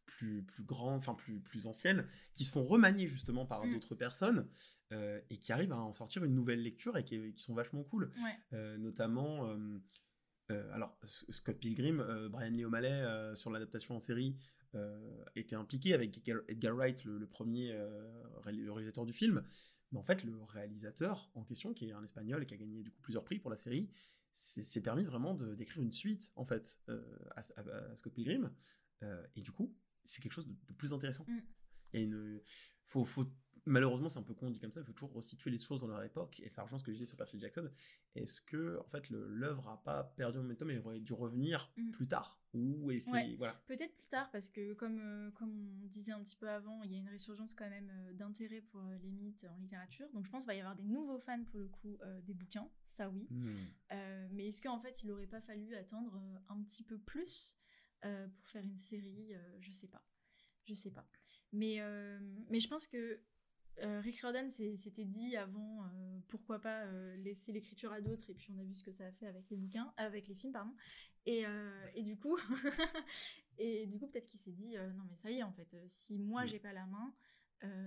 plus, 0.04 0.42
plus 0.42 0.64
grandes, 0.64 0.96
enfin 0.98 1.14
plus, 1.14 1.38
plus 1.38 1.68
anciennes, 1.68 2.08
qui 2.32 2.42
se 2.42 2.50
font 2.50 2.64
remanier 2.64 3.06
justement 3.06 3.46
par 3.46 3.64
Mm. 3.64 3.72
d'autres 3.74 3.94
personnes 3.94 4.48
euh, 4.90 5.20
et 5.30 5.38
qui 5.38 5.52
arrivent 5.52 5.72
à 5.72 5.78
en 5.80 5.92
sortir 5.92 6.24
une 6.24 6.34
nouvelle 6.34 6.60
lecture 6.64 6.96
et 6.98 7.04
qui, 7.04 7.32
qui 7.34 7.42
sont 7.42 7.54
vachement 7.54 7.84
cool. 7.84 8.10
Ouais. 8.50 8.78
Notamment, 8.78 9.56
euh, 10.50 10.72
alors 10.72 10.98
Scott 11.06 11.58
Pilgrim, 11.58 12.00
euh, 12.00 12.28
Brian 12.28 12.50
Lee 12.50 12.64
O'Malley 12.64 12.90
euh, 12.90 13.34
sur 13.34 13.50
l'adaptation 13.50 13.96
en 13.96 14.00
série 14.00 14.36
était 15.36 15.54
impliqué 15.54 15.94
avec 15.94 16.20
Edgar, 16.48 16.74
Wright, 16.74 17.04
le, 17.04 17.16
le 17.16 17.26
premier 17.28 17.72
le 17.72 18.72
réalisateur 18.72 19.06
du 19.06 19.12
film. 19.12 19.44
Mais 19.92 20.00
en 20.00 20.02
fait, 20.02 20.24
le 20.24 20.42
réalisateur 20.42 21.30
en 21.34 21.44
question, 21.44 21.72
qui 21.72 21.88
est 21.88 21.92
un 21.92 22.02
espagnol 22.02 22.42
et 22.42 22.46
qui 22.46 22.54
a 22.54 22.56
gagné 22.56 22.82
du 22.82 22.90
coup 22.90 23.00
plusieurs 23.00 23.22
prix 23.22 23.38
pour 23.38 23.52
la 23.52 23.56
série, 23.56 23.88
s'est 24.32 24.80
permis 24.80 25.04
vraiment 25.04 25.32
d'écrire 25.34 25.80
une 25.80 25.92
suite 25.92 26.32
en 26.34 26.44
fait 26.44 26.76
à, 27.36 27.40
à- 27.56 27.92
à 27.92 27.96
Scott 27.96 28.12
Pilgrim. 28.14 28.52
Et 29.36 29.42
du 29.42 29.52
coup, 29.52 29.72
c'est 30.02 30.20
quelque 30.20 30.32
chose 30.32 30.48
de, 30.48 30.54
de 30.66 30.72
plus 30.72 30.92
intéressant. 30.92 31.24
Mm. 31.28 31.38
Il 31.92 32.00
y 32.00 32.02
a 32.02 32.06
une, 32.06 32.40
faut, 32.84 33.04
faut, 33.04 33.26
malheureusement, 33.66 34.08
c'est 34.08 34.18
un 34.18 34.22
peu 34.22 34.34
con 34.34 34.50
dit 34.50 34.58
comme 34.58 34.72
ça. 34.72 34.80
Il 34.80 34.86
faut 34.86 34.92
toujours 34.92 35.12
resituer 35.14 35.50
les 35.50 35.58
choses 35.58 35.80
dans 35.80 35.86
leur 35.88 36.02
époque. 36.02 36.40
Et 36.40 36.48
ça 36.48 36.62
rejoint 36.62 36.78
ce 36.78 36.84
que 36.84 36.90
je 36.92 36.96
disais 36.96 37.06
sur 37.06 37.16
Percy 37.16 37.38
Jackson. 37.40 37.70
Est-ce 38.14 38.40
que 38.42 38.78
en 38.78 38.84
fait 38.88 39.08
l'œuvre 39.10 39.68
a 39.68 39.82
pas 39.82 40.04
perdu 40.04 40.36
le 40.38 40.42
momentum 40.42 40.70
et 40.70 40.78
aurait 40.78 41.00
dû 41.00 41.12
revenir 41.12 41.70
Mm. 41.76 41.90
plus 41.90 42.06
tard? 42.08 42.40
Ou 42.54 42.86
Ouais. 42.86 43.34
voilà. 43.36 43.54
Peut-être 43.66 43.92
plus 43.96 44.06
tard, 44.06 44.30
parce 44.30 44.48
que 44.48 44.74
comme, 44.74 45.00
euh, 45.00 45.30
comme 45.32 45.80
on 45.82 45.86
disait 45.86 46.12
un 46.12 46.22
petit 46.22 46.36
peu 46.36 46.48
avant, 46.48 46.84
il 46.84 46.92
y 46.92 46.94
a 46.94 46.98
une 46.98 47.08
résurgence 47.08 47.52
quand 47.52 47.68
même 47.68 47.90
euh, 47.90 48.12
d'intérêt 48.12 48.60
pour 48.60 48.80
euh, 48.80 48.96
les 48.98 49.10
mythes 49.10 49.44
en 49.50 49.56
littérature. 49.56 50.08
Donc 50.12 50.24
je 50.24 50.30
pense 50.30 50.42
qu'il 50.44 50.48
va 50.48 50.54
y 50.54 50.60
avoir 50.60 50.76
des 50.76 50.84
nouveaux 50.84 51.18
fans 51.18 51.42
pour 51.44 51.58
le 51.58 51.66
coup 51.68 51.98
des 52.22 52.34
bouquins, 52.34 52.68
ça 52.84 53.10
oui. 53.10 53.26
Euh, 53.92 54.28
mais 54.30 54.46
est-ce 54.48 54.62
qu'en 54.62 54.78
fait 54.78 55.02
il 55.02 55.10
aurait 55.10 55.26
pas 55.26 55.40
fallu 55.40 55.74
attendre 55.74 56.20
un 56.48 56.62
petit 56.62 56.84
peu 56.84 56.98
plus 56.98 57.56
pour 58.02 58.48
faire 58.48 58.62
une 58.62 58.76
série 58.76 59.32
Je 59.60 59.72
sais 59.72 59.88
pas. 59.88 60.02
Je 60.66 60.74
sais 60.74 60.90
pas. 60.92 61.08
Mais, 61.52 61.80
mais 62.50 62.60
je 62.60 62.68
pense 62.68 62.86
que 62.86 63.18
euh, 63.82 64.00
Rick 64.00 64.20
Riordan 64.20 64.48
s'était 64.50 65.04
dit 65.04 65.36
avant 65.36 65.84
euh, 65.84 66.18
pourquoi 66.28 66.60
pas 66.60 66.84
euh, 66.84 67.16
laisser 67.16 67.52
l'écriture 67.52 67.92
à 67.92 68.00
d'autres 68.00 68.30
et 68.30 68.34
puis 68.34 68.52
on 68.54 68.58
a 68.60 68.64
vu 68.64 68.74
ce 68.74 68.84
que 68.84 68.92
ça 68.92 69.06
a 69.06 69.12
fait 69.12 69.26
avec 69.26 69.50
les 69.50 69.56
bouquins 69.56 69.92
avec 69.96 70.28
les 70.28 70.34
films 70.34 70.52
pardon. 70.52 70.74
Et, 71.26 71.44
et 71.94 72.02
du 72.02 72.18
coup 72.18 72.36
et 73.58 73.86
du 73.86 73.98
coup 73.98 74.06
peut-être 74.06 74.26
qu'il 74.26 74.38
s'est 74.38 74.52
dit 74.52 74.76
non 74.76 75.04
mais 75.08 75.16
ça 75.16 75.30
y 75.30 75.38
est 75.38 75.42
en 75.42 75.52
fait 75.52 75.74
si 75.86 76.18
moi 76.18 76.44
Mm. 76.44 76.48
j'ai 76.48 76.58
pas 76.58 76.72
la 76.72 76.86
main 76.86 77.14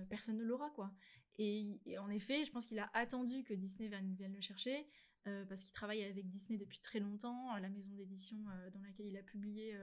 personne 0.08 0.36
ne 0.38 0.42
l'aura 0.42 0.70
quoi. 0.70 0.92
Et, 1.38 1.80
et 1.86 1.98
en 1.98 2.10
effet 2.10 2.44
je 2.44 2.50
pense 2.50 2.66
qu'il 2.66 2.80
a 2.80 2.90
attendu 2.94 3.44
que 3.44 3.54
Disney 3.54 3.88
vienne, 3.88 4.12
vienne 4.14 4.34
le 4.34 4.40
chercher 4.40 4.88
euh, 5.26 5.44
parce 5.46 5.64
qu'il 5.64 5.72
travaille 5.72 6.04
avec 6.04 6.28
Disney 6.28 6.58
depuis 6.58 6.78
très 6.80 7.00
longtemps 7.00 7.56
la 7.58 7.68
maison 7.68 7.90
d'édition 7.94 8.36
euh, 8.50 8.70
dans 8.70 8.80
laquelle 8.80 9.06
il 9.06 9.16
a 9.16 9.22
publié 9.22 9.76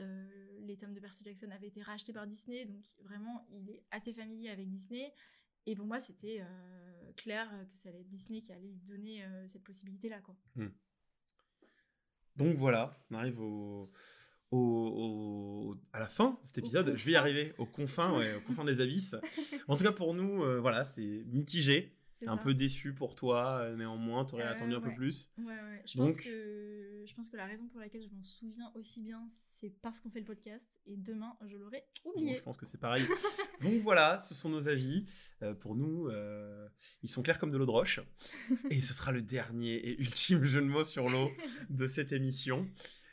euh, 0.00 0.26
les 0.60 0.76
tomes 0.76 0.92
de 0.94 1.00
Percy 1.00 1.22
Jackson 1.24 1.50
avaient 1.50 1.68
été 1.68 1.82
rachetés 1.82 2.12
par 2.12 2.26
Disney 2.26 2.64
donc 2.66 2.84
vraiment 3.04 3.46
il 3.52 3.70
est 3.70 3.84
assez 3.90 4.12
familier 4.12 4.50
avec 4.50 4.68
Disney 4.68 5.12
et 5.66 5.74
pour 5.76 5.86
moi 5.86 6.00
c'était 6.00 6.42
clair 7.16 7.48
que 7.72 7.78
ça 7.78 7.88
allait 7.90 8.00
être 8.00 8.08
Disney 8.08 8.40
qui 8.40 8.52
allait 8.52 8.66
lui 8.68 8.80
donner 8.84 9.24
cette 9.48 9.62
possibilité 9.64 10.08
là 10.08 10.20
quoi 10.20 10.36
Donc 12.36 12.56
voilà, 12.56 13.02
on 13.10 13.14
arrive 13.14 13.40
au, 13.40 13.90
au, 14.50 14.58
au- 14.58 15.76
à 15.92 16.00
la 16.00 16.06
fin 16.08 16.32
de 16.42 16.46
cet 16.46 16.58
épisode. 16.58 16.94
Je 16.94 17.04
vais 17.06 17.12
y 17.12 17.16
arriver 17.16 17.54
aux 17.58 17.64
confins, 17.66 18.16
ouais, 18.18 18.34
aux 18.34 18.40
confins 18.42 18.64
des 18.64 18.80
abysses. 18.80 19.16
En 19.68 19.76
tout 19.76 19.84
cas 19.84 19.92
pour 19.92 20.12
nous, 20.14 20.38
voilà, 20.60 20.84
c'est 20.84 21.24
mitigé. 21.26 21.96
Un 22.26 22.36
ça. 22.36 22.42
peu 22.42 22.54
déçu 22.54 22.94
pour 22.94 23.14
toi, 23.14 23.58
euh, 23.60 23.76
néanmoins, 23.76 24.24
t'aurais 24.24 24.44
Euh, 24.44 24.50
attendu 24.52 24.74
un 24.74 24.80
peu 24.80 24.94
plus. 24.94 25.30
Ouais, 25.38 25.44
ouais. 25.44 25.82
Je, 25.86 25.98
Donc- 25.98 26.08
pense 26.08 26.16
que, 26.18 27.02
je 27.06 27.14
pense 27.14 27.28
que 27.28 27.36
la 27.36 27.46
raison 27.46 27.66
pour 27.68 27.80
laquelle 27.80 28.02
je 28.02 28.08
m'en 28.14 28.22
souviens 28.22 28.70
aussi 28.74 29.00
bien, 29.02 29.22
c'est 29.28 29.70
parce 29.82 30.00
qu'on 30.00 30.10
fait 30.10 30.20
le 30.20 30.24
podcast. 30.24 30.80
Et 30.86 30.96
demain, 30.96 31.36
je 31.46 31.56
l'aurais 31.56 31.84
Bon, 32.04 32.12
oublié. 32.12 32.34
je 32.36 32.42
pense 32.42 32.56
que 32.56 32.64
c'est 32.66 32.78
pareil. 32.80 33.04
Donc 33.60 33.82
voilà, 33.82 34.18
ce 34.18 34.34
sont 34.34 34.48
nos 34.48 34.68
avis. 34.68 35.04
Euh, 35.42 35.52
pour 35.54 35.74
nous, 35.74 36.08
euh, 36.08 36.68
ils 37.02 37.10
sont 37.10 37.22
clairs 37.22 37.38
comme 37.38 37.50
de 37.50 37.58
l'eau 37.58 37.66
de 37.66 37.70
roche. 37.70 38.00
Et 38.70 38.80
ce 38.80 38.94
sera 38.94 39.12
le 39.12 39.22
dernier 39.22 39.74
et 39.74 40.00
ultime 40.00 40.42
jeu 40.44 40.60
de 40.60 40.66
mots 40.66 40.84
sur 40.84 41.08
l'eau 41.08 41.30
de 41.70 41.86
cette 41.86 42.12
émission. 42.12 42.68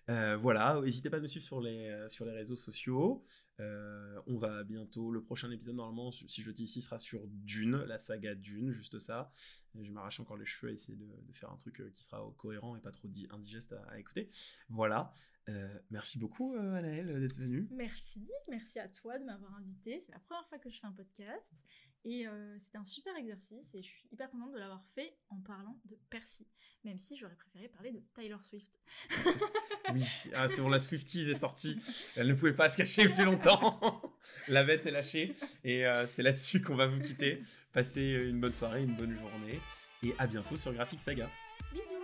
Euh, 0.10 0.36
voilà, 0.36 0.82
n'hésitez 0.84 1.10
pas 1.10 1.18
à 1.18 1.20
nous 1.22 1.28
suivre 1.30 1.46
sur 1.46 1.62
les, 1.62 1.88
euh, 1.88 2.10
sur 2.10 2.26
les 2.26 2.32
réseaux 2.34 2.56
sociaux. 2.58 3.24
Euh, 3.60 4.20
on 4.28 4.38
va 4.38 4.64
bientôt, 4.64 5.12
le 5.12 5.22
prochain 5.22 5.52
épisode 5.52 5.76
normalement, 5.76 6.12
si 6.12 6.42
je 6.42 6.48
le 6.48 6.54
dis 6.54 6.64
ici, 6.64 6.82
sera 6.82 6.98
sur 6.98 7.28
Dune, 7.28 7.78
la 7.84 8.00
saga 8.00 8.36
Dune, 8.36 8.72
juste 8.72 9.00
ça. 9.00 9.32
Je 9.80 9.92
m'arrache 9.92 10.20
encore 10.20 10.38
les 10.38 10.46
cheveux 10.46 10.72
à 10.72 10.74
essayer 10.74 10.98
de, 10.98 11.08
faire 11.34 11.52
un 11.52 11.58
truc 11.58 11.80
euh, 11.82 11.90
qui 11.92 12.04
sera 12.04 12.24
cohérent 12.38 12.76
et 12.76 12.82
pas 12.82 12.92
trop 12.92 13.08
di- 13.08 13.28
indigeste 13.32 13.74
à, 13.90 14.00
écouter. 14.00 14.30
Voilà. 14.70 15.14
Euh, 15.50 15.80
merci 15.90 16.20
beaucoup, 16.20 16.56
euh, 16.56 17.20
d'être 17.20 17.36
venue. 17.36 17.68
Merci, 17.72 18.28
merci 18.48 18.80
à 18.80 18.88
toi 18.88 19.20
de 19.20 19.26
m'avoir 19.26 19.56
invité. 19.56 20.00
C'est 20.00 20.12
la 20.12 20.20
première 20.20 20.48
fois 20.48 20.60
que 20.60 20.70
je 20.70 20.80
fais 20.80 20.88
un 20.88 20.94
podcast. 20.94 21.66
Et 22.06 22.28
euh, 22.28 22.56
c'était 22.58 22.78
un 22.78 22.86
super 22.86 23.16
exercice. 23.16 23.76
Et 23.76 23.82
je 23.82 23.88
suis 23.88 24.08
hyper 24.12 24.30
contente 24.30 24.52
de 24.54 24.60
l'avoir 24.60 24.84
fait 24.94 25.16
en 25.30 25.38
parlant 25.38 25.80
de 25.86 25.98
Percy. 26.10 26.48
Même 26.84 27.00
si 27.00 27.18
j'aurais 27.18 27.36
préféré 27.36 27.70
parler 27.70 27.92
de 27.92 28.04
Tyler 28.14 28.38
Swift. 28.42 28.80
Oui, 29.94 30.02
ah, 30.34 30.48
c'est 30.48 30.62
bon, 30.62 30.70
la 30.70 30.80
Swifties 30.80 31.30
est 31.30 31.40
sortie. 31.40 31.78
Elle 32.16 32.28
ne 32.28 32.34
pouvait 32.34 32.56
pas 32.56 32.70
se 32.70 32.78
cacher 32.78 33.10
plus 33.10 33.26
longtemps. 33.26 34.02
la 34.48 34.64
bête 34.64 34.86
est 34.86 34.92
lâchée. 34.92 35.36
Et 35.66 35.86
euh, 35.86 36.08
c'est 36.08 36.24
là-dessus 36.24 36.62
qu'on 36.62 36.76
va 36.76 36.88
vous 36.88 37.02
quitter. 37.02 37.44
Passez 37.74 38.26
une 38.28 38.40
bonne 38.40 38.54
soirée, 38.54 38.84
une 38.84 38.96
bonne 38.96 39.14
journée. 39.20 39.60
Et 40.02 40.16
à 40.18 40.26
bientôt 40.26 40.56
sur 40.56 40.74
Graphic 40.74 41.02
Saga. 41.02 41.30
Bisous 41.74 41.96